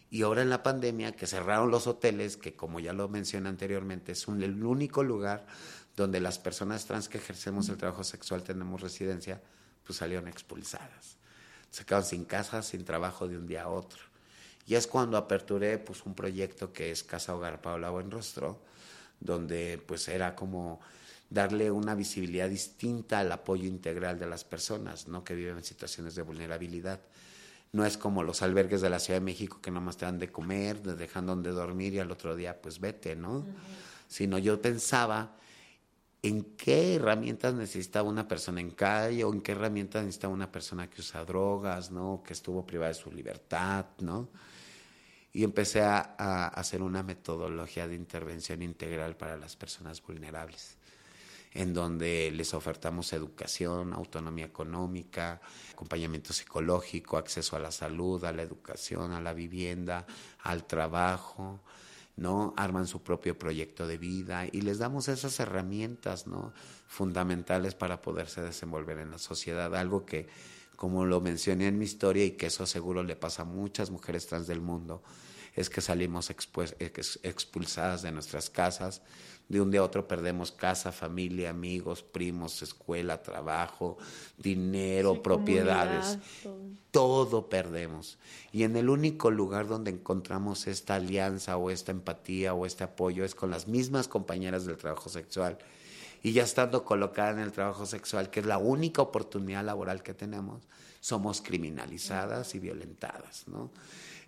Y 0.10 0.24
ahora 0.24 0.42
en 0.42 0.50
la 0.50 0.62
pandemia, 0.62 1.14
que 1.14 1.26
cerraron 1.26 1.72
los 1.72 1.88
hoteles, 1.88 2.36
que 2.36 2.54
como 2.54 2.82
ya 2.82 2.92
lo 2.92 3.08
mencioné 3.08 3.48
anteriormente, 3.48 4.12
es 4.12 4.28
un, 4.28 4.44
el 4.44 4.62
único 4.62 5.04
lugar 5.04 5.46
donde 5.96 6.20
las 6.20 6.38
personas 6.38 6.86
trans 6.86 7.08
que 7.08 7.18
ejercemos 7.18 7.70
el 7.70 7.78
trabajo 7.78 8.04
sexual 8.04 8.44
tenemos 8.44 8.82
residencia, 8.82 9.42
pues 9.86 10.00
salieron 10.00 10.28
expulsadas. 10.28 11.16
Se 11.72 11.86
quedaron 11.86 12.06
sin 12.06 12.26
casa, 12.26 12.62
sin 12.62 12.84
trabajo 12.84 13.26
de 13.30 13.38
un 13.38 13.48
día 13.48 13.64
a 13.64 13.70
otro. 13.70 14.02
Y 14.66 14.76
es 14.76 14.86
cuando 14.86 15.16
aperturé 15.16 15.78
pues, 15.78 16.06
un 16.06 16.14
proyecto 16.14 16.74
que 16.74 16.92
es 16.92 17.06
Casa 17.06 17.34
Hogar 17.34 17.62
Paula 17.62 17.90
Buenrostro, 17.90 18.62
donde 19.22 19.82
pues 19.88 20.10
era 20.10 20.36
como 20.36 20.82
darle 21.30 21.72
una 21.72 21.96
visibilidad 21.96 22.50
distinta 22.50 23.20
al 23.20 23.32
apoyo 23.32 23.66
integral 23.66 24.20
de 24.20 24.28
las 24.28 24.44
personas 24.44 25.08
¿no? 25.08 25.24
que 25.24 25.36
viven 25.36 25.56
en 25.56 25.64
situaciones 25.64 26.16
de 26.16 26.22
vulnerabilidad. 26.22 27.00
No 27.72 27.86
es 27.86 27.97
como 27.97 28.24
los 28.24 28.41
albergues 28.41 28.82
de 28.82 28.89
la 28.89 28.99
Ciudad 28.99 29.20
de 29.20 29.26
México 29.26 29.59
que 29.61 29.72
nomás 29.72 29.97
te 29.97 30.05
dan 30.05 30.20
de 30.20 30.32
comer, 30.32 30.80
te 30.80 30.95
dejan 30.95 31.26
donde 31.26 31.51
dormir 31.51 31.93
y 31.93 31.99
al 31.99 32.11
otro 32.11 32.36
día 32.36 32.61
pues 32.61 32.80
vete, 32.80 33.15
¿no? 33.15 33.45
Sino 34.07 34.38
yo 34.38 34.61
pensaba 34.61 35.36
en 36.22 36.43
qué 36.55 36.95
herramientas 36.95 37.53
necesitaba 37.53 38.09
una 38.09 38.28
persona 38.28 38.61
en 38.61 38.72
calle 38.72 39.24
o 39.24 39.34
en 39.34 39.41
qué 39.41 39.51
herramientas 39.51 40.03
necesitaba 40.03 40.34
una 40.34 40.51
persona 40.51 40.89
que 40.89 41.01
usa 41.01 41.24
drogas, 41.26 41.91
¿no? 41.91 42.24
Que 42.26 42.34
estuvo 42.34 42.65
privada 42.65 42.89
de 42.89 42.95
su 42.95 43.11
libertad, 43.11 43.86
¿no? 43.99 44.30
Y 45.34 45.43
empecé 45.43 45.82
a, 45.82 46.15
a 46.18 46.47
hacer 46.47 46.82
una 46.82 47.03
metodología 47.03 47.88
de 47.88 47.95
intervención 47.95 48.61
integral 48.61 49.15
para 49.18 49.38
las 49.38 49.55
personas 49.55 50.01
vulnerables 50.01 50.76
en 51.54 51.74
donde 51.74 52.32
les 52.32 52.54
ofertamos 52.54 53.14
educación, 53.14 53.93
autonomía 53.93 54.45
económica, 54.45 55.41
acompañamiento 55.72 56.34
psicológico, 56.34 57.18
acceso 57.18 57.56
a 57.56 57.60
la 57.60 57.72
salud, 57.72 58.24
a 58.26 58.32
la 58.32 58.43
educación, 58.43 59.12
a 59.12 59.22
la 59.22 59.34
vivienda, 59.34 60.06
al 60.43 60.66
trabajo, 60.66 61.60
¿no? 62.16 62.54
Arman 62.58 62.88
su 62.88 63.02
propio 63.02 63.38
proyecto 63.38 63.88
de 63.88 63.98
vida 63.98 64.45
y 64.52 64.62
les 64.62 64.80
damos 64.80 65.08
esas 65.08 65.39
herramientas, 65.39 66.28
¿no? 66.28 66.52
Fundamentales 66.88 67.76
para 67.76 68.02
poderse 68.02 68.41
desenvolver 68.41 68.98
en 68.98 69.12
la 69.12 69.20
sociedad, 69.20 69.76
algo 69.76 70.06
que, 70.06 70.28
como 70.76 71.06
lo 71.06 71.22
mencioné 71.22 71.68
en 71.68 71.78
mi 71.78 71.86
historia 71.86 72.26
y 72.26 72.32
que 72.32 72.48
eso 72.48 72.66
seguro 72.66 73.04
le 73.04 73.16
pasa 73.16 73.43
a 73.43 73.45
muchas 73.45 73.91
mujeres 73.91 74.28
trans 74.28 74.48
del 74.48 74.62
mundo, 74.62 75.04
es 75.56 75.70
que 75.70 75.82
salimos 75.82 76.30
expulsadas 76.30 78.02
de 78.04 78.12
nuestras 78.12 78.50
casas, 78.50 79.02
de 79.50 79.62
un 79.62 79.72
día 79.72 79.80
a 79.80 79.84
otro 79.84 80.08
perdemos 80.08 80.52
casa, 80.52 80.91
familia, 80.91 81.50
amigos, 81.50 82.04
primos, 82.04 82.62
escuela, 82.62 83.22
trabajo, 83.22 83.98
dinero, 84.38 85.22
propiedades. 85.22 86.20
Todo. 86.91 87.50
perdemos. 87.50 88.18
Y 88.52 88.64
en 88.64 88.76
el 88.76 88.89
único 88.89 89.32
lugar 89.32 89.68
donde 89.68 89.91
encontramos 89.91 90.68
esta 90.68 90.95
alianza 90.95 91.58
o 91.58 91.70
esta 91.70 91.91
empatía 91.91 92.54
o 92.54 92.66
este 92.66 92.84
apoyo 92.84 93.24
es 93.24 93.36
con 93.36 93.52
las 93.52 93.68
mismas 93.68 94.08
compañeras 94.08 94.66
del 94.66 94.78
trabajo 94.78 95.10
sexual. 95.10 95.58
Y 96.24 96.34
ya 96.34 96.43
estando 96.43 96.84
colocada 96.84 97.32
en 97.32 97.39
el 97.39 97.52
trabajo 97.52 97.86
sexual, 97.86 98.30
que 98.30 98.39
es 98.39 98.45
la 98.45 98.58
única 98.58 99.02
oportunidad 99.02 99.64
laboral 99.64 100.02
que 100.02 100.14
tenemos, 100.14 100.64
somos 101.00 101.41
criminalizadas 101.41 102.56
y 102.56 102.60
violentadas, 102.60 103.48
¿no? 103.48 103.70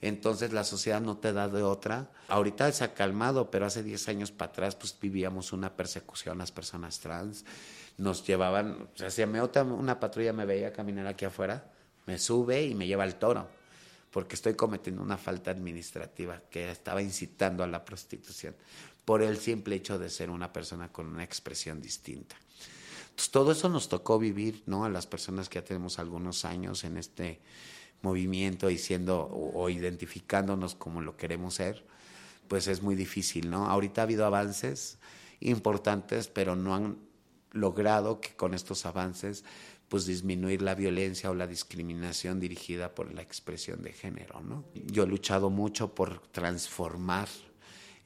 Entonces 0.01 0.53
la 0.53 0.63
sociedad 0.63 1.01
no 1.01 1.17
te 1.17 1.33
da 1.33 1.47
de 1.49 1.63
otra. 1.63 2.09
Ahorita 2.27 2.71
se 2.71 2.83
ha 2.83 2.93
calmado, 2.93 3.51
pero 3.51 3.65
hace 3.65 3.83
10 3.83 4.09
años 4.09 4.31
para 4.31 4.51
atrás 4.51 4.75
pues 4.75 4.95
vivíamos 4.99 5.51
una 5.51 5.75
persecución 5.75 6.37
a 6.37 6.39
las 6.39 6.51
personas 6.51 6.99
trans. 6.99 7.45
Nos 7.97 8.25
llevaban, 8.25 8.87
o 8.93 8.97
sea, 8.97 9.11
si 9.11 9.25
me 9.25 9.41
una 9.41 9.99
patrulla 9.99 10.31
me 10.31 10.45
veía 10.45 10.71
caminar 10.71 11.05
aquí 11.07 11.25
afuera, 11.25 11.69
me 12.05 12.17
sube 12.17 12.63
y 12.63 12.73
me 12.75 12.87
lleva 12.87 13.03
al 13.03 13.15
toro, 13.15 13.47
porque 14.09 14.35
estoy 14.35 14.53
cometiendo 14.53 15.01
una 15.01 15.17
falta 15.17 15.51
administrativa 15.51 16.41
que 16.49 16.71
estaba 16.71 17.01
incitando 17.01 17.63
a 17.63 17.67
la 17.67 17.83
prostitución, 17.83 18.55
por 19.03 19.21
el 19.21 19.37
simple 19.37 19.75
hecho 19.75 19.99
de 19.99 20.09
ser 20.09 20.29
una 20.29 20.53
persona 20.53 20.91
con 20.91 21.07
una 21.07 21.23
expresión 21.23 21.81
distinta. 21.81 22.37
Entonces, 23.09 23.31
todo 23.31 23.51
eso 23.51 23.67
nos 23.67 23.89
tocó 23.89 24.17
vivir, 24.17 24.63
¿no? 24.65 24.85
A 24.85 24.89
las 24.89 25.05
personas 25.05 25.49
que 25.49 25.59
ya 25.59 25.65
tenemos 25.65 25.99
algunos 25.99 26.45
años 26.45 26.85
en 26.85 26.95
este 26.95 27.41
movimiento 28.01 28.69
y 28.69 28.77
siendo 28.77 29.27
o, 29.31 29.69
identificándonos 29.69 30.75
como 30.75 31.01
lo 31.01 31.17
queremos 31.17 31.55
ser, 31.55 31.85
pues 32.47 32.67
es 32.67 32.81
muy 32.81 32.95
difícil, 32.95 33.49
¿no? 33.49 33.65
Ahorita 33.67 34.01
ha 34.01 34.03
habido 34.03 34.25
avances 34.25 34.97
importantes, 35.39 36.27
pero 36.27 36.55
no 36.55 36.75
han 36.75 36.97
logrado 37.51 38.21
que 38.21 38.35
con 38.35 38.53
estos 38.53 38.85
avances 38.85 39.43
pues 39.87 40.05
disminuir 40.05 40.61
la 40.61 40.75
violencia 40.75 41.31
o 41.31 41.33
la 41.33 41.47
discriminación 41.47 42.39
dirigida 42.39 42.93
por 42.93 43.11
la 43.11 43.23
expresión 43.23 43.81
de 43.81 43.91
género, 43.91 44.39
¿no? 44.41 44.63
Yo 44.85 45.03
he 45.03 45.07
luchado 45.07 45.49
mucho 45.49 45.95
por 45.95 46.21
transformar 46.27 47.27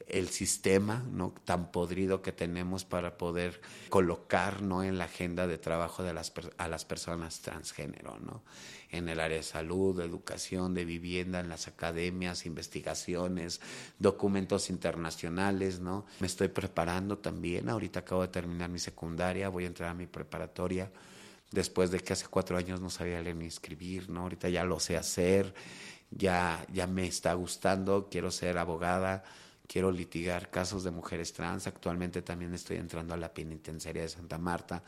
el 0.06 0.28
sistema 0.28 1.02
¿no? 1.10 1.34
tan 1.44 1.72
podrido 1.72 2.22
que 2.22 2.32
tenemos 2.32 2.84
para 2.84 3.16
poder 3.16 3.60
colocar 3.88 4.62
¿no? 4.62 4.82
en 4.82 4.98
la 4.98 5.04
agenda 5.04 5.46
de 5.46 5.58
trabajo 5.58 6.02
de 6.02 6.12
las, 6.12 6.32
a 6.58 6.68
las 6.68 6.84
personas 6.84 7.40
transgénero, 7.40 8.18
¿no? 8.18 8.42
en 8.90 9.08
el 9.08 9.18
área 9.18 9.38
de 9.38 9.42
salud, 9.42 9.96
de 9.96 10.04
educación, 10.04 10.74
de 10.74 10.84
vivienda, 10.84 11.40
en 11.40 11.48
las 11.48 11.68
academias, 11.68 12.46
investigaciones, 12.46 13.60
documentos 13.98 14.70
internacionales. 14.70 15.80
¿no? 15.80 16.06
Me 16.20 16.26
estoy 16.26 16.48
preparando 16.48 17.18
también, 17.18 17.68
ahorita 17.68 18.00
acabo 18.00 18.22
de 18.22 18.28
terminar 18.28 18.68
mi 18.68 18.78
secundaria, 18.78 19.48
voy 19.48 19.64
a 19.64 19.68
entrar 19.68 19.90
a 19.90 19.94
mi 19.94 20.06
preparatoria 20.06 20.90
después 21.50 21.90
de 21.90 22.00
que 22.00 22.12
hace 22.12 22.26
cuatro 22.28 22.56
años 22.56 22.80
no 22.80 22.90
sabía 22.90 23.22
leer 23.22 23.36
ni 23.36 23.46
escribir, 23.46 24.10
¿no? 24.10 24.22
Ahorita 24.22 24.48
ya 24.48 24.64
lo 24.64 24.80
sé 24.80 24.96
hacer, 24.96 25.54
ya, 26.10 26.66
ya 26.72 26.88
me 26.88 27.06
está 27.06 27.32
gustando, 27.34 28.08
quiero 28.10 28.32
ser 28.32 28.58
abogada, 28.58 29.22
quiero 29.66 29.90
litigar 29.90 30.50
casos 30.50 30.84
de 30.84 30.90
mujeres 30.90 31.32
trans. 31.32 31.66
Actualmente 31.66 32.22
también 32.22 32.54
estoy 32.54 32.76
entrando 32.76 33.14
a 33.14 33.16
la 33.16 33.32
penitenciaria 33.32 34.02
de 34.02 34.08
Santa 34.08 34.38
Marta, 34.38 34.82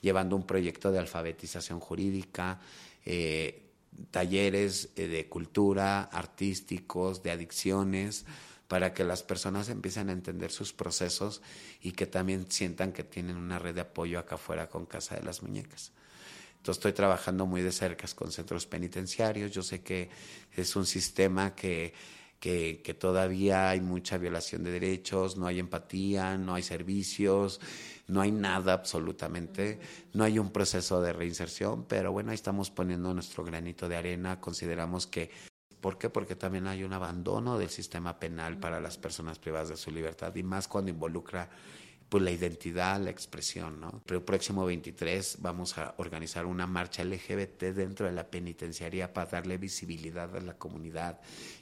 llevando 0.00 0.36
un 0.36 0.46
proyecto 0.46 0.90
de 0.90 0.98
alfabetización 0.98 1.80
jurídica, 1.80 2.60
eh, 3.04 3.70
talleres 4.10 4.90
eh, 4.96 5.08
de 5.08 5.28
cultura, 5.28 6.04
artísticos, 6.04 7.22
de 7.22 7.30
adicciones, 7.30 8.24
para 8.68 8.94
que 8.94 9.02
las 9.02 9.24
personas 9.24 9.68
empiecen 9.68 10.10
a 10.10 10.12
entender 10.12 10.52
sus 10.52 10.72
procesos 10.72 11.42
y 11.82 11.92
que 11.92 12.06
también 12.06 12.50
sientan 12.50 12.92
que 12.92 13.02
tienen 13.02 13.36
una 13.36 13.58
red 13.58 13.74
de 13.74 13.80
apoyo 13.80 14.18
acá 14.18 14.36
afuera 14.36 14.68
con 14.68 14.86
Casa 14.86 15.16
de 15.16 15.22
las 15.22 15.42
Muñecas. 15.42 15.90
Entonces 16.58 16.78
estoy 16.78 16.92
trabajando 16.92 17.46
muy 17.46 17.62
de 17.62 17.72
cerca 17.72 18.06
con 18.14 18.30
centros 18.30 18.66
penitenciarios. 18.66 19.50
Yo 19.50 19.62
sé 19.62 19.80
que 19.82 20.08
es 20.54 20.76
un 20.76 20.86
sistema 20.86 21.54
que, 21.56 21.94
que, 22.40 22.80
que, 22.82 22.94
todavía 22.94 23.70
hay 23.70 23.80
mucha 23.80 24.18
violación 24.18 24.64
de 24.64 24.72
derechos, 24.72 25.36
no 25.36 25.46
hay 25.46 25.58
empatía, 25.58 26.36
no 26.38 26.54
hay 26.54 26.62
servicios, 26.62 27.60
no 28.08 28.20
hay 28.22 28.32
nada 28.32 28.72
absolutamente, 28.72 29.78
no 30.14 30.24
hay 30.24 30.38
un 30.38 30.50
proceso 30.50 31.00
de 31.00 31.12
reinserción, 31.12 31.84
pero 31.84 32.10
bueno, 32.10 32.30
ahí 32.30 32.34
estamos 32.34 32.70
poniendo 32.70 33.14
nuestro 33.14 33.44
granito 33.44 33.88
de 33.88 33.96
arena. 33.96 34.40
Consideramos 34.40 35.06
que 35.06 35.30
¿Por 35.80 35.96
qué? 35.96 36.10
Porque 36.10 36.36
también 36.36 36.66
hay 36.66 36.84
un 36.84 36.92
abandono 36.92 37.58
del 37.58 37.70
sistema 37.70 38.18
penal 38.18 38.58
para 38.58 38.80
las 38.80 38.98
personas 38.98 39.38
privadas 39.38 39.70
de 39.70 39.76
su 39.78 39.90
libertad 39.90 40.34
y 40.34 40.42
más 40.42 40.68
cuando 40.68 40.90
involucra 40.90 41.48
pues 42.10 42.24
la 42.24 42.32
identidad, 42.32 43.00
la 43.00 43.10
expresión, 43.10 43.80
¿no? 43.80 44.02
Pero 44.04 44.18
el 44.18 44.24
próximo 44.24 44.66
23 44.66 45.36
vamos 45.38 45.78
a 45.78 45.94
organizar 45.98 46.44
una 46.44 46.66
marcha 46.66 47.04
LGBT 47.04 47.72
dentro 47.72 48.06
de 48.06 48.12
la 48.12 48.28
penitenciaría 48.28 49.14
para 49.14 49.30
darle 49.30 49.58
visibilidad 49.58 50.36
a 50.36 50.40
la 50.40 50.58
comunidad 50.58 51.20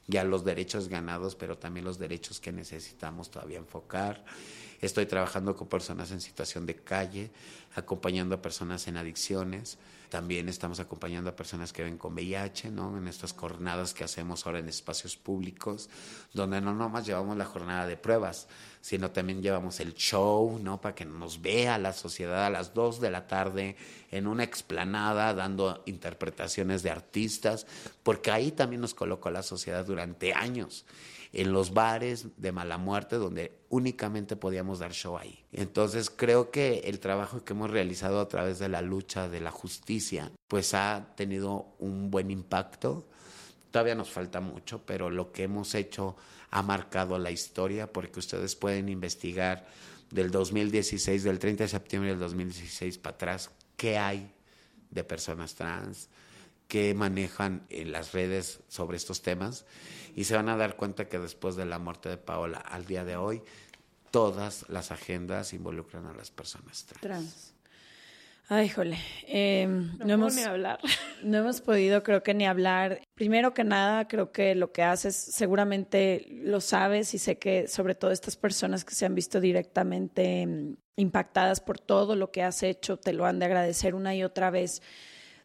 y 0.09 0.17
a 0.17 0.25
los 0.25 0.47
derechos 0.47 0.89
ganados, 0.89 1.37
pero 1.37 1.59
también 1.59 1.85
los 1.85 1.99
derechos 1.99 2.41
que 2.41 2.51
necesitamos 2.51 3.31
todavía 3.31 3.59
enfocar. 3.59 4.25
Estoy 4.81 5.07
trabajando 5.07 5.57
con 5.57 5.66
personas 5.66 6.12
en 6.12 6.20
situación 6.20 6.64
de 6.64 6.76
calle, 6.76 7.31
acompañando 7.74 8.37
a 8.37 8.43
personas 8.43 8.87
en 8.87 8.97
adicciones. 8.97 9.76
También 10.09 10.49
estamos 10.49 10.79
acompañando 10.79 11.29
a 11.29 11.37
personas 11.37 11.72
que 11.72 11.83
ven 11.83 11.99
con 11.99 12.14
VIH, 12.14 12.70
¿no? 12.70 12.97
En 12.97 13.09
estas 13.09 13.33
jornadas 13.33 13.93
que 13.93 14.05
hacemos 14.05 14.47
ahora 14.47 14.61
en 14.61 14.68
espacios 14.68 15.16
públicos, 15.16 15.91
donde 16.33 16.61
no 16.61 16.72
nomás 16.74 17.07
llevamos 17.07 17.37
la 17.37 17.45
jornada 17.45 17.87
de 17.89 17.97
pruebas, 17.97 18.47
sino 18.81 19.11
también 19.11 19.43
llevamos 19.43 19.81
el 19.81 19.95
show, 19.95 20.61
¿no? 20.62 20.81
Para 20.81 20.95
que 20.95 21.05
nos 21.05 21.43
vea 21.43 21.76
la 21.76 21.93
sociedad 21.93 22.47
a 22.47 22.51
las 22.51 22.72
dos 22.72 23.01
de 23.01 23.11
la 23.11 23.26
tarde 23.26 23.76
en 24.12 24.29
una 24.29 24.45
explanada 24.45 25.35
dando 25.35 25.83
interpretaciones 25.87 26.85
de 26.85 26.91
artistas, 26.91 27.66
porque 28.05 28.31
ahí 28.31 28.53
también 28.53 28.81
nos 28.81 28.95
colocó 28.95 29.29
la 29.31 29.43
sociedad 29.43 29.85
durante 29.85 30.33
años 30.33 30.87
en 31.33 31.53
los 31.53 31.74
bares 31.74 32.26
de 32.37 32.53
mala 32.53 32.79
muerte 32.79 33.16
donde 33.16 33.53
únicamente 33.68 34.37
podíamos 34.37 34.79
dar 34.79 34.93
show 34.93 35.18
ahí. 35.18 35.45
Entonces 35.53 36.11
creo 36.11 36.51
que 36.51 36.81
el 36.85 37.01
trabajo 37.01 37.45
que 37.45 37.53
hemos 37.53 37.70
realizado 37.70 38.20
a 38.20 38.29
través 38.29 38.59
de 38.59 38.68
la 38.68 38.83
lucha 38.83 39.29
de 39.29 39.41
la 39.41 39.51
justicia 39.51 40.33
pues 40.49 40.74
ha 40.74 41.14
tenido 41.16 41.74
un 41.79 42.11
buen 42.11 42.31
impacto. 42.31 43.07
Todavía 43.70 43.95
nos 43.95 44.11
falta 44.11 44.41
mucho, 44.41 44.83
pero 44.87 45.11
lo 45.11 45.31
que 45.33 45.45
hemos 45.45 45.74
hecho 45.74 46.16
ha 46.51 46.62
marcado 46.62 47.18
la 47.18 47.31
historia 47.31 47.93
porque 47.93 48.18
ustedes 48.18 48.57
pueden 48.57 48.89
investigar 48.89 49.66
del 50.11 50.31
2016, 50.31 51.22
del 51.22 51.39
30 51.39 51.64
de 51.64 51.68
septiembre 51.68 52.11
del 52.11 52.18
2016 52.18 52.99
para 52.99 53.14
atrás, 53.14 53.51
qué 53.76 53.99
hay 53.99 54.31
de 54.91 55.05
personas 55.05 55.55
trans, 55.55 56.09
qué 56.69 56.95
manejan 56.95 57.66
en 57.71 57.93
las 57.93 58.12
redes 58.12 58.61
sobre 58.69 58.99
estos 58.99 59.23
temas 59.23 59.66
y 60.14 60.25
se 60.25 60.37
van 60.37 60.49
a 60.49 60.57
dar 60.57 60.77
cuenta 60.77 61.09
que 61.09 61.19
después 61.19 61.57
de 61.57 61.64
la 61.64 61.79
muerte 61.79 62.09
de 62.09 62.19
Paola 62.19 62.59
al 62.59 62.85
día 62.85 63.05
de 63.05 63.16
hoy, 63.16 63.43
todas 64.11 64.69
las 64.69 64.93
agendas 64.93 65.53
involucran 65.53 66.07
a 66.07 66.12
las 66.12 66.31
personas 66.31 66.87
trans. 67.01 67.55
Ay, 68.51 68.71
jole. 68.71 68.97
Em, 69.27 69.99
no, 69.99 70.14
hemos, 70.14 70.35
ni 70.35 70.43
hablar. 70.43 70.79
No 71.23 71.37
hemos 71.37 71.61
podido, 71.61 72.03
creo 72.03 72.23
que, 72.23 72.33
ni 72.33 72.47
hablar. 72.47 73.03
Primero 73.14 73.53
que 73.53 73.62
nada, 73.62 74.09
creo 74.09 74.33
que 74.33 74.55
lo 74.55 74.73
que 74.73 74.83
haces 74.83 75.14
seguramente 75.16 76.27
lo 76.31 76.62
sabes 76.62 77.12
y 77.12 77.19
sé 77.19 77.39
que 77.39 77.69
sobre 77.69 77.95
todo 77.95 78.11
estas 78.11 78.37
personas 78.37 78.87
que 78.87 78.95
se 78.95 79.05
han 79.05 79.14
visto 79.14 79.41
directamente 79.41 80.43
em, 80.43 80.77
impactadas 80.97 81.61
por 81.61 81.79
todo 81.79 82.16
lo 82.16 82.31
que 82.31 82.43
has 82.43 82.62
hecho, 82.62 82.97
te 82.97 83.12
lo 83.12 83.27
han 83.27 83.39
de 83.39 83.45
agradecer 83.45 83.95
una 83.95 84.14
y 84.14 84.25
otra 84.25 84.51
vez. 84.51 84.81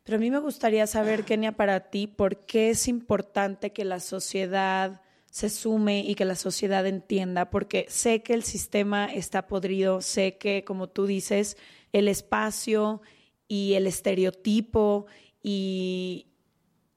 Pero 0.03 0.17
a 0.17 0.19
mí 0.19 0.29
me 0.29 0.39
gustaría 0.39 0.85
saber, 0.85 1.23
Kenia, 1.23 1.53
para 1.53 1.89
ti, 1.89 2.07
¿por 2.07 2.45
qué 2.45 2.71
es 2.71 2.87
importante 2.89 3.71
que 3.71 3.85
la 3.85 4.01
sociedad 4.01 5.01
se 5.31 5.49
sume 5.49 6.01
y 6.01 6.15
que 6.15 6.25
la 6.25 6.35
sociedad 6.35 6.85
entienda? 6.85 7.49
Porque 7.49 7.85
sé 7.87 8.21
que 8.21 8.33
el 8.33 8.43
sistema 8.43 9.05
está 9.05 9.47
podrido, 9.47 10.01
sé 10.01 10.37
que, 10.37 10.65
como 10.65 10.89
tú 10.89 11.05
dices, 11.05 11.57
el 11.93 12.09
espacio 12.09 13.01
y 13.47 13.75
el 13.75 13.87
estereotipo 13.87 15.05
y 15.41 16.27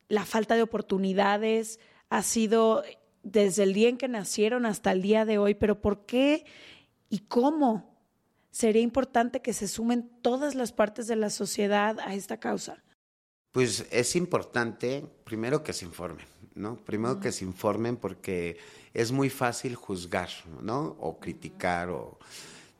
la 0.08 0.24
falta 0.24 0.56
de 0.56 0.62
oportunidades 0.62 1.78
ha 2.08 2.22
sido 2.22 2.82
desde 3.22 3.62
el 3.62 3.72
día 3.72 3.88
en 3.88 3.98
que 3.98 4.08
nacieron 4.08 4.66
hasta 4.66 4.90
el 4.90 5.02
día 5.02 5.24
de 5.24 5.38
hoy, 5.38 5.54
pero 5.54 5.80
¿por 5.80 6.06
qué 6.06 6.44
y 7.08 7.20
cómo 7.20 7.96
sería 8.50 8.82
importante 8.82 9.42
que 9.42 9.52
se 9.52 9.68
sumen 9.68 10.10
todas 10.22 10.54
las 10.56 10.72
partes 10.72 11.06
de 11.06 11.16
la 11.16 11.30
sociedad 11.30 11.98
a 12.00 12.14
esta 12.14 12.38
causa? 12.38 12.82
Pues 13.56 13.86
es 13.90 14.16
importante, 14.16 15.02
primero 15.24 15.62
que 15.62 15.72
se 15.72 15.86
informen, 15.86 16.26
¿no? 16.56 16.76
Primero 16.76 17.18
que 17.20 17.32
se 17.32 17.42
informen 17.42 17.96
porque 17.96 18.58
es 18.92 19.12
muy 19.12 19.30
fácil 19.30 19.74
juzgar, 19.74 20.28
¿no? 20.60 20.94
O 21.00 21.18
criticar, 21.18 21.88
o... 21.88 22.18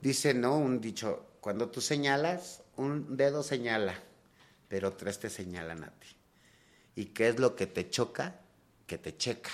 Dice, 0.02 0.34
¿no? 0.34 0.58
Un 0.58 0.82
dicho, 0.82 1.28
cuando 1.40 1.70
tú 1.70 1.80
señalas, 1.80 2.62
un 2.76 3.16
dedo 3.16 3.42
señala, 3.42 3.94
pero 4.68 4.92
tres 4.92 5.18
te 5.18 5.30
señalan 5.30 5.82
a 5.82 5.92
ti. 5.92 6.08
¿Y 6.94 7.06
qué 7.06 7.28
es 7.28 7.40
lo 7.40 7.56
que 7.56 7.66
te 7.66 7.88
choca? 7.88 8.38
Que 8.86 8.98
te 8.98 9.16
checa. 9.16 9.52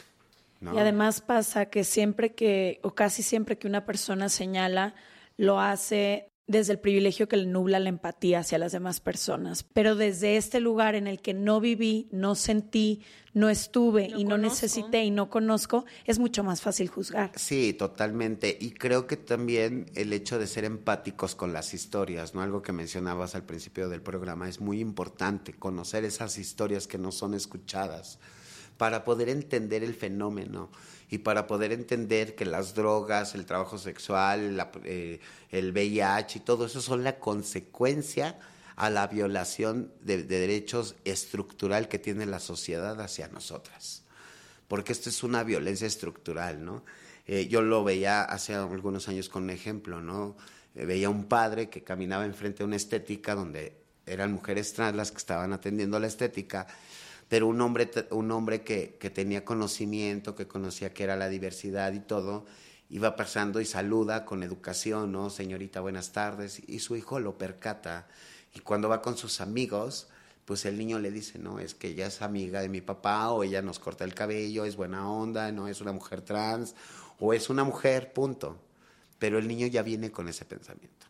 ¿no? 0.61 0.75
Y 0.75 0.79
además 0.81 1.21
pasa 1.21 1.67
que 1.67 1.85
siempre 1.85 2.35
que, 2.35 2.81
o 2.83 2.97
casi 2.97 3.23
siempre 3.23 3.59
que 3.59 3.69
una 3.69 3.87
persona 3.87 4.29
señala, 4.29 4.97
lo 5.37 5.61
hace 5.61 6.32
desde 6.47 6.73
el 6.73 6.81
privilegio 6.81 7.29
que 7.29 7.37
le 7.37 7.47
nubla 7.47 7.79
la 7.79 7.89
empatía 7.89 8.41
hacia 8.41 8.59
las 8.59 8.73
demás 8.73 9.01
personas, 9.01 9.63
pero 9.63 9.95
desde 9.95 10.37
este 10.37 10.61
lugar 10.61 10.95
en 10.95 11.07
el 11.07 11.21
que 11.21 11.35
no 11.35 11.61
viví, 11.61 12.09
no 12.11 12.35
sentí, 12.35 13.03
no 13.33 13.49
estuve 13.49 14.09
y 14.09 14.25
no 14.25 14.39
necesité 14.39 15.05
y 15.05 15.11
no 15.11 15.31
conozco, 15.31 15.85
es 16.05 16.19
mucho 16.19 16.43
más 16.43 16.61
fácil 16.61 16.89
juzgar. 16.89 17.33
Sí, 17.37 17.73
totalmente. 17.73 18.57
Y 18.61 18.73
creo 18.73 19.07
que 19.07 19.17
también 19.17 19.87
el 19.95 20.13
hecho 20.13 20.39
de 20.39 20.47
ser 20.47 20.65
empáticos 20.65 21.35
con 21.35 21.53
las 21.53 21.75
historias, 21.75 22.35
¿no? 22.35 22.43
Algo 22.43 22.61
que 22.61 22.73
mencionabas 22.73 23.35
al 23.35 23.45
principio 23.45 23.89
del 23.89 24.03
programa, 24.03 24.49
es 24.49 24.61
muy 24.61 24.81
importante 24.81 25.55
conocer 25.55 26.05
esas 26.05 26.39
historias 26.39 26.87
que 26.87 26.99
no 26.99 27.13
son 27.13 27.35
escuchadas 27.35 28.19
para 28.77 29.05
poder 29.05 29.29
entender 29.29 29.85
el 29.85 29.95
fenómeno 29.95 30.71
y 31.13 31.19
para 31.19 31.47
poder 31.47 31.73
entender 31.73 32.35
que 32.35 32.47
las 32.47 32.75
drogas, 32.75 33.35
el 33.35 33.45
trabajo 33.45 33.77
sexual, 33.77 34.67
eh, 34.85 35.21
el 35.51 35.73
VIH 35.73 36.39
y 36.39 36.41
todo 36.41 36.65
eso 36.65 36.81
son 36.81 37.05
la 37.05 37.19
consecuencia 37.19 38.39
a 38.77 38.89
la 38.89 39.09
violación 39.09 39.93
de, 40.01 40.23
derechos 40.23 40.95
estructural 41.05 41.89
que 41.89 41.99
tiene 41.99 42.25
la 42.25 42.41
sociedad 42.41 42.99
hacia 42.99 43.29
nosotras. 43.29 44.05
Porque 44.69 44.93
esto 44.93 45.11
es 45.11 45.23
una 45.23 45.45
violencia 45.45 45.87
estructural, 45.87 46.65
¿no? 46.65 46.83
Eh, 47.27 47.47
yo 47.47 47.61
lo 47.61 47.85
veía 47.85 48.23
hace 48.23 48.55
algunos 48.55 49.07
años 49.07 49.29
con 49.29 49.43
un 49.43 49.51
ejemplo, 49.51 50.01
¿no? 50.01 50.35
Eh, 50.75 50.87
veía 50.87 51.11
un 51.11 51.25
padre 51.25 51.69
que 51.69 51.85
caminaba 51.85 52.25
enfrente 52.25 52.61
de 52.61 52.65
una 52.65 52.77
estética 52.77 53.35
donde 53.35 53.77
eran 54.07 54.33
mujeres 54.33 54.73
trans 54.73 54.97
las 54.97 55.11
que 55.11 55.19
estaban 55.19 55.53
atendiendo 55.53 56.01
la 56.01 56.07
estética 56.07 56.67
pero 57.33 57.47
un 57.47 57.63
hombre, 57.63 57.91
un 58.11 58.31
hombre 58.31 58.61
que, 58.63 58.99
que, 59.01 59.09
tenía 59.09 59.43
conocimiento, 59.43 60.35
que 60.35 60.47
conocía 60.47 60.93
que 60.93 61.03
era 61.03 61.17
la 61.17 61.31
diversidad 61.31 61.95
y 61.95 62.01
todo, 62.01 62.45
iba 62.91 63.17
pasando 63.17 63.59
y 63.63 63.65
saluda 63.65 64.27
con 64.27 64.43
educación, 64.43 65.13
¿no? 65.13 65.31
Señorita, 65.31 65.81
buenas 65.81 66.13
tardes, 66.13 66.61
y 66.69 66.81
su 66.81 66.95
hijo 66.95 67.21
lo 67.21 67.39
percata, 67.39 68.07
y 68.55 68.61
cuando 68.61 68.91
va 68.91 69.01
con 69.01 69.17
sus 69.17 69.41
amigos, 69.41 70.09
pues 70.45 70.67
el 70.67 70.77
niño 70.77 70.99
le 70.99 71.11
dice, 71.11 71.39
no, 71.39 71.59
es 71.59 71.75
que 71.75 71.89
ella 71.89 72.09
es 72.09 72.21
amiga 72.21 72.61
de 72.61 72.69
mi 72.69 72.83
papá, 72.83 73.31
o 73.31 73.45
ella 73.45 73.63
nos 73.63 73.79
corta 73.79 74.05
el 74.05 74.13
cabello, 74.13 74.67
es 74.67 74.77
buena 74.77 75.11
onda, 75.11 75.51
no 75.53 75.69
es 75.69 75.81
una 75.81 75.93
mujer 75.93 76.21
trans, 76.21 76.75
o 77.19 77.33
es 77.33 77.49
una 77.49 77.65
mujer, 77.65 78.13
punto. 78.13 78.59
Pero 79.19 79.39
el 79.39 79.49
niño 79.49 79.67
ya 79.69 79.83
viene 79.83 80.13
con 80.13 80.29
ese 80.29 80.45
pensamiento. 80.45 81.07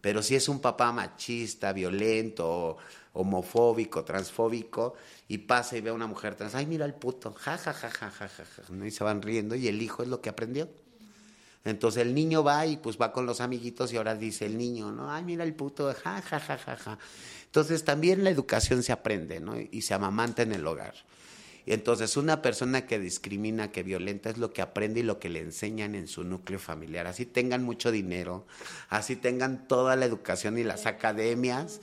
Pero 0.00 0.22
si 0.22 0.36
es 0.36 0.48
un 0.48 0.60
papá 0.60 0.92
machista, 0.92 1.72
violento, 1.72 2.76
homofóbico, 3.16 4.04
transfóbico, 4.04 4.94
y 5.28 5.38
pasa 5.38 5.76
y 5.76 5.80
ve 5.80 5.90
a 5.90 5.94
una 5.94 6.06
mujer 6.06 6.34
trans, 6.34 6.54
ay, 6.54 6.66
mira 6.66 6.84
el 6.84 6.94
puto, 6.94 7.32
ja, 7.32 7.58
ja, 7.58 7.72
ja, 7.72 7.90
ja, 7.90 8.10
ja, 8.10 8.28
ja, 8.28 8.44
ja, 8.44 8.86
y 8.86 8.90
se 8.90 9.04
van 9.04 9.22
riendo, 9.22 9.54
y 9.54 9.68
el 9.68 9.80
hijo 9.82 10.02
es 10.02 10.08
lo 10.08 10.20
que 10.20 10.28
aprendió. 10.28 10.68
Entonces 11.64 12.02
el 12.02 12.14
niño 12.14 12.44
va 12.44 12.64
y 12.64 12.76
pues 12.76 12.96
va 12.96 13.12
con 13.12 13.26
los 13.26 13.40
amiguitos 13.40 13.92
y 13.92 13.96
ahora 13.96 14.14
dice 14.14 14.46
el 14.46 14.56
niño, 14.56 14.92
¿no? 14.92 15.10
Ay, 15.10 15.24
mira 15.24 15.42
el 15.42 15.52
puto, 15.52 15.92
ja, 15.92 16.22
ja, 16.22 16.38
ja, 16.38 16.56
ja, 16.56 16.76
ja. 16.76 16.98
Entonces 17.46 17.84
también 17.84 18.22
la 18.22 18.30
educación 18.30 18.84
se 18.84 18.92
aprende, 18.92 19.40
¿no? 19.40 19.54
Y 19.58 19.82
se 19.82 19.92
amamanta 19.92 20.42
en 20.42 20.52
el 20.52 20.64
hogar. 20.64 20.94
Y 21.66 21.72
entonces 21.72 22.16
una 22.16 22.40
persona 22.40 22.86
que 22.86 23.00
discrimina, 23.00 23.72
que 23.72 23.82
violenta, 23.82 24.30
es 24.30 24.38
lo 24.38 24.52
que 24.52 24.62
aprende 24.62 25.00
y 25.00 25.02
lo 25.02 25.18
que 25.18 25.28
le 25.28 25.40
enseñan 25.40 25.96
en 25.96 26.06
su 26.06 26.22
núcleo 26.22 26.60
familiar. 26.60 27.08
Así 27.08 27.26
tengan 27.26 27.64
mucho 27.64 27.90
dinero, 27.90 28.46
así 28.88 29.16
tengan 29.16 29.66
toda 29.66 29.96
la 29.96 30.04
educación 30.04 30.58
y 30.58 30.62
las 30.62 30.86
academias, 30.86 31.80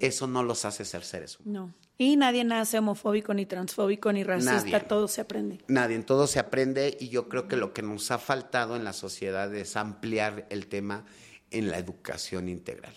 eso 0.00 0.26
no 0.26 0.42
los 0.42 0.64
hace 0.64 0.84
ser 0.84 1.04
seres 1.04 1.38
humanos. 1.40 1.70
No. 1.70 1.86
Y 1.98 2.16
nadie 2.16 2.44
nace 2.44 2.78
homofóbico, 2.78 3.32
ni 3.32 3.46
transfóbico, 3.46 4.12
ni 4.12 4.22
racista, 4.22 4.80
todo 4.80 5.08
se 5.08 5.22
aprende. 5.22 5.58
Nadie, 5.66 5.96
en 5.96 6.04
todo 6.04 6.26
se 6.26 6.38
aprende 6.38 6.96
y 7.00 7.08
yo 7.08 7.28
creo 7.28 7.48
que 7.48 7.56
lo 7.56 7.72
que 7.72 7.80
nos 7.80 8.10
ha 8.10 8.18
faltado 8.18 8.76
en 8.76 8.84
la 8.84 8.92
sociedad 8.92 9.54
es 9.54 9.76
ampliar 9.76 10.46
el 10.50 10.66
tema 10.66 11.06
en 11.50 11.70
la 11.70 11.78
educación 11.78 12.48
integral. 12.48 12.94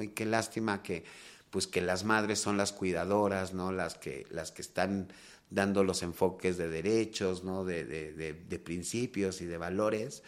Y 0.00 0.08
qué 0.08 0.24
lástima 0.24 0.82
que 0.82 1.04
pues 1.50 1.66
que 1.66 1.80
las 1.80 2.04
madres 2.04 2.40
son 2.40 2.56
las 2.56 2.72
cuidadoras, 2.72 3.54
¿no? 3.54 3.72
Las 3.72 3.94
que, 3.94 4.26
las 4.30 4.52
que 4.52 4.62
están 4.62 5.08
dando 5.50 5.82
los 5.84 6.02
enfoques 6.02 6.56
de 6.56 6.68
derechos, 6.68 7.44
¿no? 7.44 7.64
de, 7.64 7.84
de, 7.84 8.58
principios 8.58 9.40
y 9.40 9.46
de 9.46 9.58
valores, 9.58 10.22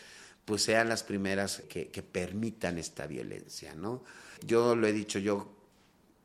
pues 0.44 0.62
sean 0.62 0.88
las 0.88 1.04
primeras 1.04 1.62
que, 1.68 1.88
que, 1.88 2.02
permitan 2.02 2.76
esta 2.76 3.06
violencia. 3.06 3.74
¿no? 3.74 4.02
Yo 4.44 4.74
lo 4.74 4.86
he 4.86 4.92
dicho, 4.92 5.20
yo, 5.20 5.54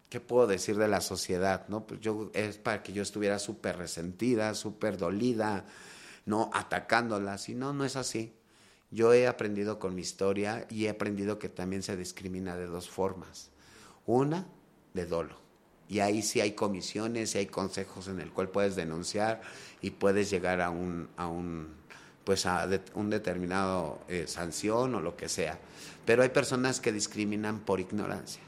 ¿qué 0.10 0.20
puedo 0.20 0.48
decir 0.48 0.78
de 0.78 0.88
la 0.88 1.02
sociedad? 1.02 1.68
¿no? 1.68 1.86
Pues 1.86 2.00
yo, 2.00 2.32
es 2.34 2.58
para 2.58 2.84
que 2.84 2.94
yo 2.94 3.02
estuviera 3.02 3.40
súper 3.40 3.78
resentida, 3.78 4.54
súper 4.54 4.98
dolida, 4.98 5.66
no 6.26 6.50
atacándola, 6.54 7.38
si 7.38 7.56
no, 7.56 7.74
no 7.74 7.86
es 7.86 7.96
así. 7.96 8.34
Yo 8.90 9.14
he 9.14 9.28
aprendido 9.28 9.80
con 9.80 9.96
mi 9.96 10.02
historia 10.02 10.66
y 10.70 10.86
he 10.86 10.90
aprendido 10.90 11.40
que 11.40 11.50
también 11.50 11.84
se 11.84 11.98
discrimina 11.98 12.56
de 12.56 12.68
dos 12.68 12.90
formas. 12.90 13.50
Una, 14.06 14.48
de 14.94 15.06
dolo 15.06 15.48
y 15.90 16.00
ahí 16.00 16.22
sí 16.22 16.42
hay 16.42 16.52
comisiones 16.52 17.36
y 17.36 17.40
hay 17.40 17.46
consejos 17.46 18.08
en 18.08 18.20
el 18.20 18.32
cual 18.32 18.50
puedes 18.50 18.76
denunciar 18.76 19.42
y 19.82 19.92
puedes 19.92 20.30
llegar 20.30 20.62
a 20.62 20.70
un, 20.70 21.08
a 21.18 21.28
un 21.28 21.76
pues 22.24 22.46
a 22.46 22.68
un 22.96 23.10
determinado 23.10 24.02
eh, 24.10 24.26
sanción 24.28 24.96
o 24.96 25.00
lo 25.00 25.16
que 25.16 25.30
sea. 25.30 25.58
Pero 26.06 26.24
hay 26.24 26.30
personas 26.30 26.82
que 26.82 26.92
discriminan 26.92 27.60
por 27.60 27.80
ignorancia 27.80 28.42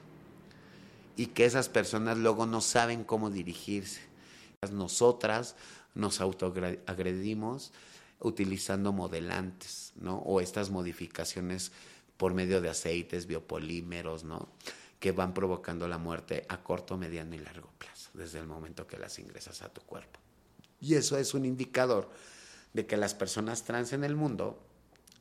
y 1.19 1.25
que 1.25 1.43
esas 1.43 1.67
personas 1.67 2.17
luego 2.17 2.45
no 2.45 2.61
saben 2.61 3.03
cómo 3.03 3.29
dirigirse. 3.29 3.99
Nosotras 4.71 5.57
nos 5.93 6.21
autoagredimos 6.21 7.73
utilizando 8.21 8.93
modelantes, 8.93 9.91
¿no? 9.97 10.19
O 10.19 10.39
estas 10.39 10.69
modificaciones 10.69 11.73
por 12.15 12.33
medio 12.33 12.61
de 12.61 12.69
aceites, 12.69 13.27
biopolímeros, 13.27 14.23
¿no? 14.23 14.47
que 15.01 15.11
van 15.11 15.33
provocando 15.33 15.89
la 15.89 15.97
muerte 15.97 16.45
a 16.47 16.63
corto, 16.63 16.95
mediano 16.95 17.35
y 17.35 17.39
largo 17.39 17.69
plazo, 17.77 18.11
desde 18.13 18.39
el 18.39 18.47
momento 18.47 18.87
que 18.87 18.97
las 18.97 19.19
ingresas 19.19 19.61
a 19.61 19.67
tu 19.67 19.81
cuerpo. 19.81 20.21
Y 20.79 20.95
eso 20.95 21.17
es 21.17 21.33
un 21.33 21.43
indicador 21.43 22.09
de 22.71 22.85
que 22.85 22.95
las 22.95 23.13
personas 23.13 23.65
trans 23.65 23.91
en 23.91 24.05
el 24.05 24.15
mundo 24.15 24.57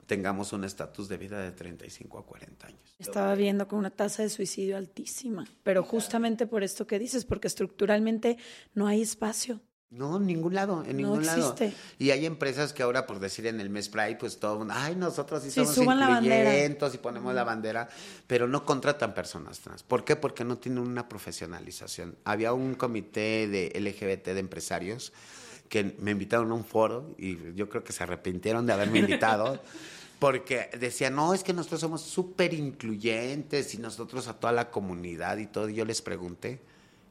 tengamos 0.08 0.54
un 0.54 0.64
estatus 0.64 1.06
de 1.06 1.18
vida 1.18 1.38
de 1.38 1.52
35 1.52 2.18
a 2.18 2.26
40 2.26 2.66
años. 2.66 2.80
Estaba 2.98 3.34
viendo 3.34 3.68
con 3.68 3.78
una 3.78 3.90
tasa 3.90 4.22
de 4.22 4.30
suicidio 4.30 4.78
altísima, 4.78 5.46
pero 5.62 5.84
justamente 5.84 6.46
por 6.46 6.64
esto 6.64 6.86
que 6.86 6.98
dices, 6.98 7.26
porque 7.26 7.46
estructuralmente 7.46 8.38
no 8.74 8.88
hay 8.88 9.02
espacio. 9.02 9.60
No, 9.90 10.16
en 10.16 10.26
ningún 10.26 10.54
lado, 10.54 10.82
en 10.86 10.96
ningún 10.98 11.22
no 11.22 11.32
existe. 11.32 11.66
lado. 11.66 11.76
Y 11.98 12.10
hay 12.10 12.26
empresas 12.26 12.72
que 12.72 12.82
ahora, 12.82 13.06
por 13.06 13.20
decir 13.20 13.46
en 13.46 13.60
el 13.60 13.70
mes 13.70 13.88
Pride, 13.88 14.16
pues 14.16 14.38
todo 14.38 14.58
mundo, 14.58 14.74
ay, 14.76 14.96
nosotros 14.96 15.42
sí, 15.42 15.50
somos 15.50 15.76
incluyentes 15.78 16.94
y 16.94 16.98
ponemos 16.98 17.34
la 17.34 17.44
bandera, 17.44 17.88
pero 18.26 18.48
no 18.48 18.64
contratan 18.64 19.14
personas 19.14 19.60
trans. 19.60 19.82
¿Por 19.82 20.04
qué? 20.04 20.16
Porque 20.16 20.44
no 20.44 20.58
tienen 20.58 20.80
una 20.80 21.08
profesionalización. 21.08 22.16
Había 22.24 22.54
un 22.54 22.74
comité 22.74 23.46
de 23.46 23.72
LGBT 23.78 24.28
de 24.28 24.40
empresarios 24.40 25.12
que 25.68 25.96
me 25.98 26.12
invitaron 26.12 26.50
a 26.50 26.54
un 26.54 26.64
foro 26.64 27.14
y 27.18 27.54
yo 27.54 27.68
creo 27.68 27.84
que 27.84 27.92
se 27.92 28.02
arrepintieron 28.02 28.66
de 28.66 28.72
haberme 28.72 29.00
invitado. 29.00 29.60
porque 30.18 30.70
decían, 30.78 31.14
no, 31.14 31.34
es 31.34 31.44
que 31.44 31.52
nosotros 31.52 31.80
somos 31.80 32.02
súper 32.02 32.54
incluyentes 32.54 33.74
y 33.74 33.78
nosotros 33.78 34.28
a 34.28 34.34
toda 34.38 34.52
la 34.52 34.70
comunidad 34.70 35.38
y 35.38 35.46
todo. 35.46 35.68
Y 35.68 35.74
yo 35.74 35.84
les 35.84 36.02
pregunté, 36.02 36.60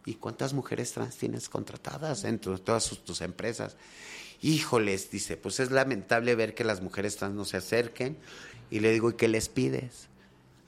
¿Y 0.07 0.15
cuántas 0.15 0.53
mujeres 0.53 0.93
trans 0.93 1.17
tienes 1.17 1.49
contratadas 1.49 2.23
en 2.23 2.39
todas 2.39 2.87
tus 3.03 3.19
empresas? 3.19 3.75
Híjoles, 4.41 5.11
dice, 5.11 5.35
pues 5.35 5.59
es 5.59 5.69
lamentable 5.69 6.33
ver 6.33 6.55
que 6.55 6.63
las 6.63 6.81
mujeres 6.81 7.17
trans 7.17 7.35
no 7.35 7.43
se 7.43 7.57
acerquen. 7.57 8.15
Y 8.71 8.79
le 8.79 8.93
digo, 8.93 9.09
¿y 9.09 9.15
qué 9.15 9.27
les 9.27 9.49
pides? 9.49 10.07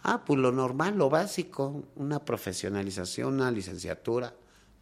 Ah, 0.03 0.25
pues 0.25 0.37
lo 0.41 0.51
normal, 0.51 0.97
lo 0.97 1.09
básico, 1.09 1.85
una 1.95 2.25
profesionalización, 2.25 3.35
una 3.35 3.49
licenciatura. 3.49 4.35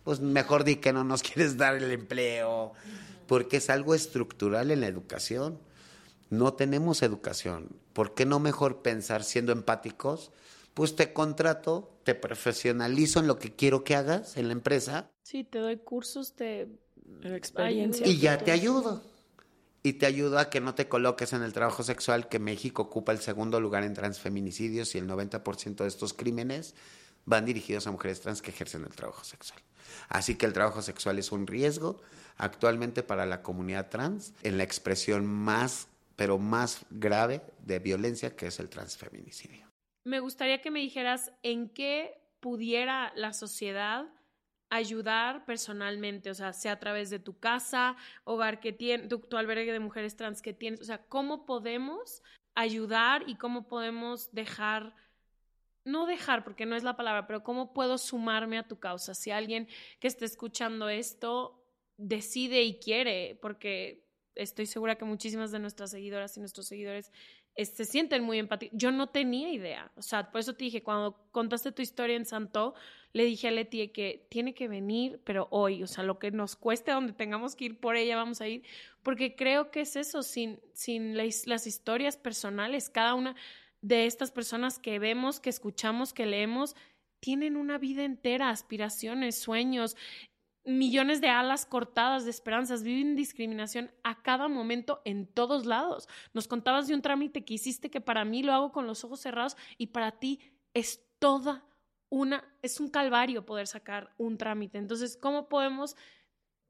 Pues 0.04 0.22
mejor 0.22 0.64
di 0.64 0.78
que 0.78 0.92
no 0.92 1.04
nos 1.04 1.22
quieres 1.32 1.56
dar 1.56 1.76
el 1.76 1.92
empleo, 1.92 2.74
porque 3.28 3.58
es 3.58 3.70
algo 3.70 3.94
estructural 3.94 4.72
en 4.72 4.82
la 4.82 4.88
educación. 4.88 5.60
No 6.30 6.54
tenemos 6.54 7.02
educación. 7.02 7.70
¿Por 7.94 8.14
qué 8.14 8.26
no 8.26 8.40
mejor 8.40 8.82
pensar 8.82 9.24
siendo 9.24 9.52
empáticos? 9.52 10.32
pues 10.78 10.96
te 10.96 11.12
contrato, 11.12 11.90
te 12.04 12.14
profesionalizo 12.14 13.20
en 13.20 13.26
lo 13.26 13.40
que 13.40 13.56
quiero 13.56 13.84
que 13.84 13.96
hagas 13.96 14.38
en 14.38 14.46
la 14.46 14.54
empresa. 14.54 15.10
Sí, 15.24 15.44
te 15.44 15.58
doy 15.58 15.78
cursos 15.78 16.36
de 16.36 16.68
experiencia. 17.24 18.06
Y 18.06 18.20
ya 18.20 18.38
te 18.38 18.52
ayudo. 18.52 19.02
Y 19.82 19.94
te 19.94 20.06
ayudo 20.06 20.38
a 20.38 20.52
que 20.52 20.62
no 20.62 20.76
te 20.76 20.88
coloques 20.88 21.34
en 21.34 21.42
el 21.42 21.52
trabajo 21.52 21.82
sexual, 21.82 22.30
que 22.30 22.38
México 22.38 22.84
ocupa 22.84 23.12
el 23.12 23.18
segundo 23.18 23.60
lugar 23.60 23.86
en 23.86 23.96
transfeminicidios 23.96 24.94
y 24.94 25.00
el 25.00 25.08
90% 25.08 25.78
de 25.78 25.88
estos 25.88 26.14
crímenes 26.14 26.76
van 27.26 27.46
dirigidos 27.46 27.88
a 27.88 27.92
mujeres 27.92 28.22
trans 28.22 28.44
que 28.44 28.52
ejercen 28.52 28.84
el 28.84 28.96
trabajo 28.96 29.24
sexual. 29.24 29.60
Así 30.10 30.36
que 30.36 30.46
el 30.46 30.54
trabajo 30.54 30.84
sexual 30.84 31.18
es 31.18 31.32
un 31.32 31.48
riesgo 31.48 32.00
actualmente 32.38 33.02
para 33.02 33.26
la 33.26 33.42
comunidad 33.42 33.90
trans 33.90 34.34
en 34.44 34.60
la 34.60 34.64
expresión 34.64 35.26
más, 35.26 35.88
pero 36.18 36.38
más 36.38 36.86
grave 36.90 37.42
de 37.60 37.80
violencia 37.80 38.36
que 38.36 38.48
es 38.48 38.60
el 38.60 38.70
transfeminicidio 38.70 39.68
me 40.08 40.22
gustaría 40.22 40.62
que 40.62 40.72
me 40.72 40.80
dijeras 40.80 41.34
en 41.44 41.68
qué 41.68 42.18
pudiera 42.40 43.12
la 43.18 43.34
sociedad 43.34 44.06
ayudar 44.70 45.46
personalmente, 45.46 46.30
o 46.30 46.34
sea, 46.34 46.54
sea 46.54 46.74
a 46.74 46.80
través 46.80 47.10
de 47.10 47.20
tu 47.20 47.38
casa, 47.40 47.98
hogar 48.24 48.62
que 48.62 48.72
tienes, 48.72 49.10
tu, 49.10 49.38
albergue 49.38 49.74
de 49.74 49.82
mujeres 49.82 50.16
trans 50.16 50.42
que 50.42 50.54
tienes, 50.54 50.80
o 50.80 50.86
sea, 50.86 51.04
cómo 51.08 51.46
podemos 51.46 52.24
ayudar 52.56 53.24
y 53.28 53.36
cómo 53.36 53.68
podemos 53.68 54.32
dejar, 54.32 54.96
no 55.84 56.06
dejar, 56.06 56.46
porque 56.46 56.66
no 56.66 56.78
es 56.78 56.84
la 56.84 56.96
palabra, 56.96 57.28
pero 57.28 57.44
cómo 57.44 57.74
puedo 57.74 57.98
sumarme 57.98 58.58
a 58.58 58.68
tu 58.68 58.80
causa. 58.80 59.14
Si 59.14 59.32
alguien 59.32 59.68
que 60.00 60.08
esté 60.08 60.24
escuchando 60.24 60.88
esto 60.88 61.66
decide 61.98 62.64
y 62.64 62.80
quiere, 62.80 63.38
porque 63.42 64.07
estoy 64.38 64.66
segura 64.66 64.96
que 64.96 65.06
muchísimas 65.06 65.52
de 65.52 65.60
nuestras 65.60 65.92
seguidoras 65.92 66.36
y 66.38 66.40
nuestros 66.40 66.68
seguidores 66.68 67.12
se 67.56 67.86
sienten 67.86 68.24
muy 68.24 68.38
empáticos. 68.38 68.78
Yo 68.78 68.92
no 68.92 69.08
tenía 69.08 69.52
idea. 69.52 69.92
O 69.96 70.02
sea, 70.02 70.32
por 70.32 70.40
eso 70.40 70.54
te 70.54 70.66
dije, 70.66 70.84
cuando 70.84 71.28
contaste 71.32 71.72
tu 71.72 71.82
historia 71.82 72.16
en 72.16 72.26
Santo, 72.26 72.76
le 73.14 73.26
dije 73.26 73.48
a 73.48 73.52
Leti 73.52 73.88
que 73.90 74.28
tiene 74.30 74.54
que 74.54 74.68
venir, 74.68 75.20
pero 75.24 75.48
hoy, 75.50 75.82
o 75.82 75.88
sea, 75.88 76.04
lo 76.04 76.20
que 76.20 76.30
nos 76.30 76.56
cueste, 76.56 76.92
donde 76.92 77.14
tengamos 77.14 77.56
que 77.56 77.66
ir 77.66 77.80
por 77.80 77.96
ella, 77.96 78.16
vamos 78.16 78.42
a 78.42 78.48
ir, 78.48 78.64
porque 79.02 79.36
creo 79.36 79.72
que 79.72 79.82
es 79.82 79.96
eso, 79.96 80.22
sin, 80.22 80.60
sin 80.74 81.18
las 81.18 81.66
historias 81.66 82.16
personales, 82.16 82.90
cada 82.90 83.16
una 83.16 83.36
de 83.82 84.06
estas 84.06 84.32
personas 84.32 84.78
que 84.78 85.00
vemos, 85.00 85.40
que 85.40 85.50
escuchamos, 85.50 86.14
que 86.14 86.26
leemos, 86.26 86.76
tienen 87.20 87.56
una 87.56 87.80
vida 87.80 88.04
entera, 88.04 88.50
aspiraciones, 88.50 89.38
sueños, 89.40 89.96
millones 90.68 91.22
de 91.22 91.30
alas 91.30 91.66
cortadas 91.66 92.26
de 92.26 92.30
esperanzas, 92.30 92.84
viven 92.84 93.16
discriminación 93.16 93.90
a 94.04 94.22
cada 94.22 94.50
momento 94.50 95.02
en 95.06 95.26
todos 95.26 95.66
lados. 95.66 96.10
Nos 96.34 96.48
contabas 96.48 96.88
de 96.88 96.94
un 96.94 97.02
trámite 97.02 97.46
que 97.46 97.54
hiciste 97.54 97.90
que 97.90 98.02
para 98.02 98.26
mí 98.26 98.44
lo 98.44 98.54
hago 98.54 98.72
con 98.72 98.86
los 98.86 99.04
ojos 99.04 99.22
cerrados 99.22 99.56
y 99.78 99.88
para 99.88 100.12
ti 100.12 100.42
es 100.74 101.02
toda 101.20 101.66
una, 102.10 102.44
es 102.62 102.80
un 102.80 102.90
calvario 102.90 103.46
poder 103.46 103.66
sacar 103.68 104.14
un 104.18 104.38
trámite. 104.38 104.78
Entonces, 104.78 105.18
¿cómo 105.18 105.48
podemos, 105.48 105.96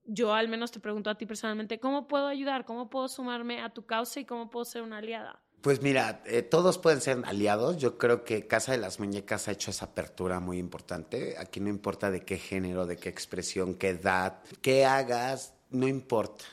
yo 0.04 0.34
al 0.34 0.48
menos 0.48 0.72
te 0.72 0.80
pregunto 0.80 1.10
a 1.10 1.16
ti 1.16 1.26
personalmente, 1.26 1.80
¿cómo 1.80 2.08
puedo 2.08 2.28
ayudar? 2.28 2.66
¿Cómo 2.66 2.89
puedo 2.89 3.08
sumarme 3.08 3.62
a 3.62 3.70
tu 3.72 3.86
causa 3.86 4.20
y 4.20 4.26
cómo 4.26 4.52
puedo 4.52 4.66
ser 4.66 4.84
una 4.84 5.00
aliada? 5.00 5.41
Pues 5.68 5.82
mira, 5.82 6.24
eh, 6.28 6.43
todos 6.43 6.78
pueden 6.78 7.01
ser 7.01 7.22
aliados. 7.26 7.76
Yo 7.76 7.97
creo 7.97 8.24
que 8.24 8.47
Casa 8.47 8.72
de 8.72 8.78
las 8.78 9.01
Muñecas 9.01 9.49
ha 9.49 9.51
hecho 9.51 9.72
esa 9.72 9.88
apertura 9.88 10.39
muy 10.39 10.59
importante. 10.59 11.36
Aquí 11.38 11.59
no 11.59 11.68
importa 11.68 12.09
de 12.09 12.22
qué 12.22 12.38
género, 12.38 12.86
de 12.86 12.95
qué 12.95 13.09
expresión, 13.09 13.74
qué 13.74 13.89
edad, 13.89 14.39
qué 14.61 14.86
hagas, 14.86 15.55
no 15.70 15.86
importa. 15.86 16.45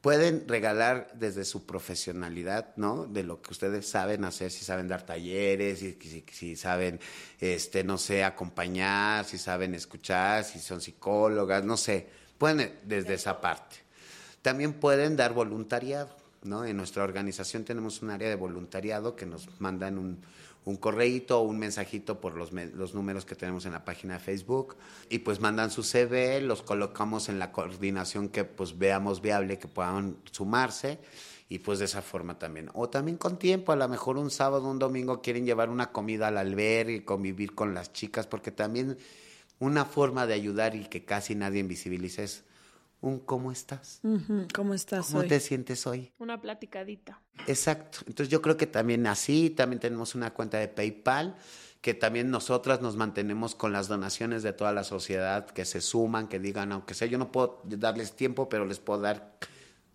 Pueden 0.00 0.48
regalar 0.48 1.12
desde 1.12 1.44
su 1.44 1.66
profesionalidad, 1.66 2.74
¿no? 2.76 3.04
De 3.04 3.22
lo 3.22 3.42
que 3.42 3.52
ustedes 3.52 3.86
saben 3.86 4.24
hacer, 4.24 4.50
si 4.50 4.64
saben 4.64 4.88
dar 4.88 5.04
talleres, 5.04 5.80
si, 5.80 6.24
si, 6.32 6.56
saben, 6.56 6.98
este, 7.38 7.84
no 7.84 7.98
sé, 7.98 8.24
acompañar, 8.24 9.26
si 9.26 9.36
saben 9.36 9.74
escuchar, 9.74 10.42
si 10.42 10.58
son 10.58 10.80
psicólogas, 10.80 11.64
no 11.64 11.76
sé. 11.76 12.08
Pueden 12.38 12.78
desde 12.82 13.12
esa 13.12 13.42
parte. 13.42 13.76
También 14.40 14.72
pueden 14.72 15.16
dar 15.16 15.34
voluntariado 15.34 16.24
En 16.46 16.76
nuestra 16.76 17.02
organización 17.02 17.64
tenemos 17.64 18.02
un 18.02 18.10
área 18.10 18.28
de 18.28 18.36
voluntariado 18.36 19.16
que 19.16 19.26
nos 19.26 19.48
mandan 19.60 19.98
un, 19.98 20.20
un 20.64 20.76
correíto 20.76 21.40
o 21.40 21.42
un 21.42 21.58
mensajito 21.58 22.20
por 22.20 22.36
los, 22.36 22.52
los 22.52 22.94
números 22.94 23.24
que 23.24 23.34
tenemos 23.34 23.66
en 23.66 23.72
la 23.72 23.84
página 23.84 24.14
de 24.14 24.20
Facebook 24.20 24.76
y 25.08 25.18
pues 25.18 25.40
mandan 25.40 25.72
su 25.72 25.82
CV, 25.82 26.40
los 26.40 26.62
colocamos 26.62 27.28
en 27.28 27.40
la 27.40 27.50
coordinación 27.50 28.28
que 28.28 28.44
pues 28.44 28.78
veamos 28.78 29.20
viable 29.20 29.58
que 29.58 29.66
puedan 29.66 30.18
sumarse 30.30 31.00
y 31.48 31.58
pues 31.58 31.80
de 31.80 31.86
esa 31.86 32.00
forma 32.00 32.38
también. 32.38 32.70
O 32.74 32.88
también 32.88 33.16
con 33.16 33.38
tiempo, 33.38 33.72
a 33.72 33.76
lo 33.76 33.88
mejor 33.88 34.16
un 34.16 34.30
sábado, 34.30 34.68
un 34.68 34.78
domingo 34.78 35.22
quieren 35.22 35.46
llevar 35.46 35.68
una 35.68 35.90
comida 35.90 36.28
al 36.28 36.38
albergue 36.38 36.96
y 36.96 37.00
convivir 37.00 37.54
con 37.54 37.74
las 37.74 37.92
chicas, 37.92 38.26
porque 38.26 38.50
también 38.52 38.98
una 39.58 39.84
forma 39.84 40.26
de 40.26 40.34
ayudar 40.34 40.74
y 40.74 40.86
que 40.86 41.04
casi 41.04 41.34
nadie 41.34 41.60
invisibiliza 41.60 42.22
es 42.22 42.44
un 43.00 43.20
¿cómo 43.20 43.52
estás? 43.52 44.00
¿Cómo 44.54 44.74
estás 44.74 45.06
¿Cómo 45.06 45.24
te 45.24 45.40
sientes 45.40 45.86
hoy? 45.86 46.12
Una 46.18 46.40
platicadita. 46.40 47.20
Exacto. 47.46 47.98
Entonces 48.06 48.30
yo 48.30 48.42
creo 48.42 48.56
que 48.56 48.66
también 48.66 49.06
así, 49.06 49.50
también 49.50 49.80
tenemos 49.80 50.14
una 50.14 50.32
cuenta 50.32 50.58
de 50.58 50.68
PayPal 50.68 51.36
que 51.80 51.94
también 51.94 52.30
nosotras 52.30 52.80
nos 52.80 52.96
mantenemos 52.96 53.54
con 53.54 53.72
las 53.72 53.86
donaciones 53.86 54.42
de 54.42 54.52
toda 54.52 54.72
la 54.72 54.82
sociedad 54.82 55.46
que 55.46 55.64
se 55.64 55.80
suman, 55.80 56.26
que 56.26 56.40
digan, 56.40 56.72
aunque 56.72 56.94
sea 56.94 57.06
yo 57.06 57.18
no 57.18 57.30
puedo 57.30 57.62
darles 57.64 58.16
tiempo, 58.16 58.48
pero 58.48 58.64
les 58.64 58.80
puedo 58.80 59.00
dar 59.02 59.38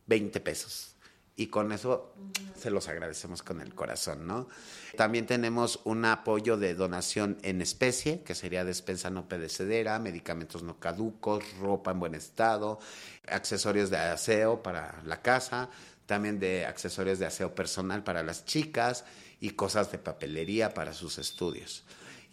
20 0.08 0.40
pesos 0.40 0.91
y 1.36 1.48
con 1.48 1.72
eso 1.72 2.14
se 2.56 2.70
los 2.70 2.88
agradecemos 2.88 3.42
con 3.42 3.62
el 3.62 3.74
corazón, 3.74 4.28
¿no? 4.28 4.48
También 4.96 5.26
tenemos 5.26 5.80
un 5.86 6.06
apoyo 6.06 6.58
de 6.58 6.76
donación 6.76 7.38
en 7.42 7.62
especie, 7.62 8.22
que 8.22 8.36
sería 8.36 8.64
despensa 8.64 9.10
no 9.10 9.28
pedecedera, 9.28 9.98
medicamentos 10.00 10.62
no 10.62 10.80
caducos, 10.80 11.44
ropa 11.60 11.92
en 11.92 12.00
buen 12.00 12.16
estado, 12.16 12.80
accesorios 13.28 13.90
de 13.90 13.98
aseo 13.98 14.62
para 14.62 15.02
la 15.06 15.22
casa, 15.22 15.70
también 16.06 16.40
de 16.40 16.66
accesorios 16.66 17.20
de 17.20 17.26
aseo 17.26 17.56
personal 17.56 18.04
para 18.04 18.22
las 18.22 18.46
chicas 18.46 19.06
y 19.40 19.52
cosas 19.52 19.92
de 19.92 19.98
papelería 19.98 20.74
para 20.74 20.94
sus 20.94 21.18
estudios. 21.18 21.86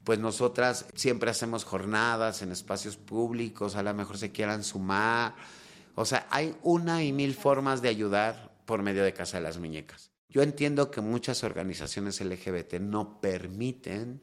Pues 0.05 0.19
nosotras 0.19 0.87
siempre 0.95 1.31
hacemos 1.31 1.65
jornadas 1.65 2.43
en 2.43 2.51
espacios 2.51 2.97
públicos, 2.97 3.77
a 3.77 3.83
lo 3.83 3.95
mejor 3.95 4.19
se 4.19 4.33
quieran 4.33 4.65
sumar. 4.65 5.35
O 5.95 6.05
sea, 6.05 6.27
hay 6.31 6.57
una 6.63 7.05
y 7.05 7.13
mil 7.13 7.35
formas 7.35 7.83
de 7.83 7.89
ayudar 7.89 8.48
por 8.69 8.83
medio 8.83 9.03
de 9.03 9.15
Casa 9.15 9.39
de 9.39 9.45
las 9.45 9.57
Muñecas. 9.57 10.11
Yo 10.29 10.43
entiendo 10.43 10.91
que 10.91 11.01
muchas 11.01 11.43
organizaciones 11.43 12.21
LGBT 12.21 12.75
no 12.75 13.19
permiten 13.19 14.21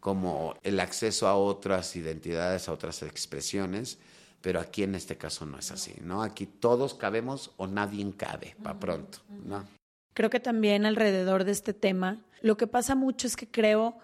como 0.00 0.56
el 0.64 0.80
acceso 0.80 1.28
a 1.28 1.36
otras 1.36 1.94
identidades, 1.94 2.68
a 2.68 2.72
otras 2.72 3.04
expresiones, 3.04 3.98
pero 4.40 4.58
aquí 4.58 4.82
en 4.82 4.96
este 4.96 5.16
caso 5.16 5.46
no 5.46 5.60
es 5.60 5.70
así, 5.70 5.94
¿no? 6.02 6.24
Aquí 6.24 6.44
todos 6.44 6.94
cabemos 6.94 7.52
o 7.56 7.68
nadie 7.68 8.12
cabe, 8.16 8.56
para 8.64 8.80
pronto, 8.80 9.18
¿no? 9.46 9.64
Creo 10.12 10.28
que 10.28 10.40
también 10.40 10.86
alrededor 10.86 11.44
de 11.44 11.52
este 11.52 11.72
tema, 11.72 12.24
lo 12.42 12.56
que 12.56 12.66
pasa 12.66 12.96
mucho 12.96 13.28
es 13.28 13.36
que 13.36 13.48
creo 13.48 13.98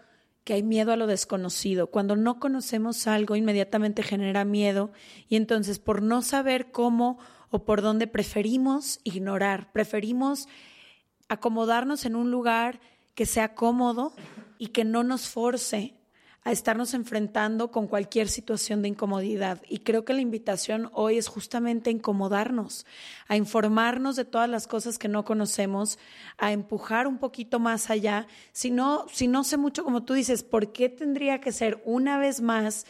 que 0.44 0.54
hay 0.54 0.62
miedo 0.62 0.92
a 0.92 0.96
lo 0.96 1.08
desconocido. 1.08 1.88
Cuando 1.88 2.14
no 2.14 2.38
conocemos 2.38 3.08
algo, 3.08 3.34
inmediatamente 3.34 4.04
genera 4.04 4.44
miedo 4.44 4.92
y 5.28 5.34
entonces 5.34 5.80
por 5.80 6.00
no 6.00 6.22
saber 6.22 6.70
cómo 6.70 7.18
o 7.50 7.64
por 7.64 7.82
donde 7.82 8.06
preferimos 8.06 9.00
ignorar, 9.04 9.72
preferimos 9.72 10.48
acomodarnos 11.28 12.04
en 12.04 12.16
un 12.16 12.30
lugar 12.30 12.80
que 13.14 13.26
sea 13.26 13.54
cómodo 13.54 14.12
y 14.58 14.68
que 14.68 14.84
no 14.84 15.02
nos 15.02 15.28
force 15.28 15.94
a 16.42 16.52
estarnos 16.52 16.94
enfrentando 16.94 17.70
con 17.70 17.86
cualquier 17.86 18.28
situación 18.28 18.80
de 18.80 18.88
incomodidad. 18.88 19.60
Y 19.68 19.80
creo 19.80 20.04
que 20.04 20.14
la 20.14 20.22
invitación 20.22 20.90
hoy 20.94 21.18
es 21.18 21.28
justamente 21.28 21.90
a 21.90 21.92
incomodarnos, 21.92 22.86
a 23.28 23.36
informarnos 23.36 24.16
de 24.16 24.24
todas 24.24 24.48
las 24.48 24.66
cosas 24.66 24.98
que 24.98 25.08
no 25.08 25.24
conocemos, 25.24 25.98
a 26.38 26.52
empujar 26.52 27.06
un 27.06 27.18
poquito 27.18 27.58
más 27.58 27.90
allá. 27.90 28.26
Si 28.52 28.70
no, 28.70 29.06
si 29.12 29.28
no 29.28 29.44
sé 29.44 29.58
mucho, 29.58 29.84
como 29.84 30.02
tú 30.04 30.14
dices, 30.14 30.42
¿por 30.42 30.72
qué 30.72 30.88
tendría 30.88 31.40
que 31.40 31.52
ser 31.52 31.82
una 31.84 32.18
vez 32.18 32.40
más 32.40 32.86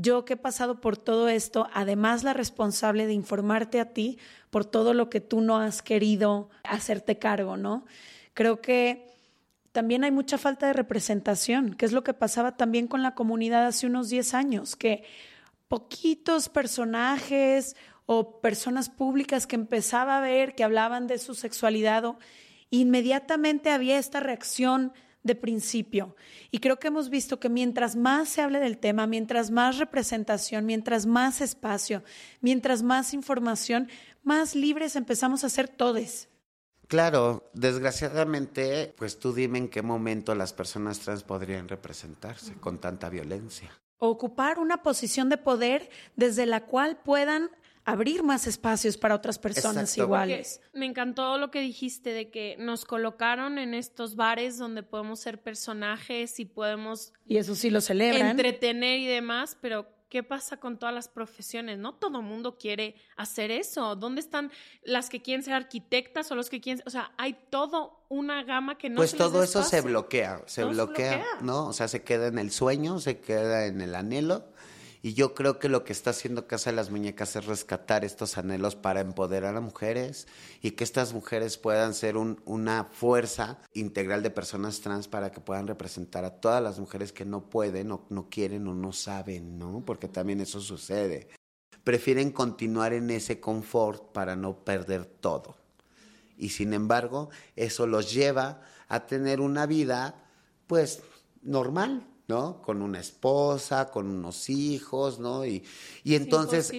yo 0.00 0.24
que 0.24 0.34
he 0.34 0.36
pasado 0.36 0.80
por 0.80 0.96
todo 0.96 1.28
esto, 1.28 1.68
además 1.72 2.22
la 2.22 2.32
responsable 2.32 3.06
de 3.06 3.12
informarte 3.12 3.80
a 3.80 3.92
ti 3.92 4.18
por 4.50 4.64
todo 4.64 4.94
lo 4.94 5.10
que 5.10 5.20
tú 5.20 5.40
no 5.40 5.58
has 5.58 5.82
querido 5.82 6.50
hacerte 6.62 7.18
cargo, 7.18 7.56
¿no? 7.56 7.84
Creo 8.34 8.60
que 8.60 9.06
también 9.72 10.04
hay 10.04 10.10
mucha 10.10 10.38
falta 10.38 10.66
de 10.66 10.72
representación, 10.72 11.74
que 11.74 11.86
es 11.86 11.92
lo 11.92 12.04
que 12.04 12.14
pasaba 12.14 12.56
también 12.56 12.86
con 12.86 13.02
la 13.02 13.14
comunidad 13.14 13.66
hace 13.66 13.86
unos 13.86 14.08
10 14.08 14.34
años, 14.34 14.76
que 14.76 15.04
poquitos 15.68 16.48
personajes 16.48 17.76
o 18.06 18.40
personas 18.40 18.88
públicas 18.88 19.46
que 19.46 19.56
empezaba 19.56 20.16
a 20.16 20.20
ver 20.20 20.54
que 20.54 20.64
hablaban 20.64 21.06
de 21.06 21.18
su 21.18 21.34
sexualidad, 21.34 22.04
inmediatamente 22.70 23.70
había 23.70 23.98
esta 23.98 24.20
reacción 24.20 24.92
de 25.22 25.34
principio. 25.34 26.16
Y 26.50 26.58
creo 26.58 26.78
que 26.78 26.88
hemos 26.88 27.10
visto 27.10 27.40
que 27.40 27.48
mientras 27.48 27.96
más 27.96 28.28
se 28.28 28.42
hable 28.42 28.60
del 28.60 28.78
tema, 28.78 29.06
mientras 29.06 29.50
más 29.50 29.78
representación, 29.78 30.66
mientras 30.66 31.06
más 31.06 31.40
espacio, 31.40 32.02
mientras 32.40 32.82
más 32.82 33.14
información, 33.14 33.88
más 34.22 34.54
libres 34.54 34.96
empezamos 34.96 35.44
a 35.44 35.48
ser 35.48 35.68
todos. 35.68 36.28
Claro, 36.88 37.50
desgraciadamente, 37.52 38.94
pues 38.96 39.18
tú 39.18 39.34
dime 39.34 39.58
en 39.58 39.68
qué 39.68 39.82
momento 39.82 40.34
las 40.34 40.54
personas 40.54 41.00
trans 41.00 41.22
podrían 41.22 41.68
representarse 41.68 42.54
con 42.54 42.78
tanta 42.78 43.10
violencia. 43.10 43.70
Ocupar 43.98 44.58
una 44.58 44.82
posición 44.82 45.28
de 45.28 45.36
poder 45.36 45.90
desde 46.16 46.46
la 46.46 46.64
cual 46.64 46.98
puedan 47.04 47.50
abrir 47.88 48.22
más 48.22 48.46
espacios 48.46 48.98
para 48.98 49.14
otras 49.14 49.38
personas 49.38 49.96
iguales. 49.96 50.60
me 50.74 50.84
encantó 50.84 51.38
lo 51.38 51.50
que 51.50 51.60
dijiste 51.60 52.10
de 52.10 52.30
que 52.30 52.56
nos 52.58 52.84
colocaron 52.84 53.58
en 53.58 53.72
estos 53.72 54.14
bares 54.14 54.58
donde 54.58 54.82
podemos 54.82 55.20
ser 55.20 55.40
personajes 55.40 56.38
y 56.38 56.44
podemos... 56.44 57.14
Y 57.26 57.38
eso 57.38 57.54
sí 57.54 57.70
lo 57.70 57.80
celebran. 57.80 58.28
Entretener 58.28 58.98
y 58.98 59.06
demás, 59.06 59.56
pero 59.60 59.86
¿qué 60.10 60.22
pasa 60.22 60.58
con 60.58 60.78
todas 60.78 60.94
las 60.94 61.08
profesiones? 61.08 61.78
No 61.78 61.94
todo 61.94 62.20
mundo 62.20 62.58
quiere 62.58 62.94
hacer 63.16 63.50
eso. 63.50 63.96
¿Dónde 63.96 64.20
están 64.20 64.50
las 64.82 65.08
que 65.08 65.22
quieren 65.22 65.42
ser 65.42 65.54
arquitectas 65.54 66.30
o 66.30 66.34
los 66.34 66.50
que 66.50 66.60
quieren, 66.60 66.82
o 66.86 66.90
sea, 66.90 67.12
hay 67.16 67.38
todo 67.48 68.04
una 68.10 68.42
gama 68.42 68.76
que 68.76 68.90
no 68.90 68.96
pues 68.96 69.12
se 69.12 69.16
todo 69.16 69.42
eso 69.42 69.62
se 69.62 69.80
bloquea, 69.80 70.42
se 70.46 70.64
bloquea, 70.64 71.24
¿no? 71.40 71.68
O 71.68 71.72
sea, 71.72 71.88
se 71.88 72.02
queda 72.02 72.26
en 72.26 72.38
el 72.38 72.50
sueño, 72.50 73.00
se 73.00 73.18
queda 73.20 73.64
en 73.66 73.80
el 73.80 73.94
anhelo 73.94 74.44
y 75.02 75.14
yo 75.14 75.34
creo 75.34 75.58
que 75.58 75.68
lo 75.68 75.84
que 75.84 75.92
está 75.92 76.10
haciendo 76.10 76.46
Casa 76.46 76.70
de 76.70 76.76
las 76.76 76.90
Muñecas 76.90 77.36
es 77.36 77.46
rescatar 77.46 78.04
estos 78.04 78.36
anhelos 78.36 78.74
para 78.74 79.00
empoderar 79.00 79.56
a 79.56 79.60
mujeres 79.60 80.26
y 80.60 80.72
que 80.72 80.84
estas 80.84 81.12
mujeres 81.12 81.56
puedan 81.56 81.94
ser 81.94 82.16
una 82.16 82.84
fuerza 82.84 83.58
integral 83.74 84.22
de 84.22 84.30
personas 84.30 84.80
trans 84.80 85.06
para 85.06 85.30
que 85.30 85.40
puedan 85.40 85.68
representar 85.68 86.24
a 86.24 86.40
todas 86.40 86.62
las 86.62 86.80
mujeres 86.80 87.12
que 87.12 87.24
no 87.24 87.48
pueden 87.48 87.92
o 87.92 88.06
no 88.08 88.28
quieren 88.28 88.66
o 88.66 88.74
no 88.74 88.92
saben, 88.92 89.58
¿no? 89.58 89.84
Porque 89.84 90.08
también 90.08 90.40
eso 90.40 90.60
sucede. 90.60 91.28
Prefieren 91.84 92.32
continuar 92.32 92.92
en 92.92 93.10
ese 93.10 93.38
confort 93.40 94.12
para 94.12 94.34
no 94.34 94.64
perder 94.64 95.04
todo. 95.04 95.56
Y 96.36 96.50
sin 96.50 96.72
embargo, 96.72 97.30
eso 97.56 97.86
los 97.86 98.12
lleva 98.12 98.62
a 98.88 99.06
tener 99.06 99.40
una 99.40 99.66
vida, 99.66 100.24
pues, 100.66 101.02
normal, 101.42 102.06
¿no? 102.28 102.60
Con 102.62 102.82
una 102.82 103.00
esposa, 103.00 103.90
con 103.90 104.06
unos 104.06 104.50
hijos, 104.50 105.18
¿no? 105.18 105.44
Y, 105.46 105.64
y 106.04 106.14
entonces, 106.14 106.70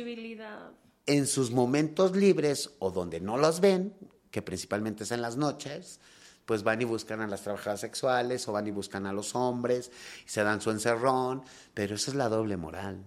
en 1.05 1.27
sus 1.27 1.51
momentos 1.51 2.15
libres 2.15 2.71
o 2.79 2.91
donde 2.91 3.19
no 3.19 3.35
los 3.35 3.59
ven, 3.59 3.93
que 4.29 4.43
principalmente 4.43 5.03
es 5.03 5.11
en 5.11 5.23
las 5.23 5.37
noches, 5.37 5.99
pues 6.45 6.63
van 6.63 6.81
y 6.81 6.85
buscan 6.85 7.21
a 7.21 7.27
las 7.27 7.41
trabajadoras 7.41 7.79
sexuales 7.79 8.47
o 8.47 8.51
van 8.51 8.67
y 8.67 8.71
buscan 8.71 9.05
a 9.07 9.13
los 9.13 9.35
hombres 9.35 9.91
y 10.25 10.29
se 10.29 10.43
dan 10.43 10.61
su 10.61 10.71
encerrón, 10.71 11.43
pero 11.73 11.95
esa 11.95 12.11
es 12.11 12.15
la 12.15 12.29
doble 12.29 12.55
moral. 12.57 13.03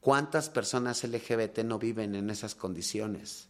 ¿Cuántas 0.00 0.50
personas 0.50 1.02
LGBT 1.02 1.60
no 1.60 1.78
viven 1.78 2.14
en 2.14 2.30
esas 2.30 2.54
condiciones? 2.54 3.48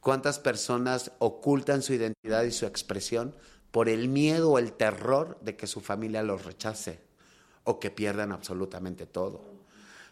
¿Cuántas 0.00 0.38
personas 0.38 1.12
ocultan 1.18 1.82
su 1.82 1.94
identidad 1.94 2.44
y 2.44 2.52
su 2.52 2.66
expresión 2.66 3.34
por 3.70 3.88
el 3.88 4.08
miedo 4.08 4.50
o 4.50 4.58
el 4.58 4.72
terror 4.72 5.38
de 5.40 5.56
que 5.56 5.66
su 5.66 5.80
familia 5.80 6.22
los 6.22 6.44
rechace? 6.44 7.03
O 7.64 7.80
que 7.80 7.90
pierdan 7.90 8.32
absolutamente 8.32 9.06
todo. 9.06 9.52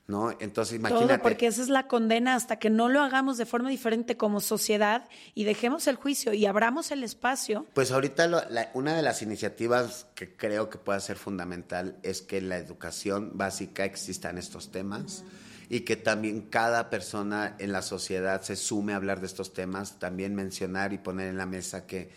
¿No? 0.09 0.33
Entonces, 0.41 0.75
imagínate. 0.75 1.07
Todo, 1.07 1.23
porque 1.23 1.47
esa 1.47 1.63
es 1.63 1.69
la 1.69 1.87
condena 1.87 2.35
hasta 2.35 2.59
que 2.59 2.71
no 2.71 2.89
lo 2.89 3.01
hagamos 3.03 3.39
de 3.39 3.47
forma 3.47 3.71
diferente 3.71 4.17
como 4.17 4.41
sociedad 4.41 5.09
y 5.35 5.45
dejemos 5.45 5.87
el 5.87 5.95
juicio 5.95 6.35
y 6.35 6.45
abramos 6.45 6.91
el 6.91 7.05
espacio. 7.05 7.67
Pues 7.73 7.93
ahorita 7.93 8.49
una 8.75 8.97
de 8.97 9.03
las 9.03 9.23
iniciativas 9.23 10.07
que 10.17 10.37
creo 10.37 10.69
que 10.69 10.79
puede 10.79 10.99
ser 11.01 11.17
fundamental 11.17 11.99
es 12.03 12.21
que 12.21 12.39
en 12.39 12.49
la 12.49 12.59
educación 12.59 13.31
básica 13.35 13.85
existan 13.85 14.39
estos 14.39 14.73
temas 14.73 15.23
y 15.69 15.81
que 15.81 15.97
también 15.97 16.43
cada 16.43 16.91
persona 16.91 17.55
en 17.59 17.71
la 17.71 17.81
sociedad 17.81 18.43
se 18.43 18.57
sume 18.57 18.93
a 18.93 18.97
hablar 18.97 19.21
de 19.21 19.27
estos 19.27 19.55
temas, 19.55 20.01
también 20.01 20.35
mencionar 20.35 20.93
y 20.93 20.99
poner 20.99 21.29
en 21.29 21.39
la 21.39 21.47
mesa 21.47 21.87
que 21.87 22.11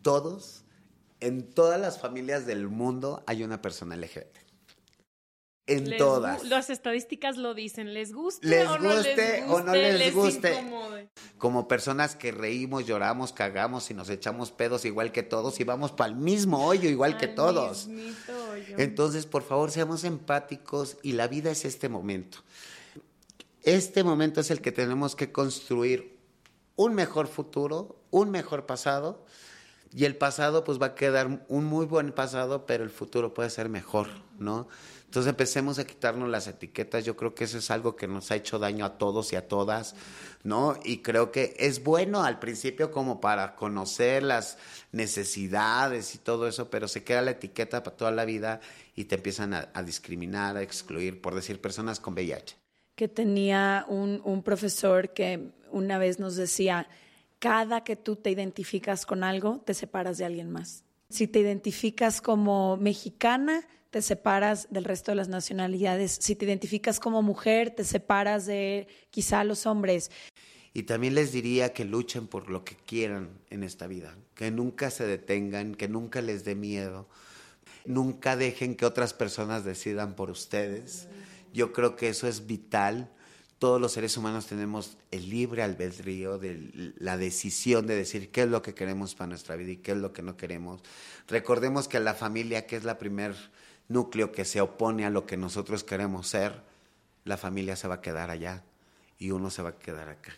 todos, 0.00 0.62
en 1.20 1.42
todas 1.42 1.80
las 1.80 2.00
familias 2.00 2.46
del 2.46 2.68
mundo 2.68 3.22
hay 3.26 3.42
una 3.42 3.60
persona 3.60 3.96
LGBT. 3.96 4.41
En 5.66 5.96
todas. 5.96 6.44
Las 6.44 6.70
estadísticas 6.70 7.36
lo 7.36 7.54
dicen, 7.54 7.94
les 7.94 8.12
guste, 8.12 8.46
les 8.46 8.66
o, 8.66 8.78
no 8.78 8.94
les 8.94 9.06
guste 9.06 9.44
o 9.48 9.60
no 9.60 9.72
les, 9.72 10.12
guste. 10.12 10.58
incomode. 10.58 11.08
Como 11.38 11.68
personas 11.68 12.16
que 12.16 12.32
reímos, 12.32 12.84
lloramos, 12.84 13.32
cagamos 13.32 13.88
y 13.90 13.94
nos 13.94 14.10
echamos 14.10 14.50
pedos 14.50 14.84
igual 14.84 15.12
que 15.12 15.22
todos 15.22 15.60
y 15.60 15.64
vamos 15.64 15.92
para 15.92 16.10
el 16.10 16.16
mismo 16.16 16.66
hoyo 16.66 16.90
igual 16.90 17.16
que 17.16 17.28
todos. 17.28 17.86
hoyo. 17.86 18.76
Entonces, 18.78 19.26
por 19.26 19.44
favor, 19.44 19.70
seamos 19.70 20.02
empáticos 20.02 20.96
y 21.02 21.12
la 21.12 21.28
vida 21.28 21.52
es 21.52 21.64
este 21.64 21.88
momento. 21.88 22.38
Este 23.62 24.02
momento 24.02 24.40
es 24.40 24.50
el 24.50 24.60
que 24.60 24.72
tenemos 24.72 25.14
que 25.14 25.30
construir 25.30 26.18
un 26.74 26.94
mejor 26.94 27.28
futuro, 27.28 28.02
un 28.10 28.30
mejor 28.30 28.66
pasado. 28.66 29.24
Y 29.94 30.06
el 30.06 30.16
pasado 30.16 30.64
pues 30.64 30.80
va 30.80 30.86
a 30.86 30.94
quedar 30.94 31.44
un 31.48 31.64
muy 31.64 31.84
buen 31.84 32.12
pasado, 32.12 32.64
pero 32.64 32.82
el 32.82 32.90
futuro 32.90 33.34
puede 33.34 33.50
ser 33.50 33.68
mejor, 33.68 34.08
¿no? 34.38 34.66
Entonces 35.12 35.28
empecemos 35.28 35.78
a 35.78 35.84
quitarnos 35.84 36.30
las 36.30 36.46
etiquetas. 36.46 37.04
Yo 37.04 37.16
creo 37.16 37.34
que 37.34 37.44
eso 37.44 37.58
es 37.58 37.70
algo 37.70 37.96
que 37.96 38.08
nos 38.08 38.30
ha 38.30 38.36
hecho 38.36 38.58
daño 38.58 38.86
a 38.86 38.96
todos 38.96 39.30
y 39.34 39.36
a 39.36 39.46
todas, 39.46 39.94
¿no? 40.42 40.78
Y 40.84 41.02
creo 41.02 41.30
que 41.30 41.54
es 41.58 41.84
bueno 41.84 42.22
al 42.24 42.38
principio 42.38 42.90
como 42.90 43.20
para 43.20 43.54
conocer 43.54 44.22
las 44.22 44.56
necesidades 44.90 46.14
y 46.14 46.18
todo 46.18 46.48
eso, 46.48 46.70
pero 46.70 46.88
se 46.88 47.04
queda 47.04 47.20
la 47.20 47.32
etiqueta 47.32 47.82
para 47.82 47.94
toda 47.94 48.10
la 48.10 48.24
vida 48.24 48.62
y 48.96 49.04
te 49.04 49.16
empiezan 49.16 49.52
a, 49.52 49.68
a 49.74 49.82
discriminar, 49.82 50.56
a 50.56 50.62
excluir, 50.62 51.20
por 51.20 51.34
decir 51.34 51.60
personas 51.60 52.00
con 52.00 52.14
VIH. 52.14 52.56
que 52.94 53.06
tenía 53.06 53.84
un, 53.88 54.22
un 54.24 54.42
profesor 54.42 55.12
que 55.12 55.50
una 55.70 55.98
vez 55.98 56.20
nos 56.20 56.36
decía, 56.36 56.88
cada 57.38 57.84
que 57.84 57.96
tú 57.96 58.16
te 58.16 58.30
identificas 58.30 59.04
con 59.04 59.24
algo, 59.24 59.60
te 59.66 59.74
separas 59.74 60.16
de 60.16 60.24
alguien 60.24 60.50
más. 60.50 60.84
Si 61.10 61.26
te 61.26 61.40
identificas 61.40 62.22
como 62.22 62.78
mexicana, 62.78 63.68
te 63.92 64.00
separas 64.00 64.68
del 64.70 64.84
resto 64.84 65.10
de 65.10 65.16
las 65.16 65.28
nacionalidades. 65.28 66.18
Si 66.18 66.34
te 66.34 66.46
identificas 66.46 66.98
como 66.98 67.20
mujer, 67.20 67.70
te 67.70 67.84
separas 67.84 68.46
de 68.46 68.88
quizá 69.10 69.44
los 69.44 69.66
hombres. 69.66 70.10
Y 70.72 70.84
también 70.84 71.14
les 71.14 71.30
diría 71.30 71.74
que 71.74 71.84
luchen 71.84 72.26
por 72.26 72.48
lo 72.48 72.64
que 72.64 72.74
quieran 72.74 73.28
en 73.50 73.62
esta 73.62 73.86
vida, 73.86 74.16
que 74.34 74.50
nunca 74.50 74.90
se 74.90 75.04
detengan, 75.04 75.74
que 75.74 75.88
nunca 75.88 76.22
les 76.22 76.42
dé 76.42 76.54
miedo, 76.54 77.06
nunca 77.84 78.34
dejen 78.34 78.76
que 78.76 78.86
otras 78.86 79.12
personas 79.12 79.62
decidan 79.62 80.16
por 80.16 80.30
ustedes. 80.30 81.08
Yo 81.52 81.74
creo 81.74 81.94
que 81.94 82.08
eso 82.08 82.26
es 82.26 82.46
vital. 82.46 83.10
Todos 83.58 83.78
los 83.78 83.92
seres 83.92 84.16
humanos 84.16 84.46
tenemos 84.46 84.96
el 85.10 85.28
libre 85.28 85.62
albedrío 85.62 86.38
de 86.38 86.94
la 86.96 87.18
decisión 87.18 87.86
de 87.86 87.94
decir 87.94 88.30
qué 88.30 88.44
es 88.44 88.48
lo 88.48 88.62
que 88.62 88.72
queremos 88.72 89.14
para 89.14 89.28
nuestra 89.28 89.54
vida 89.54 89.72
y 89.72 89.76
qué 89.76 89.92
es 89.92 89.98
lo 89.98 90.14
que 90.14 90.22
no 90.22 90.38
queremos. 90.38 90.80
Recordemos 91.28 91.88
que 91.88 92.00
la 92.00 92.14
familia, 92.14 92.66
que 92.66 92.76
es 92.76 92.84
la 92.84 92.96
primer 92.96 93.34
núcleo 93.92 94.32
que 94.32 94.44
se 94.44 94.60
opone 94.60 95.04
a 95.04 95.10
lo 95.10 95.26
que 95.26 95.36
nosotros 95.36 95.84
queremos 95.84 96.28
ser, 96.28 96.62
la 97.24 97.36
familia 97.36 97.76
se 97.76 97.88
va 97.88 97.96
a 97.96 98.00
quedar 98.00 98.30
allá 98.30 98.64
y 99.18 99.30
uno 99.30 99.50
se 99.50 99.62
va 99.62 99.70
a 99.70 99.78
quedar 99.78 100.08
acá. 100.08 100.32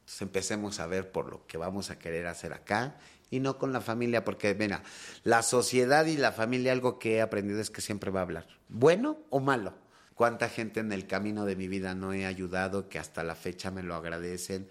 Entonces 0.00 0.22
empecemos 0.22 0.80
a 0.80 0.86
ver 0.86 1.10
por 1.10 1.30
lo 1.30 1.46
que 1.46 1.58
vamos 1.58 1.90
a 1.90 1.98
querer 1.98 2.26
hacer 2.26 2.52
acá 2.52 2.96
y 3.30 3.40
no 3.40 3.56
con 3.56 3.72
la 3.72 3.80
familia, 3.80 4.24
porque 4.24 4.54
mira, 4.54 4.82
la 5.24 5.42
sociedad 5.42 6.04
y 6.06 6.16
la 6.16 6.32
familia 6.32 6.72
algo 6.72 6.98
que 6.98 7.16
he 7.16 7.22
aprendido 7.22 7.60
es 7.60 7.70
que 7.70 7.80
siempre 7.80 8.10
va 8.10 8.20
a 8.20 8.24
hablar, 8.24 8.46
bueno 8.68 9.18
o 9.30 9.40
malo. 9.40 9.74
Cuánta 10.14 10.48
gente 10.48 10.80
en 10.80 10.92
el 10.92 11.06
camino 11.06 11.46
de 11.46 11.56
mi 11.56 11.66
vida 11.66 11.94
no 11.94 12.12
he 12.12 12.26
ayudado, 12.26 12.88
que 12.88 12.98
hasta 12.98 13.24
la 13.24 13.34
fecha 13.34 13.70
me 13.70 13.82
lo 13.82 13.94
agradecen. 13.94 14.68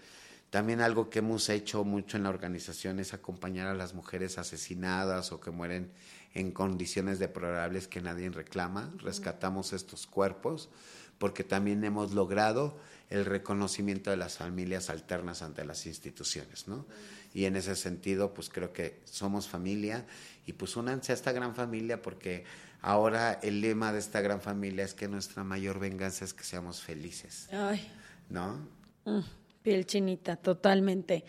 También 0.50 0.80
algo 0.80 1.10
que 1.10 1.18
hemos 1.18 1.48
hecho 1.48 1.82
mucho 1.82 2.16
en 2.16 2.22
la 2.22 2.28
organización 2.28 3.00
es 3.00 3.12
acompañar 3.12 3.66
a 3.66 3.74
las 3.74 3.94
mujeres 3.94 4.38
asesinadas 4.38 5.32
o 5.32 5.40
que 5.40 5.50
mueren 5.50 5.90
en 6.34 6.50
condiciones 6.52 7.18
deplorables 7.18 7.88
que 7.88 8.00
nadie 8.00 8.30
reclama. 8.30 8.92
Rescatamos 8.98 9.72
estos 9.72 10.06
cuerpos 10.06 10.70
porque 11.18 11.44
también 11.44 11.84
hemos 11.84 12.12
logrado 12.12 12.76
el 13.10 13.24
reconocimiento 13.24 14.10
de 14.10 14.16
las 14.16 14.38
familias 14.38 14.90
alternas 14.90 15.42
ante 15.42 15.64
las 15.64 15.86
instituciones, 15.86 16.66
¿no? 16.66 16.86
Y 17.34 17.44
en 17.44 17.56
ese 17.56 17.76
sentido, 17.76 18.34
pues 18.34 18.48
creo 18.48 18.72
que 18.72 19.00
somos 19.04 19.48
familia 19.48 20.06
y 20.46 20.54
pues 20.54 20.76
únanse 20.76 21.12
a 21.12 21.14
esta 21.14 21.32
gran 21.32 21.54
familia 21.54 22.02
porque 22.02 22.44
ahora 22.80 23.34
el 23.42 23.60
lema 23.60 23.92
de 23.92 23.98
esta 23.98 24.20
gran 24.20 24.40
familia 24.40 24.84
es 24.84 24.94
que 24.94 25.08
nuestra 25.08 25.44
mayor 25.44 25.78
venganza 25.78 26.24
es 26.24 26.34
que 26.34 26.44
seamos 26.44 26.82
felices, 26.82 27.48
Ay, 27.52 27.86
¿no? 28.28 28.66
mm, 29.04 29.20
piel 29.62 29.86
chinita, 29.86 30.36
totalmente. 30.36 31.24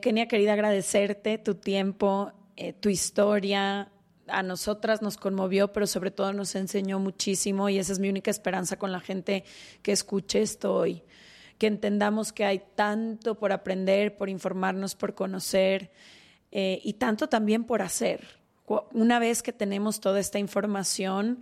Kenia, 0.00 0.26
querida, 0.26 0.54
agradecerte 0.54 1.38
tu 1.38 1.54
tiempo, 1.54 2.32
eh, 2.56 2.72
tu 2.72 2.88
historia. 2.88 3.92
A 4.28 4.42
nosotras 4.42 5.02
nos 5.02 5.16
conmovió, 5.16 5.72
pero 5.72 5.86
sobre 5.86 6.10
todo 6.10 6.32
nos 6.32 6.54
enseñó 6.54 6.98
muchísimo 6.98 7.68
y 7.68 7.78
esa 7.78 7.92
es 7.92 7.98
mi 7.98 8.08
única 8.08 8.30
esperanza 8.30 8.78
con 8.78 8.92
la 8.92 9.00
gente 9.00 9.44
que 9.82 9.92
escuche 9.92 10.42
esto 10.42 10.74
hoy. 10.74 11.02
Que 11.58 11.66
entendamos 11.66 12.32
que 12.32 12.44
hay 12.44 12.62
tanto 12.74 13.38
por 13.38 13.52
aprender, 13.52 14.16
por 14.16 14.28
informarnos, 14.28 14.94
por 14.94 15.14
conocer 15.14 15.90
eh, 16.50 16.80
y 16.82 16.94
tanto 16.94 17.28
también 17.28 17.64
por 17.64 17.82
hacer. 17.82 18.40
Una 18.92 19.18
vez 19.18 19.42
que 19.42 19.52
tenemos 19.52 20.00
toda 20.00 20.18
esta 20.18 20.38
información, 20.38 21.40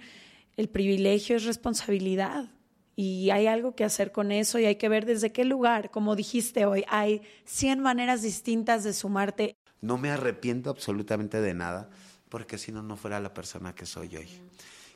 el 0.56 0.68
privilegio 0.68 1.36
es 1.36 1.44
responsabilidad 1.44 2.50
y 2.96 3.30
hay 3.30 3.46
algo 3.46 3.74
que 3.74 3.84
hacer 3.84 4.12
con 4.12 4.30
eso 4.30 4.58
y 4.58 4.66
hay 4.66 4.76
que 4.76 4.88
ver 4.88 5.04
desde 5.04 5.32
qué 5.32 5.44
lugar, 5.44 5.90
como 5.90 6.16
dijiste 6.16 6.66
hoy, 6.66 6.84
hay 6.88 7.22
100 7.44 7.80
maneras 7.80 8.22
distintas 8.22 8.84
de 8.84 8.92
sumarte. 8.92 9.56
No 9.80 9.98
me 9.98 10.10
arrepiento 10.10 10.70
absolutamente 10.70 11.40
de 11.40 11.54
nada, 11.54 11.90
porque 12.34 12.58
si 12.58 12.72
no, 12.72 12.82
no 12.82 12.96
fuera 12.96 13.20
la 13.20 13.32
persona 13.32 13.76
que 13.76 13.86
soy 13.86 14.16
hoy. 14.16 14.28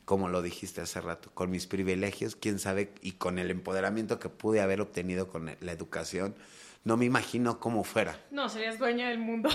Como 0.04 0.28
lo 0.28 0.42
dijiste 0.42 0.80
hace 0.80 1.00
rato, 1.00 1.30
con 1.34 1.50
mis 1.50 1.68
privilegios, 1.68 2.34
quién 2.34 2.58
sabe, 2.58 2.92
y 3.00 3.12
con 3.12 3.38
el 3.38 3.52
empoderamiento 3.52 4.18
que 4.18 4.28
pude 4.28 4.60
haber 4.60 4.80
obtenido 4.80 5.28
con 5.28 5.46
la 5.60 5.70
educación, 5.70 6.34
no 6.82 6.96
me 6.96 7.04
imagino 7.04 7.60
cómo 7.60 7.84
fuera. 7.84 8.20
No, 8.32 8.48
serías 8.48 8.80
dueña 8.80 9.10
del 9.10 9.20
mundo. 9.20 9.50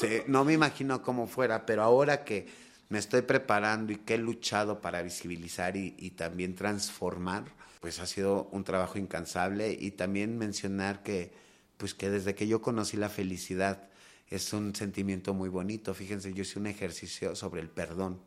Sí, 0.00 0.22
no 0.26 0.42
me 0.46 0.54
imagino 0.54 1.02
cómo 1.02 1.26
fuera, 1.26 1.66
pero 1.66 1.82
ahora 1.82 2.24
que 2.24 2.46
me 2.88 2.98
estoy 2.98 3.20
preparando 3.20 3.92
y 3.92 3.96
que 3.96 4.14
he 4.14 4.18
luchado 4.18 4.80
para 4.80 5.02
visibilizar 5.02 5.76
y, 5.76 5.94
y 5.98 6.12
también 6.12 6.54
transformar, 6.54 7.44
pues 7.80 8.00
ha 8.00 8.06
sido 8.06 8.48
un 8.52 8.64
trabajo 8.64 8.98
incansable 8.98 9.76
y 9.78 9.90
también 9.90 10.38
mencionar 10.38 11.02
que, 11.02 11.30
pues 11.76 11.92
que 11.92 12.08
desde 12.08 12.34
que 12.34 12.48
yo 12.48 12.62
conocí 12.62 12.96
la 12.96 13.10
felicidad 13.10 13.87
es 14.30 14.52
un 14.52 14.74
sentimiento 14.74 15.34
muy 15.34 15.48
bonito. 15.48 15.94
Fíjense, 15.94 16.32
yo 16.34 16.42
hice 16.42 16.58
un 16.58 16.66
ejercicio 16.66 17.34
sobre 17.34 17.60
el 17.60 17.68
perdón. 17.68 18.20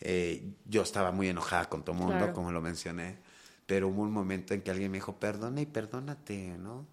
Eh, 0.00 0.44
yo 0.66 0.82
estaba 0.82 1.10
muy 1.12 1.28
enojada 1.28 1.68
con 1.68 1.82
todo 1.84 1.92
el 1.96 1.98
mundo, 2.02 2.16
Claro. 2.18 2.32
como 2.32 2.52
lo 2.52 2.60
mencioné, 2.60 3.16
pero 3.66 3.88
hubo 3.88 4.02
un 4.02 4.12
momento 4.12 4.54
en 4.54 4.62
que 4.62 4.70
alguien 4.70 4.90
me 4.90 4.98
dijo, 4.98 5.16
perdona 5.18 5.60
y 5.60 5.66
perdónate, 5.66 6.56
¿no? 6.58 6.86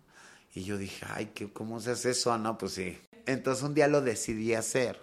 Y 0.53 0.63
yo 0.63 0.77
dije, 0.77 1.05
ay, 1.09 1.31
¿qué, 1.33 1.51
¿cómo 1.51 1.79
se 1.79 1.91
hace 1.91 2.11
eso? 2.11 2.35
No, 2.37 2.57
pues 2.57 2.73
sí. 2.73 2.97
Entonces 3.25 3.63
un 3.63 3.73
día 3.73 3.87
lo 3.87 4.01
decidí 4.01 4.53
hacer. 4.53 4.99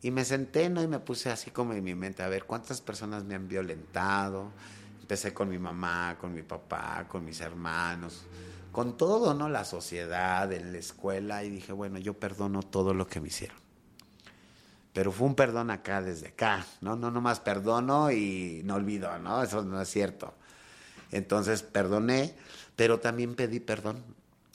Y 0.00 0.10
me 0.12 0.24
senté, 0.24 0.70
¿no? 0.70 0.82
Y 0.82 0.86
me 0.86 1.00
puse 1.00 1.28
así 1.30 1.50
como 1.50 1.72
en 1.74 1.82
mi 1.82 1.94
mente, 1.94 2.22
a 2.22 2.28
ver, 2.28 2.44
¿cuántas 2.44 2.80
personas 2.80 3.24
me 3.24 3.34
han 3.34 3.48
violentado? 3.48 4.52
Empecé 5.00 5.34
con 5.34 5.48
mi 5.48 5.58
mamá, 5.58 6.16
con 6.20 6.32
mi 6.32 6.42
papá, 6.42 7.06
con 7.08 7.24
mis 7.24 7.40
hermanos, 7.40 8.24
con 8.72 8.96
todo, 8.96 9.34
¿no? 9.34 9.48
La 9.48 9.64
sociedad, 9.64 10.52
en 10.52 10.72
la 10.72 10.78
escuela. 10.78 11.44
Y 11.44 11.50
dije, 11.50 11.72
bueno, 11.72 11.98
yo 11.98 12.14
perdono 12.14 12.62
todo 12.62 12.94
lo 12.94 13.06
que 13.06 13.20
me 13.20 13.28
hicieron. 13.28 13.56
Pero 14.92 15.12
fue 15.12 15.28
un 15.28 15.34
perdón 15.34 15.70
acá, 15.70 16.02
desde 16.02 16.28
acá, 16.28 16.66
¿no? 16.80 16.96
No 16.96 17.10
nomás 17.10 17.40
perdono 17.40 18.10
y 18.10 18.62
no 18.64 18.74
olvido, 18.74 19.16
¿no? 19.18 19.42
Eso 19.42 19.62
no 19.62 19.80
es 19.80 19.88
cierto. 19.88 20.34
Entonces 21.12 21.62
perdoné, 21.62 22.34
pero 22.76 22.98
también 22.98 23.34
pedí 23.34 23.60
perdón. 23.60 24.02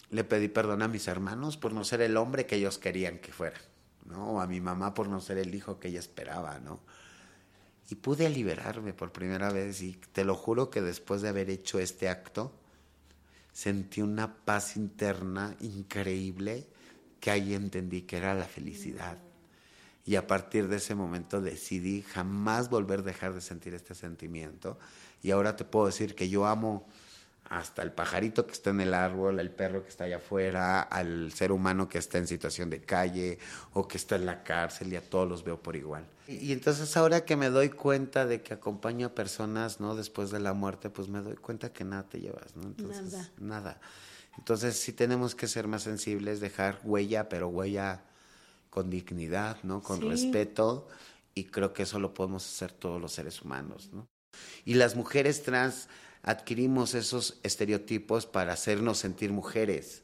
Le 0.10 0.24
pedí 0.24 0.48
perdón 0.48 0.82
a 0.82 0.88
mis 0.88 1.08
hermanos 1.08 1.58
por 1.58 1.74
no 1.74 1.84
ser 1.84 2.02
el 2.02 2.18
hombre 2.18 2.46
que 2.46 2.58
ellos 2.58 2.78
querían 2.78 3.20
que 3.20 3.32
fuera, 3.32 3.60
¿no? 4.06 4.34
O 4.34 4.42
a 4.42 4.48
mi 4.48 4.62
mamá 4.62 4.94
por 4.94 5.08
no 5.08 5.22
ser 5.22 5.38
el 5.38 5.56
hijo 5.56 5.80
que 5.80 5.88
ella 5.88 6.00
esperaba, 6.00 6.60
¿no? 6.60 6.80
Y 7.90 7.96
pude 7.96 8.30
liberarme 8.30 8.94
por 8.94 9.12
primera 9.12 9.52
vez 9.52 9.82
y 9.82 9.94
te 9.94 10.24
lo 10.24 10.36
juro 10.36 10.70
que 10.70 10.82
después 10.82 11.22
de 11.22 11.30
haber 11.30 11.50
hecho 11.50 11.80
este 11.80 12.10
acto, 12.10 12.52
sentí 13.54 14.02
una 14.02 14.36
paz 14.36 14.76
interna 14.76 15.56
increíble 15.62 16.66
que 17.20 17.32
ahí 17.32 17.54
entendí 17.54 18.02
que 18.02 18.18
era 18.18 18.34
la 18.34 18.46
felicidad. 18.46 19.18
Y 20.06 20.18
a 20.18 20.28
partir 20.28 20.68
de 20.68 20.78
ese 20.78 20.96
momento 20.96 21.40
decidí 21.40 22.02
jamás 22.02 22.70
volver 22.70 23.00
a 23.00 23.04
dejar 23.04 23.34
de 23.34 23.40
sentir 23.40 23.74
este 23.74 23.96
sentimiento. 23.96 24.78
Y 25.22 25.32
ahora 25.32 25.56
te 25.56 25.64
puedo 25.64 25.86
decir 25.86 26.16
que 26.16 26.28
yo 26.28 26.46
amo 26.46 26.86
hasta 27.46 27.84
el 27.84 27.92
pajarito 27.92 28.46
que 28.46 28.52
está 28.52 28.72
en 28.72 28.82
el 28.82 28.94
árbol, 28.94 29.40
el 29.40 29.52
perro 29.52 29.84
que 29.84 29.90
está 29.90 30.06
allá 30.06 30.18
afuera, 30.18 30.82
al 30.82 31.32
ser 31.32 31.52
humano 31.52 31.88
que 31.88 32.00
está 32.00 32.18
en 32.18 32.28
situación 32.28 32.70
de 32.70 32.82
calle 32.82 33.38
o 33.74 33.88
que 33.88 33.98
está 33.98 34.16
en 34.16 34.26
la 34.26 34.44
cárcel 34.44 34.92
y 34.92 34.98
a 34.98 35.10
todos 35.10 35.30
los 35.30 35.44
veo 35.44 35.62
por 35.62 35.76
igual. 35.76 36.06
Y, 36.28 36.36
y 36.48 36.52
entonces 36.54 36.96
ahora 36.98 37.26
que 37.26 37.36
me 37.36 37.50
doy 37.50 37.70
cuenta 37.70 38.26
de 38.26 38.42
que 38.42 38.54
acompaño 38.54 39.08
a 39.08 39.16
personas, 39.16 39.80
¿no? 39.80 39.96
Después 39.96 40.32
de 40.32 40.40
la 40.40 40.54
muerte, 40.54 40.90
pues 40.90 41.08
me 41.08 41.22
doy 41.22 41.36
cuenta 41.36 41.74
que 41.74 41.84
nada 41.84 42.04
te 42.04 42.20
llevas, 42.22 42.56
¿no? 42.56 42.64
Entonces, 42.64 43.12
Nada. 43.14 43.30
nada. 43.40 43.82
Entonces 44.38 44.78
sí 44.80 44.94
tenemos 44.94 45.36
que 45.36 45.48
ser 45.48 45.68
más 45.68 45.84
sensibles, 45.84 46.40
dejar 46.40 46.80
huella, 46.84 47.30
pero 47.30 47.50
huella 47.50 48.04
con 48.70 48.90
dignidad, 48.90 49.58
¿no? 49.64 49.82
Con 49.82 50.00
Sí. 50.02 50.08
respeto. 50.08 50.88
Y 51.36 51.46
creo 51.46 51.74
que 51.74 51.84
eso 51.84 52.00
lo 52.00 52.14
podemos 52.14 52.46
hacer 52.46 52.72
todos 52.72 53.02
los 53.02 53.12
seres 53.12 53.42
humanos, 53.42 53.90
¿no? 53.92 54.08
Y 54.66 54.76
las 54.76 54.96
mujeres 54.96 55.44
trans 55.44 55.88
adquirimos 56.24 56.94
esos 56.94 57.40
estereotipos 57.44 58.26
para 58.26 58.54
hacernos 58.54 58.98
sentir 59.00 59.32
mujeres 59.32 60.04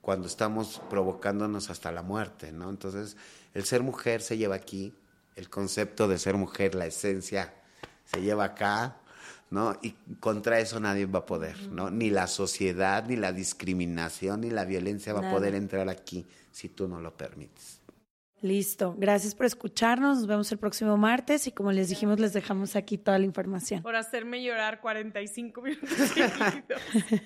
cuando 0.00 0.26
estamos 0.28 0.80
provocándonos 0.88 1.68
hasta 1.68 1.90
la 1.92 2.02
muerte, 2.02 2.52
¿no? 2.52 2.70
Entonces, 2.70 3.16
el 3.54 3.64
ser 3.64 3.82
mujer 3.82 4.22
se 4.22 4.38
lleva 4.38 4.54
aquí, 4.54 4.94
el 5.38 5.48
concepto 5.48 6.08
de 6.08 6.18
ser 6.18 6.36
mujer, 6.36 6.74
la 6.74 6.86
esencia, 6.86 7.54
se 8.04 8.20
lleva 8.20 8.44
acá, 8.44 8.96
¿no? 9.50 9.78
Y 9.82 9.92
contra 10.18 10.58
eso 10.58 10.80
nadie 10.80 11.06
va 11.06 11.20
a 11.20 11.26
poder, 11.26 11.56
¿no? 11.68 11.90
Ni 11.90 12.10
la 12.10 12.26
sociedad, 12.26 13.06
ni 13.06 13.16
la 13.16 13.32
discriminación, 13.32 14.40
ni 14.40 14.50
la 14.50 14.64
violencia 14.64 15.12
va 15.12 15.28
a 15.28 15.32
poder 15.32 15.54
entrar 15.54 15.88
aquí 15.88 16.26
si 16.50 16.68
tú 16.68 16.88
no 16.88 17.00
lo 17.00 17.16
permites. 17.16 17.80
Listo. 18.40 18.94
Gracias 18.96 19.34
por 19.34 19.46
escucharnos. 19.46 20.18
Nos 20.18 20.26
vemos 20.26 20.52
el 20.52 20.58
próximo 20.58 20.96
martes 20.96 21.48
y 21.48 21.52
como 21.52 21.72
les 21.72 21.88
dijimos, 21.88 22.20
les 22.20 22.32
dejamos 22.32 22.76
aquí 22.76 22.96
toda 22.96 23.18
la 23.18 23.24
información. 23.24 23.82
Por 23.82 23.96
hacerme 23.96 24.42
llorar 24.42 24.80
45 24.80 25.60
minutos. 25.60 25.88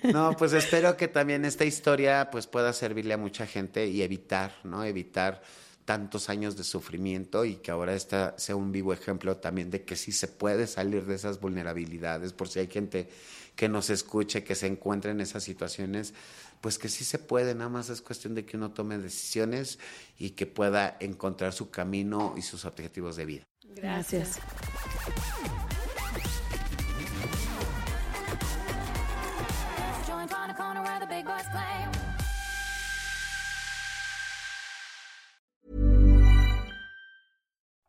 no, 0.11 0.35
pues 0.35 0.53
espero 0.53 0.97
que 0.97 1.07
también 1.07 1.45
esta 1.45 1.65
historia 1.65 2.29
pues 2.31 2.47
pueda 2.47 2.73
servirle 2.73 3.13
a 3.13 3.17
mucha 3.17 3.45
gente 3.45 3.87
y 3.87 4.01
evitar, 4.01 4.53
¿no? 4.63 4.83
Evitar 4.83 5.43
tantos 5.85 6.29
años 6.29 6.55
de 6.55 6.63
sufrimiento 6.63 7.45
y 7.45 7.55
que 7.55 7.71
ahora 7.71 7.93
esta 7.93 8.37
sea 8.37 8.55
un 8.55 8.71
vivo 8.71 8.93
ejemplo 8.93 9.37
también 9.37 9.69
de 9.69 9.83
que 9.83 9.95
sí 9.95 10.11
se 10.11 10.27
puede 10.27 10.67
salir 10.67 11.05
de 11.05 11.15
esas 11.15 11.39
vulnerabilidades, 11.39 12.33
por 12.33 12.47
si 12.47 12.59
hay 12.59 12.67
gente 12.67 13.09
que 13.55 13.69
nos 13.69 13.89
escuche, 13.89 14.43
que 14.43 14.55
se 14.55 14.67
encuentre 14.67 15.11
en 15.11 15.21
esas 15.21 15.43
situaciones, 15.43 16.13
pues 16.61 16.79
que 16.79 16.89
sí 16.89 17.03
se 17.03 17.19
puede, 17.19 17.53
nada 17.53 17.69
más 17.69 17.89
es 17.89 18.01
cuestión 18.01 18.33
de 18.35 18.45
que 18.45 18.57
uno 18.57 18.71
tome 18.71 18.97
decisiones 18.97 19.79
y 20.17 20.31
que 20.31 20.45
pueda 20.45 20.97
encontrar 20.99 21.53
su 21.53 21.69
camino 21.69 22.33
y 22.37 22.41
sus 22.41 22.65
objetivos 22.65 23.15
de 23.15 23.25
vida. 23.25 23.43
Gracias. 23.75 24.39